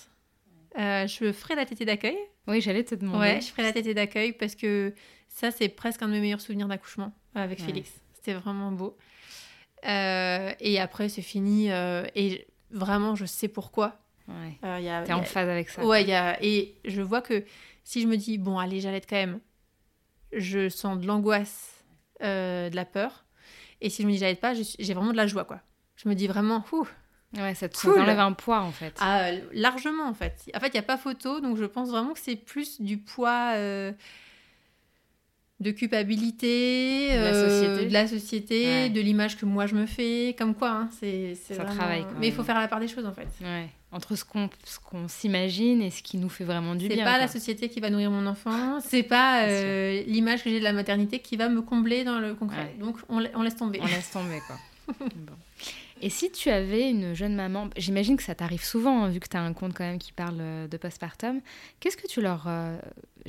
Euh, 0.79 1.07
je 1.07 1.33
ferai 1.33 1.55
la 1.55 1.67
tétée 1.67 1.85
d'accueil. 1.85 2.17
Oui, 2.47 2.61
j'allais 2.61 2.85
te 2.85 2.95
demander. 2.95 3.19
Ouais, 3.19 3.41
je 3.41 3.49
ferai 3.49 3.63
la 3.63 3.73
tétée 3.73 3.95
d'accueil 3.95 4.33
parce 4.33 4.55
que 4.55 4.95
ça, 5.29 5.51
c'est 5.51 5.69
presque 5.69 6.03
un 6.03 6.09
de 6.09 6.13
mes 6.13 6.21
meilleurs 6.21 6.41
souvenirs 6.41 6.69
d'accouchement 6.69 7.13
avec. 7.35 7.61
Félix. 7.61 7.91
C'était 8.15 8.35
vraiment 8.35 8.73
beau. 8.73 8.97
Et 9.85 10.79
après, 10.81 11.09
c'est 11.09 11.23
fini. 11.23 11.69
et 11.69 12.47
vraiment, 12.71 13.15
je 13.15 13.25
sais 13.25 13.49
pourquoi. 13.49 13.99
Ouais. 14.29 14.59
Euh, 14.65 14.77
il 14.79 14.85
y 14.85 14.89
a- 14.89 15.03
T'es 15.05 15.13
en 15.13 15.23
phase 15.23 15.49
avec 15.49 15.69
ça. 15.71 15.85
Ouais, 15.85 16.05
y 16.05 16.13
a... 16.13 16.37
et 16.43 16.75
je 16.85 17.01
vois 17.03 17.23
que 17.23 17.45
si 17.85 18.03
je 18.03 18.07
me 18.07 18.17
dis, 18.17 18.39
bon, 18.39 18.59
allez, 18.59 18.81
j'allaite 18.81 19.07
quand 19.09 19.17
même, 19.17 19.41
je 20.33 20.69
sens 20.69 20.99
de 20.99 21.07
l'angoisse, 21.07 21.85
euh, 22.23 22.69
de 22.71 22.77
la 22.77 22.85
peur. 22.85 23.25
Et 23.81 23.91
si 23.91 24.03
je 24.03 24.07
me 24.07 24.13
dis, 24.13 24.19
j'allaite 24.19 24.41
pas, 24.41 24.55
je 24.55 24.63
j'ai 24.79 24.95
vraiment 24.95 25.13
de 25.13 25.17
la 25.17 25.27
joie, 25.27 25.45
quoi. 25.45 25.61
Je 25.97 26.09
me 26.09 26.15
dis 26.15 26.27
vraiment, 26.27 26.65
ouh, 26.73 26.87
Ouais, 27.37 27.55
ça 27.55 27.69
te 27.69 27.79
Cool. 27.79 27.95
t'enlève 27.97 28.19
un 28.19 28.33
poids, 28.33 28.61
en 28.63 28.73
fait. 28.73 28.95
ah, 29.01 29.31
largement, 29.53 30.05
en 30.05 30.15
fait. 30.15 30.51
En 30.55 30.61
fait, 30.61 30.69
il 30.69 30.73
n'y 30.73 30.79
a 30.79 30.83
pas 30.83 30.97
photo, 30.97 31.41
donc 31.41 31.57
je 31.59 31.65
pense 31.67 31.91
vraiment 31.91 32.13
que 32.15 32.19
c'est 32.21 32.37
plus 32.37 32.81
du 32.81 32.99
poids 32.99 33.53
euh, 33.55 33.93
de 35.61 35.71
culpabilité, 35.73 37.11
De 37.11 37.17
la 37.19 37.25
euh, 37.35 37.49
société. 37.49 37.87
de, 37.89 37.93
la 37.93 38.07
société, 38.07 38.65
Ouais. 38.67 38.91
de 38.91 39.01
l'image 39.01 39.37
que 39.37 39.45
moi 39.47 39.67
je 39.67 39.75
me 39.75 39.87
fais, 39.87 40.35
comme 40.39 40.55
quoi, 40.55 40.71
hein, 40.71 40.89
c'est 41.01 41.37
c'est 41.47 41.55
Ça 41.55 41.65
vraiment- 41.65 41.79
travaille, 41.79 42.03
quand 42.03 42.19
Mais 42.21 42.29
il 42.29 42.33
faut 42.33 42.45
faire 42.45 42.59
la 42.59 42.69
part 42.69 42.81
des 42.81 42.89
choses, 42.89 43.07
en 43.07 43.13
fait. 43.13 43.29
Ouais. 43.43 43.69
Entre 43.91 44.15
ce 44.17 44.25
qu'on 44.25 44.51
ce 44.65 44.79
qu'on 44.79 45.09
s'imagine 45.09 45.81
et 45.83 45.91
ce 45.91 46.03
qui 46.03 46.19
nous 46.19 46.29
fait 46.29 46.45
vraiment 46.45 46.75
du 46.75 46.87
C'est 46.89 46.95
bien. 46.95 47.05
pas 47.05 47.13
quoi. 47.13 47.21
la 47.21 47.29
société 47.29 47.69
qui 47.71 47.81
va 47.81 47.89
nourrir 47.91 48.11
mon 48.11 48.27
enfant, 48.27 48.81
c'est 48.81 49.03
pas 49.03 49.45
euh, 49.47 50.03
l'image 50.07 50.45
que 50.45 50.51
j'ai 50.51 50.59
de 50.59 50.65
la 50.65 50.75
maternité 50.75 51.21
qui 51.21 51.37
va 51.37 51.49
me 51.49 51.63
combler 51.63 52.05
dans 52.05 52.19
le 52.21 52.35
concret. 52.35 52.75
Ouais. 52.75 52.77
Donc 52.81 52.97
on, 53.09 53.19
la- 53.19 53.31
on 53.35 53.43
laisse 53.43 53.57
tomber. 53.57 53.81
On 53.83 53.87
laisse 53.87 54.11
tomber, 54.11 54.41
quoi. 54.47 54.57
Bon. 55.17 55.33
Et 56.01 56.11
si 56.11 56.31
tu 56.31 56.49
avais 56.49 56.89
une 56.91 57.13
jeune 57.15 57.35
maman, 57.35 57.69
j'imagine 57.77 58.17
que 58.17 58.23
ça 58.23 58.35
t'arrive 58.37 58.63
souvent, 58.63 59.03
hein, 59.05 59.09
vu 59.11 59.19
que 59.19 59.29
tu 59.29 59.37
as 59.37 59.41
un 59.43 59.53
compte 59.53 59.75
quand 59.75 59.85
même 59.85 59.99
qui 59.99 60.13
parle 60.13 60.37
euh, 60.41 60.69
de 60.69 60.77
postpartum, 60.77 61.41
qu'est-ce 61.81 61.97
que 61.97 62.07
tu 62.07 62.21
leur... 62.21 62.45
euh, 62.47 62.79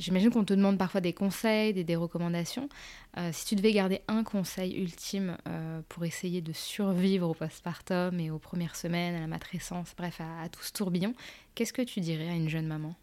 J'imagine 0.00 0.30
qu'on 0.30 0.44
te 0.44 0.54
demande 0.54 0.78
parfois 0.78 1.02
des 1.02 1.12
conseils, 1.12 1.74
des, 1.74 1.84
des 1.84 1.94
recommandations. 1.94 2.70
Euh, 3.18 3.30
si 3.34 3.44
tu 3.44 3.54
devais 3.54 3.72
garder 3.72 4.00
un 4.08 4.24
conseil 4.24 4.74
ultime 4.74 5.36
euh, 5.46 5.82
pour 5.90 6.06
essayer 6.06 6.40
de 6.40 6.54
survivre 6.54 7.28
au 7.28 7.34
postpartum 7.34 8.18
et 8.18 8.30
aux 8.30 8.38
premières 8.38 8.76
semaines, 8.76 9.14
à 9.14 9.20
la 9.20 9.26
matrescence, 9.26 9.92
bref, 9.94 10.18
à, 10.20 10.48
tout 10.48 10.62
ce 10.62 10.72
tourbillon, 10.72 11.12
qu'est-ce 11.54 11.74
que 11.74 11.82
tu 11.82 12.00
dirais 12.00 12.30
à 12.30 12.32
une 12.32 12.48
jeune 12.48 12.66
maman? 12.66 12.94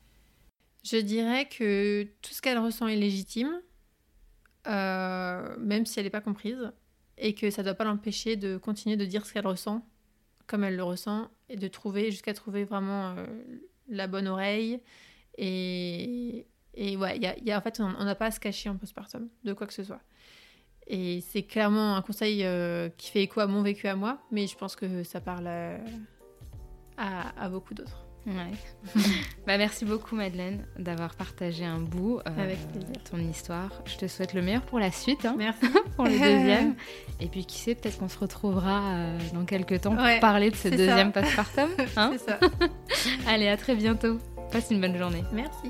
Je 0.83 0.97
dirais 0.97 1.47
que 1.47 2.07
tout 2.23 2.33
ce 2.33 2.41
qu'elle 2.41 2.57
ressent 2.57 2.87
est 2.87 2.95
légitime, 2.95 3.61
euh, 4.65 5.55
même 5.59 5.85
si 5.85 5.99
elle 5.99 6.05
n'est 6.05 6.09
pas 6.09 6.21
comprise, 6.21 6.71
et 7.19 7.35
que 7.35 7.51
ça 7.51 7.61
ne 7.61 7.67
doit 7.67 7.75
pas 7.75 7.83
l'empêcher 7.83 8.37
de 8.37 8.57
continuer 8.57 8.97
de 8.97 9.05
dire 9.05 9.27
ce 9.27 9.33
qu'elle 9.33 9.45
ressent, 9.45 9.85
comme 10.47 10.63
elle 10.63 10.75
le 10.75 10.83
ressent, 10.83 11.29
et 11.47 11.57
de 11.57 11.67
trouver, 11.67 12.09
jusqu'à 12.09 12.33
trouver 12.33 12.63
vraiment 12.63 13.15
la 13.87 14.07
bonne 14.07 14.27
oreille. 14.27 14.79
Et, 15.37 16.47
et 16.73 16.95
ouais, 16.97 17.17
y 17.17 17.25
a, 17.25 17.37
y 17.39 17.51
a, 17.51 17.57
en 17.57 17.61
fait, 17.61 17.79
on 17.79 18.03
n'a 18.03 18.15
pas 18.15 18.27
à 18.27 18.31
se 18.31 18.39
cacher 18.39 18.69
en 18.69 18.75
postpartum 18.77 19.27
de 19.43 19.53
quoi 19.53 19.67
que 19.67 19.73
ce 19.73 19.83
soit. 19.83 20.01
Et 20.87 21.21
c'est 21.21 21.43
clairement 21.43 21.95
un 21.95 22.01
conseil 22.01 22.45
euh, 22.45 22.89
qui 22.97 23.11
fait 23.11 23.23
écho 23.23 23.41
à 23.41 23.47
mon 23.47 23.61
vécu 23.61 23.87
à 23.87 23.95
moi, 23.95 24.19
mais 24.31 24.47
je 24.47 24.55
pense 24.55 24.75
que 24.75 25.03
ça 25.03 25.19
parle 25.19 25.47
à, 25.47 25.77
à, 26.97 27.43
à 27.43 27.49
beaucoup 27.49 27.73
d'autres. 27.73 28.07
Ouais. 28.25 28.51
bah, 29.47 29.57
merci 29.57 29.85
beaucoup 29.85 30.15
Madeleine 30.15 30.65
d'avoir 30.77 31.15
partagé 31.15 31.63
un 31.63 31.79
bout 31.79 32.19
euh, 32.19 32.43
Avec 32.43 32.57
plaisir. 32.71 32.89
ton 33.09 33.17
histoire. 33.19 33.69
Je 33.85 33.95
te 33.95 34.07
souhaite 34.07 34.33
le 34.33 34.41
meilleur 34.41 34.63
pour 34.63 34.79
la 34.79 34.91
suite. 34.91 35.25
Hein, 35.25 35.35
merci. 35.37 35.65
pour 35.95 36.05
le 36.05 36.11
deuxième. 36.19 36.75
Et 37.21 37.27
puis 37.27 37.45
qui 37.45 37.57
sait, 37.57 37.75
peut-être 37.75 37.97
qu'on 37.99 38.09
se 38.09 38.19
retrouvera 38.19 38.81
euh, 38.95 39.19
dans 39.33 39.45
quelques 39.45 39.81
temps 39.81 39.95
pour 39.95 40.19
parler 40.19 40.51
de 40.51 40.55
ce 40.55 40.67
deuxième 40.67 41.13
postpartum. 41.13 41.69
Hein 41.95 42.11
c'est 42.13 42.31
ça. 42.31 42.39
Allez, 43.27 43.47
à 43.47 43.55
très 43.55 43.75
bientôt. 43.75 44.17
Passe 44.51 44.71
une 44.71 44.81
bonne 44.81 44.97
journée. 44.97 45.23
Merci. 45.31 45.69